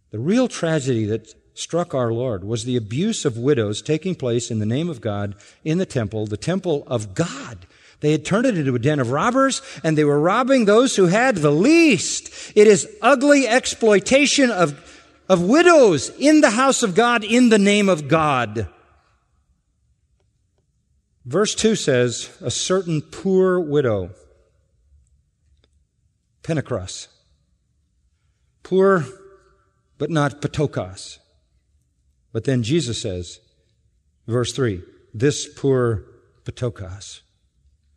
The 0.10 0.20
real 0.20 0.48
tragedy 0.48 1.06
that 1.06 1.34
struck 1.54 1.94
our 1.94 2.12
Lord 2.12 2.44
was 2.44 2.64
the 2.64 2.76
abuse 2.76 3.24
of 3.24 3.38
widows 3.38 3.82
taking 3.82 4.16
place 4.16 4.50
in 4.50 4.60
the 4.60 4.66
name 4.66 4.90
of 4.90 5.02
God 5.02 5.36
in 5.64 5.78
the 5.78 5.86
temple, 5.86 6.26
the 6.26 6.38
temple 6.38 6.84
of 6.88 7.14
God. 7.14 7.68
They 8.00 8.12
had 8.12 8.26
turned 8.26 8.46
it 8.46 8.58
into 8.58 8.76
a 8.76 8.80
den 8.80 9.00
of 9.00 9.12
robbers 9.12 9.62
and 9.84 9.98
they 9.98 10.04
were 10.04 10.20
robbing 10.20 10.66
those 10.66 10.96
who 10.96 11.08
had 11.08 11.38
the 11.38 11.52
least. 11.52 12.32
It 12.56 12.68
is 12.68 12.88
ugly 13.02 13.48
exploitation 13.48 14.52
of, 14.52 15.04
of 15.28 15.42
widows 15.42 16.12
in 16.20 16.42
the 16.42 16.52
house 16.52 16.84
of 16.84 16.94
God 16.94 17.24
in 17.24 17.50
the 17.50 17.58
name 17.58 17.90
of 17.90 18.08
God. 18.08 18.68
Verse 21.26 21.56
2 21.56 21.76
says, 21.76 22.30
a 22.40 22.52
certain 22.52 23.02
poor 23.02 23.60
widow, 23.60 24.12
penichros, 26.42 27.08
poor 28.64 29.04
but 29.98 30.10
not 30.10 30.42
ptochos. 30.42 31.18
But 32.32 32.44
then 32.44 32.64
Jesus 32.64 33.02
says, 33.02 33.40
verse 34.28 34.54
3, 34.54 34.84
this 35.14 35.48
poor 35.54 36.06
ptochos. 36.46 37.22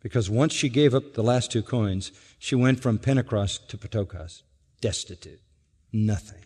Because 0.01 0.29
once 0.29 0.53
she 0.53 0.69
gave 0.69 0.95
up 0.95 1.13
the 1.13 1.23
last 1.23 1.51
two 1.51 1.61
coins, 1.61 2.11
she 2.39 2.55
went 2.55 2.79
from 2.79 2.97
penichros 2.97 3.65
to 3.67 3.77
ptochos, 3.77 4.41
destitute, 4.81 5.39
nothing. 5.93 6.43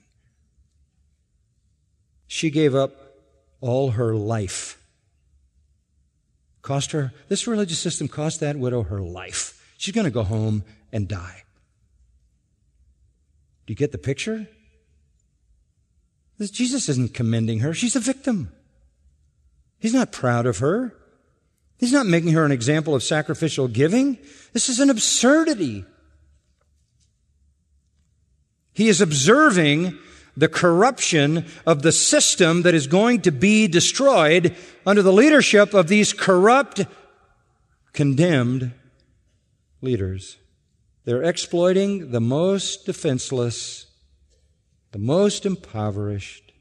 She 2.28 2.50
gave 2.50 2.76
up 2.76 2.92
all 3.62 3.92
her 3.92 4.14
life. 4.14 4.82
Cost 6.62 6.92
her, 6.92 7.14
this 7.30 7.48
religious 7.48 7.80
system 7.80 8.08
cost 8.08 8.40
that 8.40 8.58
widow 8.58 8.84
her 8.84 9.00
life. 9.00 9.74
She's 9.78 9.94
going 9.94 10.06
to 10.06 10.12
go 10.12 10.24
home 10.24 10.64
and 10.92 11.08
die. 11.08 11.44
Do 13.66 13.72
you 13.72 13.76
get 13.76 13.92
the 13.92 13.98
picture? 13.98 14.48
Jesus 16.40 16.90
isn't 16.90 17.14
commending 17.14 17.60
her. 17.60 17.74
She's 17.74 17.96
a 17.96 18.00
victim. 18.00 18.52
He's 19.80 19.94
not 19.94 20.12
proud 20.12 20.46
of 20.46 20.58
her. 20.58 20.94
He's 21.78 21.92
not 21.92 22.06
making 22.06 22.32
her 22.32 22.46
an 22.46 22.52
example 22.52 22.96
of 22.96 23.04
sacrificial 23.04 23.68
giving. 23.68 24.18
This 24.54 24.70
is 24.70 24.80
an 24.80 24.90
absurdity. 24.90 25.86
He 28.74 28.88
is 28.88 29.02
observing 29.02 29.98
the 30.38 30.50
corruption 30.50 31.46
of 31.66 31.82
the 31.82 31.92
system 31.92 32.64
that 32.64 32.74
is 32.74 32.88
going 32.88 33.22
to 33.22 33.32
be 33.32 33.68
destroyed 33.68 34.56
under 34.86 35.02
the 35.02 35.14
leadership 35.14 35.74
of 35.74 35.88
these 35.88 36.12
corrupt, 36.12 36.86
condemned 37.94 38.74
leaders. 39.82 40.38
They're 41.06 41.24
exploiting 41.24 42.12
the 42.12 42.20
most 42.20 42.86
defenseless, 42.86 43.86
the 44.92 45.00
most 45.00 45.46
impoverished. 45.46 46.52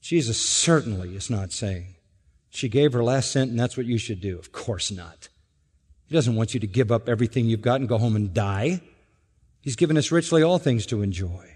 Jesus 0.00 0.38
certainly 0.38 1.16
is 1.16 1.30
not 1.30 1.50
saying, 1.50 1.93
she 2.54 2.68
gave 2.68 2.92
her 2.92 3.02
last 3.02 3.32
cent 3.32 3.50
and 3.50 3.58
that's 3.58 3.76
what 3.76 3.86
you 3.86 3.98
should 3.98 4.20
do. 4.20 4.38
Of 4.38 4.52
course 4.52 4.92
not. 4.92 5.28
He 6.06 6.14
doesn't 6.14 6.36
want 6.36 6.54
you 6.54 6.60
to 6.60 6.66
give 6.68 6.92
up 6.92 7.08
everything 7.08 7.46
you've 7.46 7.60
got 7.60 7.80
and 7.80 7.88
go 7.88 7.98
home 7.98 8.14
and 8.14 8.32
die. 8.32 8.80
He's 9.60 9.74
given 9.74 9.96
us 9.96 10.12
richly 10.12 10.42
all 10.42 10.58
things 10.58 10.86
to 10.86 11.02
enjoy. 11.02 11.50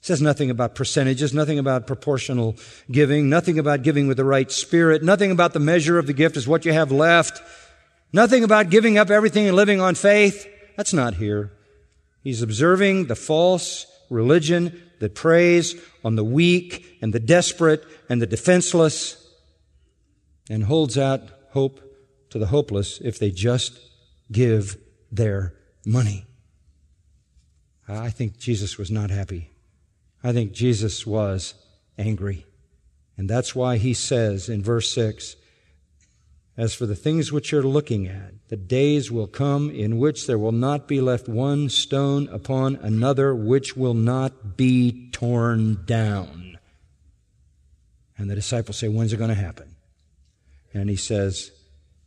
says 0.00 0.22
nothing 0.22 0.50
about 0.50 0.76
percentages, 0.76 1.34
nothing 1.34 1.58
about 1.58 1.86
proportional 1.86 2.56
giving, 2.90 3.28
nothing 3.28 3.58
about 3.58 3.82
giving 3.82 4.06
with 4.06 4.16
the 4.16 4.24
right 4.24 4.50
spirit, 4.50 5.02
nothing 5.02 5.30
about 5.30 5.52
the 5.52 5.60
measure 5.60 5.98
of 5.98 6.06
the 6.06 6.14
gift 6.14 6.38
is 6.38 6.48
what 6.48 6.64
you 6.64 6.72
have 6.72 6.90
left, 6.90 7.42
nothing 8.14 8.44
about 8.44 8.70
giving 8.70 8.96
up 8.96 9.10
everything 9.10 9.46
and 9.46 9.56
living 9.56 9.80
on 9.80 9.94
faith. 9.94 10.48
That's 10.76 10.94
not 10.94 11.14
here. 11.14 11.52
He's 12.22 12.40
observing 12.40 13.06
the 13.06 13.16
false 13.16 13.84
religion 14.08 14.82
that 15.00 15.14
preys 15.14 15.74
on 16.02 16.16
the 16.16 16.24
weak 16.24 16.96
and 17.02 17.12
the 17.12 17.20
desperate 17.20 17.84
and 18.08 18.22
the 18.22 18.26
defenseless 18.26 19.22
and 20.48 20.64
holds 20.64 20.96
out 20.96 21.22
hope 21.50 21.80
to 22.30 22.38
the 22.38 22.46
hopeless 22.46 23.00
if 23.02 23.18
they 23.18 23.30
just 23.30 23.78
give 24.30 24.76
their 25.10 25.54
money. 25.84 26.26
I 27.88 28.10
think 28.10 28.38
Jesus 28.38 28.76
was 28.78 28.90
not 28.90 29.10
happy. 29.10 29.50
I 30.22 30.32
think 30.32 30.52
Jesus 30.52 31.06
was 31.06 31.54
angry. 31.96 32.46
And 33.16 33.30
that's 33.30 33.54
why 33.54 33.76
he 33.76 33.94
says 33.94 34.48
in 34.48 34.62
verse 34.62 34.92
6 34.92 35.36
As 36.56 36.74
for 36.74 36.86
the 36.86 36.96
things 36.96 37.30
which 37.30 37.52
you're 37.52 37.62
looking 37.62 38.08
at, 38.08 38.48
the 38.48 38.56
days 38.56 39.10
will 39.10 39.28
come 39.28 39.70
in 39.70 39.98
which 39.98 40.26
there 40.26 40.38
will 40.38 40.52
not 40.52 40.88
be 40.88 41.00
left 41.00 41.28
one 41.28 41.68
stone 41.68 42.28
upon 42.28 42.76
another 42.76 43.34
which 43.34 43.76
will 43.76 43.94
not 43.94 44.56
be 44.56 45.10
torn 45.12 45.84
down. 45.86 46.58
And 48.18 48.28
the 48.28 48.34
disciples 48.34 48.78
say, 48.78 48.88
When's 48.88 49.12
it 49.12 49.18
going 49.18 49.28
to 49.28 49.34
happen? 49.34 49.75
And 50.76 50.90
he 50.90 50.96
says, 50.96 51.52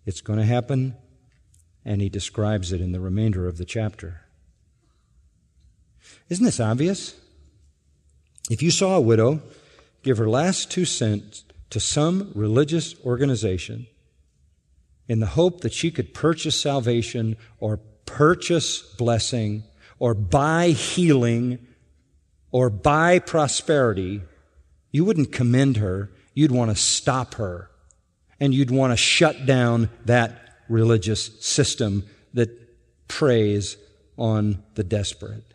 It's 0.05 0.21
going 0.21 0.37
to 0.37 0.45
happen. 0.45 0.95
And 1.83 2.01
he 2.01 2.09
describes 2.09 2.71
it 2.71 2.81
in 2.81 2.91
the 2.91 2.99
remainder 2.99 3.47
of 3.47 3.57
the 3.57 3.65
chapter. 3.65 4.21
Isn't 6.29 6.45
this 6.45 6.59
obvious? 6.59 7.15
If 8.49 8.61
you 8.61 8.69
saw 8.69 8.95
a 8.95 9.01
widow 9.01 9.41
give 10.03 10.17
her 10.19 10.29
last 10.29 10.69
two 10.69 10.85
cents 10.85 11.43
to 11.71 11.79
some 11.79 12.31
religious 12.35 12.93
organization 13.03 13.87
in 15.07 15.19
the 15.19 15.25
hope 15.25 15.61
that 15.61 15.73
she 15.73 15.89
could 15.89 16.13
purchase 16.13 16.59
salvation 16.59 17.37
or 17.59 17.77
purchase 18.05 18.81
blessing 18.81 19.63
or 19.97 20.13
buy 20.13 20.69
healing 20.69 21.65
or 22.51 22.69
buy 22.69 23.17
prosperity, 23.17 24.21
you 24.91 25.05
wouldn't 25.05 25.31
commend 25.31 25.77
her. 25.77 26.11
You'd 26.35 26.51
want 26.51 26.69
to 26.69 26.75
stop 26.75 27.35
her. 27.35 27.68
And 28.39 28.53
you'd 28.53 28.71
want 28.71 28.93
to 28.93 28.97
shut 28.97 29.45
down 29.45 29.89
that 30.05 30.61
religious 30.69 31.31
system 31.45 32.05
that 32.33 32.49
preys 33.07 33.77
on 34.17 34.63
the 34.75 34.83
desperate. 34.83 35.53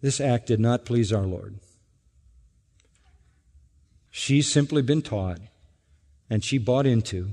This 0.00 0.20
act 0.20 0.46
did 0.46 0.60
not 0.60 0.84
please 0.84 1.12
our 1.12 1.26
Lord. 1.26 1.58
She's 4.10 4.50
simply 4.50 4.82
been 4.82 5.02
taught 5.02 5.40
and 6.30 6.44
she 6.44 6.58
bought 6.58 6.86
into 6.86 7.30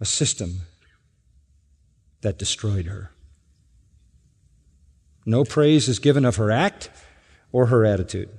a 0.00 0.04
system 0.04 0.62
that 2.22 2.38
destroyed 2.38 2.86
her. 2.86 3.10
No 5.26 5.44
praise 5.44 5.88
is 5.88 5.98
given 5.98 6.24
of 6.24 6.36
her 6.36 6.50
act 6.50 6.90
or 7.52 7.66
her 7.66 7.84
attitude. 7.84 8.30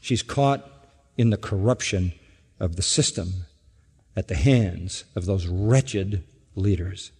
She's 0.00 0.22
caught 0.22 0.68
in 1.16 1.30
the 1.30 1.36
corruption 1.36 2.12
of 2.60 2.76
the 2.76 2.82
system 2.82 3.46
at 4.14 4.28
the 4.28 4.36
hands 4.36 5.04
of 5.16 5.24
those 5.26 5.46
wretched 5.46 6.24
leaders. 6.54 7.10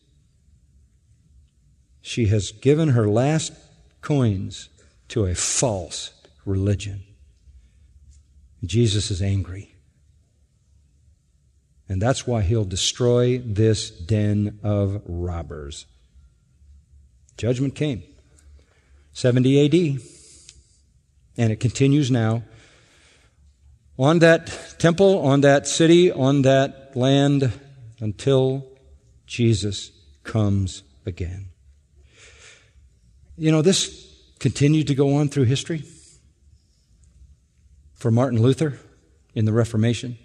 She 2.02 2.26
has 2.26 2.52
given 2.52 2.90
her 2.90 3.08
last 3.08 3.52
coins 4.00 4.68
to 5.08 5.24
a 5.26 5.34
false 5.34 6.12
religion. 6.44 7.02
Jesus 8.64 9.10
is 9.10 9.22
angry. 9.22 9.74
And 11.88 12.00
that's 12.00 12.26
why 12.26 12.42
he'll 12.42 12.64
destroy 12.64 13.38
this 13.38 13.90
den 13.90 14.60
of 14.62 15.02
robbers. 15.06 15.86
Judgment 17.36 17.74
came 17.74 18.04
70 19.12 19.64
AD, 19.64 20.02
and 21.36 21.52
it 21.52 21.58
continues 21.58 22.10
now. 22.10 22.44
On 24.00 24.20
that 24.20 24.76
temple, 24.78 25.18
on 25.18 25.42
that 25.42 25.66
city, 25.66 26.10
on 26.10 26.40
that 26.42 26.96
land, 26.96 27.52
until 28.00 28.66
Jesus 29.26 29.90
comes 30.24 30.82
again. 31.04 31.48
You 33.36 33.52
know, 33.52 33.60
this 33.60 34.10
continued 34.38 34.86
to 34.86 34.94
go 34.94 35.16
on 35.16 35.28
through 35.28 35.44
history. 35.44 35.84
For 37.92 38.10
Martin 38.10 38.40
Luther 38.40 38.78
in 39.34 39.44
the 39.44 39.52
Reformation, 39.52 40.16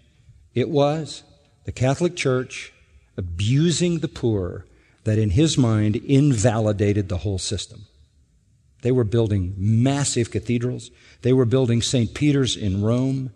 it 0.54 0.70
was 0.70 1.24
the 1.66 1.74
Catholic 1.74 2.16
Church 2.16 2.72
abusing 3.18 4.00
the 4.00 4.08
poor 4.08 4.66
that 5.04 5.18
in 5.18 5.32
his 5.32 5.58
mind 5.58 5.98
invalidated 5.98 7.10
the 7.10 7.18
whole 7.18 7.40
system. 7.40 7.88
They 8.84 8.94
were 8.94 9.04
building 9.04 9.54
massive 9.58 10.32
cathedrals. 10.32 10.92
They 11.24 11.34
were 11.34 11.44
building 11.44 11.82
St. 11.82 12.14
Peter's 12.14 12.56
in 12.56 12.82
Rome. 12.82 13.32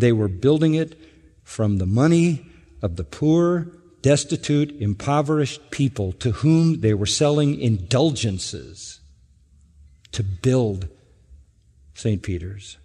They 0.00 0.12
were 0.12 0.28
building 0.28 0.74
it 0.74 0.98
from 1.42 1.78
the 1.78 1.86
money 1.86 2.46
of 2.82 2.96
the 2.96 3.04
poor, 3.04 3.68
destitute, 4.02 4.80
impoverished 4.80 5.70
people 5.70 6.12
to 6.12 6.32
whom 6.32 6.80
they 6.80 6.92
were 6.92 7.06
selling 7.06 7.58
indulgences 7.58 9.00
to 10.12 10.22
build 10.22 10.88
St. 11.94 12.22
Peter's, 12.22 12.76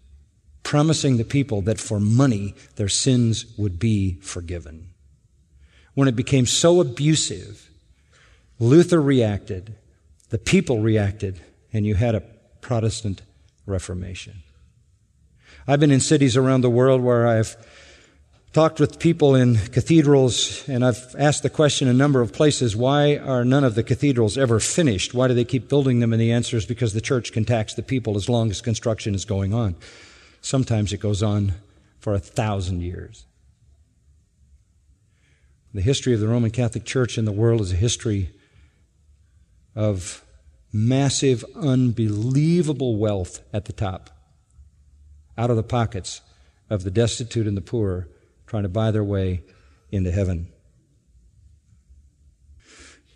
promising 0.64 1.18
the 1.18 1.26
people 1.26 1.62
that 1.64 1.80
for 1.80 2.00
money 2.00 2.56
their 2.78 2.88
sins 2.88 3.46
would 3.58 3.78
be 3.78 4.16
forgiven. 4.22 4.94
When 5.94 6.08
it 6.08 6.16
became 6.16 6.46
so 6.46 6.80
abusive, 6.80 7.70
Luther 8.58 9.02
reacted, 9.02 9.76
the 10.30 10.38
people 10.38 10.80
reacted, 10.80 11.42
and 11.74 11.86
you 11.86 11.96
had 11.96 12.16
a 12.16 12.24
Protestant 12.62 13.22
Reformation. 13.66 14.41
I've 15.68 15.80
been 15.80 15.92
in 15.92 16.00
cities 16.00 16.36
around 16.36 16.62
the 16.62 16.70
world 16.70 17.02
where 17.02 17.28
I've 17.28 17.56
talked 18.54 18.80
with 18.80 19.00
people 19.00 19.36
in 19.36 19.58
cathedrals, 19.58 20.68
and 20.68 20.84
I've 20.84 21.16
asked 21.18 21.44
the 21.44 21.50
question 21.50 21.88
a 21.88 21.94
number 21.94 22.22
of 22.22 22.34
places 22.34 22.76
why 22.76 23.18
are 23.18 23.46
none 23.46 23.64
of 23.64 23.76
the 23.76 23.84
cathedrals 23.84 24.38
ever 24.38 24.60
finished? 24.60 25.14
Why 25.14 25.28
do 25.28 25.34
they 25.34 25.46
keep 25.46 25.70
building 25.70 26.00
them? 26.00 26.14
And 26.14 26.22
the 26.22 26.32
answer 26.32 26.58
is 26.58 26.66
because 26.66 26.94
the 26.94 27.02
church 27.02 27.32
can 27.32 27.46
tax 27.46 27.74
the 27.74 27.84
people 27.84 28.18
as 28.18 28.28
long 28.28 28.50
as 28.50 28.60
construction 28.60 29.16
is 29.16 29.24
going 29.24 29.54
on. 29.54 29.76
Sometimes 30.42 30.92
it 30.92 31.00
goes 31.00 31.22
on 31.22 31.54
for 32.00 32.14
a 32.14 32.20
thousand 32.20 32.82
years. 32.82 33.26
The 35.74 35.82
history 35.82 36.14
of 36.14 36.20
the 36.20 36.28
Roman 36.28 36.52
Catholic 36.52 36.84
Church 36.84 37.18
in 37.18 37.26
the 37.26 37.32
world 37.32 37.62
is 37.62 37.72
a 37.72 37.78
history 37.78 38.32
of 39.76 40.26
massive, 40.74 41.46
unbelievable 41.56 42.98
wealth 42.98 43.42
at 43.54 43.66
the 43.66 43.74
top, 43.74 44.10
out 45.42 45.50
of 45.50 45.56
the 45.56 45.64
pockets 45.64 46.22
of 46.70 46.84
the 46.84 46.92
destitute 46.92 47.48
and 47.48 47.58
the 47.58 47.62
poor 47.62 48.08
trying 48.46 48.62
to 48.62 48.70
buy 48.70 48.92
their 48.92 49.04
way 49.04 49.42
into 49.92 50.12
heaven. 50.12 50.48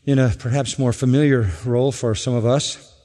In 0.05 0.17
a 0.17 0.29
perhaps 0.29 0.79
more 0.79 0.91
familiar 0.91 1.51
role 1.63 1.91
for 1.91 2.15
some 2.15 2.33
of 2.33 2.43
us, 2.43 2.95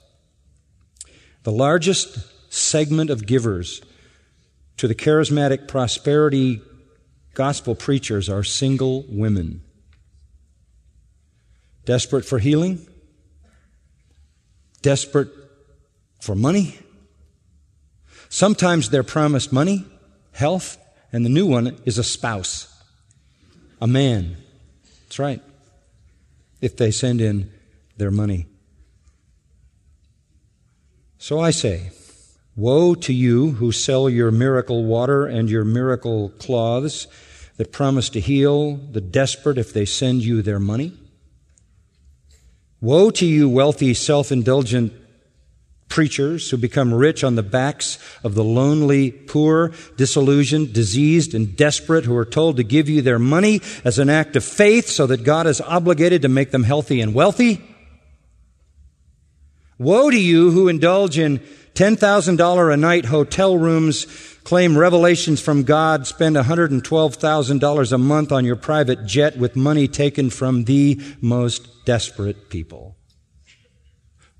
the 1.42 1.52
largest 1.52 2.18
segment 2.50 3.10
of 3.10 3.26
givers 3.26 3.82
to 4.78 4.88
the 4.88 4.94
charismatic 4.94 5.68
prosperity 5.68 6.62
gospel 7.34 7.74
preachers 7.74 8.30
are 8.30 8.42
single 8.42 9.04
women. 9.06 9.62
Desperate 11.84 12.24
for 12.24 12.38
healing, 12.38 12.86
desperate 14.80 15.28
for 16.22 16.34
money. 16.34 16.78
Sometimes 18.30 18.88
they're 18.90 19.02
promised 19.02 19.52
money, 19.52 19.84
health, 20.32 20.78
and 21.12 21.24
the 21.24 21.28
new 21.28 21.46
one 21.46 21.76
is 21.84 21.98
a 21.98 22.04
spouse, 22.04 22.72
a 23.82 23.88
man. 23.88 24.36
That's 25.02 25.18
right. 25.18 25.42
If 26.60 26.76
they 26.76 26.92
send 26.92 27.20
in 27.20 27.50
their 27.96 28.12
money. 28.12 28.46
So 31.18 31.40
I 31.40 31.50
say, 31.50 31.90
Woe 32.54 32.94
to 32.94 33.12
you 33.12 33.52
who 33.52 33.72
sell 33.72 34.08
your 34.08 34.30
miracle 34.30 34.84
water 34.84 35.26
and 35.26 35.50
your 35.50 35.64
miracle 35.64 36.28
cloths 36.38 37.08
that 37.56 37.72
promise 37.72 38.08
to 38.10 38.20
heal 38.20 38.76
the 38.76 39.00
desperate 39.00 39.58
if 39.58 39.72
they 39.72 39.84
send 39.84 40.22
you 40.22 40.40
their 40.40 40.60
money. 40.60 40.92
Woe 42.80 43.10
to 43.10 43.26
you, 43.26 43.48
wealthy, 43.48 43.92
self 43.92 44.30
indulgent 44.30 44.92
preachers 45.90 46.48
who 46.48 46.56
become 46.56 46.94
rich 46.94 47.22
on 47.22 47.34
the 47.34 47.42
backs 47.42 47.98
of 48.24 48.34
the 48.34 48.44
lonely, 48.44 49.10
poor, 49.10 49.72
disillusioned, 49.98 50.72
diseased, 50.72 51.34
and 51.34 51.54
desperate 51.56 52.06
who 52.06 52.16
are 52.16 52.24
told 52.24 52.56
to 52.56 52.62
give 52.62 52.88
you 52.88 53.02
their 53.02 53.18
money 53.18 53.60
as 53.84 53.98
an 53.98 54.08
act 54.08 54.36
of 54.36 54.44
faith 54.44 54.88
so 54.88 55.06
that 55.06 55.24
God 55.24 55.46
is 55.46 55.60
obligated 55.60 56.22
to 56.22 56.28
make 56.28 56.52
them 56.52 56.62
healthy 56.62 57.02
and 57.02 57.12
wealthy. 57.12 57.62
Woe 59.78 60.10
to 60.10 60.20
you 60.20 60.50
who 60.50 60.68
indulge 60.68 61.18
in 61.18 61.38
$10,000 61.74 62.72
a 62.72 62.76
night 62.76 63.06
hotel 63.06 63.56
rooms, 63.56 64.06
claim 64.44 64.76
revelations 64.76 65.40
from 65.40 65.62
God, 65.62 66.06
spend 66.06 66.36
$112,000 66.36 67.92
a 67.92 67.98
month 67.98 68.32
on 68.32 68.44
your 68.44 68.56
private 68.56 69.06
jet 69.06 69.38
with 69.38 69.56
money 69.56 69.88
taken 69.88 70.30
from 70.30 70.64
the 70.64 71.00
most 71.20 71.84
desperate 71.84 72.50
people. 72.50 72.96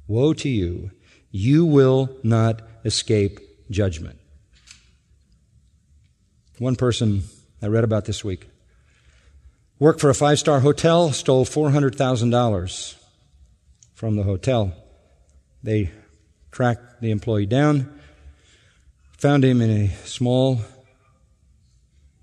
Woe 0.07 0.33
to 0.35 0.49
you. 0.49 0.91
You 1.31 1.65
will 1.65 2.17
not 2.23 2.63
escape 2.85 3.41
judgment. 3.71 4.19
One 6.59 6.77
person 6.77 7.23
I 7.63 7.67
read 7.67 7.85
about 7.85 8.05
this 8.05 8.25
week 8.25 8.49
worked 9.79 10.01
for 10.01 10.11
a 10.11 10.15
five 10.15 10.39
star 10.39 10.61
hotel, 10.61 11.13
stole 11.13 11.45
$400,000 11.45 12.95
from 13.95 14.17
the 14.17 14.23
hotel. 14.23 14.73
They 15.63 15.91
tracked 16.51 17.01
the 17.01 17.11
employee 17.11 17.47
down, 17.47 18.01
found 19.19 19.45
him 19.45 19.61
in 19.61 19.71
a 19.71 19.89
small, 20.05 20.61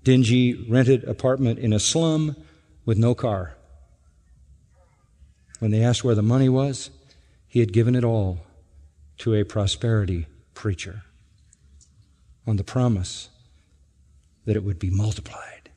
dingy, 0.04 0.54
rented 0.68 1.04
apartment 1.04 1.58
in 1.58 1.72
a 1.72 1.80
slum 1.80 2.36
with 2.84 2.98
no 2.98 3.14
car. 3.14 3.54
When 5.58 5.70
they 5.70 5.82
asked 5.82 6.04
where 6.04 6.14
the 6.14 6.22
money 6.22 6.48
was, 6.48 6.90
he 7.48 7.60
had 7.60 7.72
given 7.72 7.96
it 7.96 8.04
all 8.04 8.40
to 9.18 9.34
a 9.34 9.44
prosperity 9.44 10.26
preacher 10.54 11.02
on 12.46 12.56
the 12.56 12.64
promise 12.64 13.28
that 14.44 14.56
it 14.56 14.64
would 14.64 14.78
be 14.78 14.90
multiplied. 14.90 15.70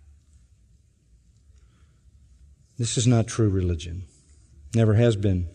This 2.78 2.98
is 2.98 3.06
not 3.06 3.28
true 3.28 3.50
religion. 3.50 4.04
Never 4.74 4.94
has 4.94 5.16
been. 5.16 5.48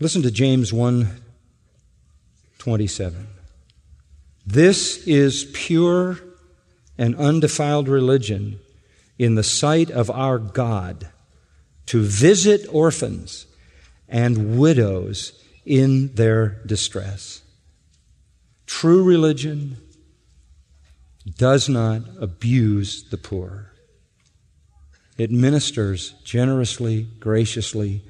Listen 0.00 0.22
to 0.22 0.30
James 0.30 0.72
1 0.72 1.08
27. 2.58 3.26
This 4.46 5.06
is 5.06 5.44
pure 5.52 6.18
and 6.96 7.14
undefiled 7.16 7.88
religion 7.88 8.58
in 9.18 9.34
the 9.34 9.42
sight 9.42 9.90
of 9.90 10.10
our 10.10 10.38
God 10.38 11.08
to 11.86 12.02
visit 12.02 12.66
orphans 12.70 13.46
and 14.08 14.58
widows 14.58 15.32
in 15.68 16.14
their 16.14 16.60
distress. 16.64 17.42
True 18.66 19.02
religion 19.02 19.76
does 21.36 21.68
not 21.68 22.02
abuse 22.18 23.04
the 23.10 23.18
poor. 23.18 23.72
It 25.18 25.30
ministers 25.30 26.14
generously, 26.24 27.08
graciously 27.20 28.02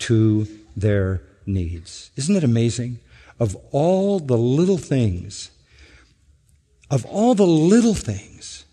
to 0.00 0.46
their 0.76 1.22
needs. 1.46 2.10
Isn't 2.16 2.36
it 2.36 2.44
amazing? 2.44 2.98
Of 3.40 3.56
all 3.70 4.18
the 4.20 4.36
little 4.36 4.78
things, 4.78 5.50
of 6.90 7.06
all 7.06 7.34
the 7.34 7.46
little 7.46 7.94
things 7.94 8.66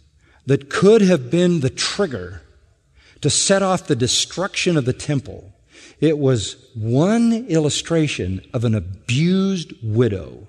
that 0.45 0.69
could 0.69 1.01
have 1.01 1.31
been 1.31 1.61
the 1.61 1.69
trigger 1.69 2.41
to 3.21 3.29
set 3.29 3.61
off 3.61 3.87
the 3.87 3.95
destruction 3.95 4.75
of 4.75 4.83
the 4.83 4.91
temple, 4.91 5.53
it 5.99 6.17
was 6.17 6.55
one 6.75 7.45
illustration 7.47 8.41
of 8.53 8.65
an 8.65 8.75
abused 8.75 9.73
widow 9.83 10.47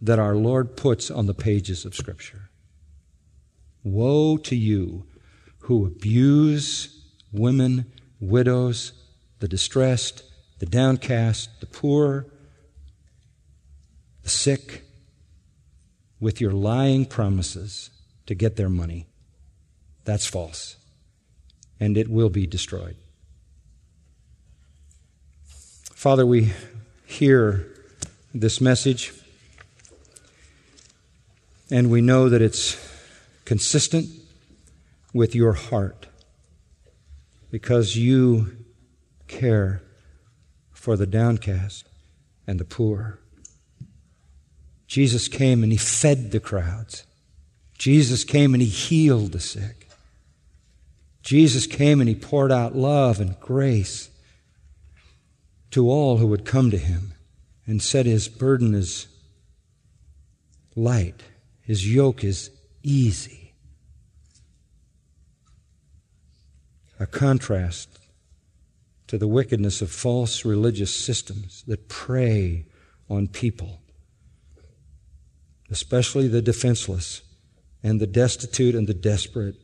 that 0.00 0.18
our 0.18 0.34
Lord 0.34 0.76
puts 0.76 1.10
on 1.10 1.26
the 1.26 1.34
pages 1.34 1.84
of 1.84 1.94
Scripture. 1.94 2.50
Woe 3.84 4.36
to 4.38 4.56
you 4.56 5.06
who 5.60 5.86
abuse 5.86 7.04
women, 7.32 7.92
widows, 8.20 8.92
the 9.38 9.48
distressed, 9.48 10.24
the 10.58 10.66
downcast, 10.66 11.60
the 11.60 11.66
poor, 11.66 12.26
the 14.22 14.28
sick, 14.28 14.84
with 16.20 16.40
your 16.40 16.52
lying 16.52 17.04
promises 17.04 17.90
to 18.26 18.34
get 18.34 18.56
their 18.56 18.68
money. 18.68 19.06
That's 20.04 20.26
false. 20.26 20.76
And 21.80 21.96
it 21.96 22.08
will 22.08 22.30
be 22.30 22.46
destroyed. 22.46 22.96
Father, 26.02 26.26
we 26.26 26.52
hear 27.06 27.64
this 28.34 28.60
message 28.60 29.12
and 31.70 31.92
we 31.92 32.00
know 32.00 32.28
that 32.28 32.42
it's 32.42 32.76
consistent 33.44 34.08
with 35.14 35.36
your 35.36 35.52
heart 35.52 36.08
because 37.52 37.94
you 37.94 38.52
care 39.28 39.80
for 40.72 40.96
the 40.96 41.06
downcast 41.06 41.88
and 42.48 42.58
the 42.58 42.64
poor. 42.64 43.20
Jesus 44.88 45.28
came 45.28 45.62
and 45.62 45.70
he 45.70 45.78
fed 45.78 46.32
the 46.32 46.40
crowds. 46.40 47.06
Jesus 47.78 48.24
came 48.24 48.54
and 48.54 48.60
he 48.60 48.68
healed 48.68 49.30
the 49.30 49.38
sick. 49.38 49.86
Jesus 51.22 51.68
came 51.68 52.00
and 52.00 52.08
he 52.08 52.16
poured 52.16 52.50
out 52.50 52.74
love 52.74 53.20
and 53.20 53.38
grace 53.38 54.08
to 55.72 55.90
all 55.90 56.18
who 56.18 56.26
would 56.26 56.44
come 56.44 56.70
to 56.70 56.78
him 56.78 57.14
and 57.66 57.82
said 57.82 58.06
his 58.06 58.28
burden 58.28 58.74
is 58.74 59.08
light, 60.76 61.22
his 61.62 61.92
yoke 61.92 62.22
is 62.22 62.50
easy. 62.82 63.54
A 67.00 67.06
contrast 67.06 67.98
to 69.08 69.18
the 69.18 69.26
wickedness 69.26 69.82
of 69.82 69.90
false 69.90 70.44
religious 70.44 70.94
systems 70.94 71.64
that 71.66 71.88
prey 71.88 72.66
on 73.08 73.26
people, 73.26 73.80
especially 75.70 76.28
the 76.28 76.42
defenseless 76.42 77.22
and 77.82 78.00
the 78.00 78.06
destitute 78.06 78.74
and 78.74 78.86
the 78.86 78.94
desperate 78.94 79.56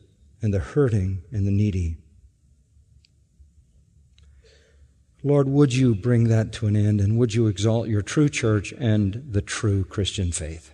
and 0.42 0.52
the 0.52 0.58
hurting 0.58 1.22
and 1.30 1.46
the 1.46 1.50
needy. 1.50 1.96
Lord, 5.22 5.48
would 5.48 5.74
you 5.74 5.94
bring 5.94 6.24
that 6.28 6.52
to 6.54 6.66
an 6.66 6.76
end 6.76 7.00
and 7.00 7.18
would 7.18 7.34
you 7.34 7.48
exalt 7.48 7.88
your 7.88 8.02
true 8.02 8.28
church 8.28 8.72
and 8.78 9.24
the 9.28 9.42
true 9.42 9.84
Christian 9.84 10.30
faith? 10.30 10.72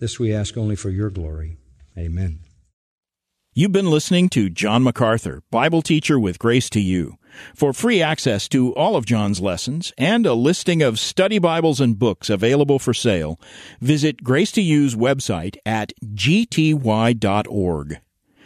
This 0.00 0.18
we 0.18 0.34
ask 0.34 0.56
only 0.56 0.76
for 0.76 0.90
your 0.90 1.08
glory. 1.10 1.56
Amen. 1.96 2.40
You've 3.56 3.72
been 3.72 3.90
listening 3.90 4.28
to 4.30 4.50
John 4.50 4.82
MacArthur, 4.82 5.42
Bible 5.50 5.80
teacher 5.80 6.18
with 6.18 6.40
Grace 6.40 6.68
to 6.70 6.80
You. 6.80 7.18
For 7.54 7.72
free 7.72 8.02
access 8.02 8.48
to 8.48 8.74
all 8.74 8.96
of 8.96 9.06
John's 9.06 9.40
lessons 9.40 9.92
and 9.96 10.26
a 10.26 10.34
listing 10.34 10.82
of 10.82 10.98
study 10.98 11.38
Bibles 11.38 11.80
and 11.80 11.96
books 11.98 12.28
available 12.28 12.80
for 12.80 12.92
sale, 12.92 13.40
visit 13.80 14.24
Grace 14.24 14.50
to 14.52 14.60
You's 14.60 14.96
website 14.96 15.56
at 15.64 15.92
gty.org. 16.02 18.00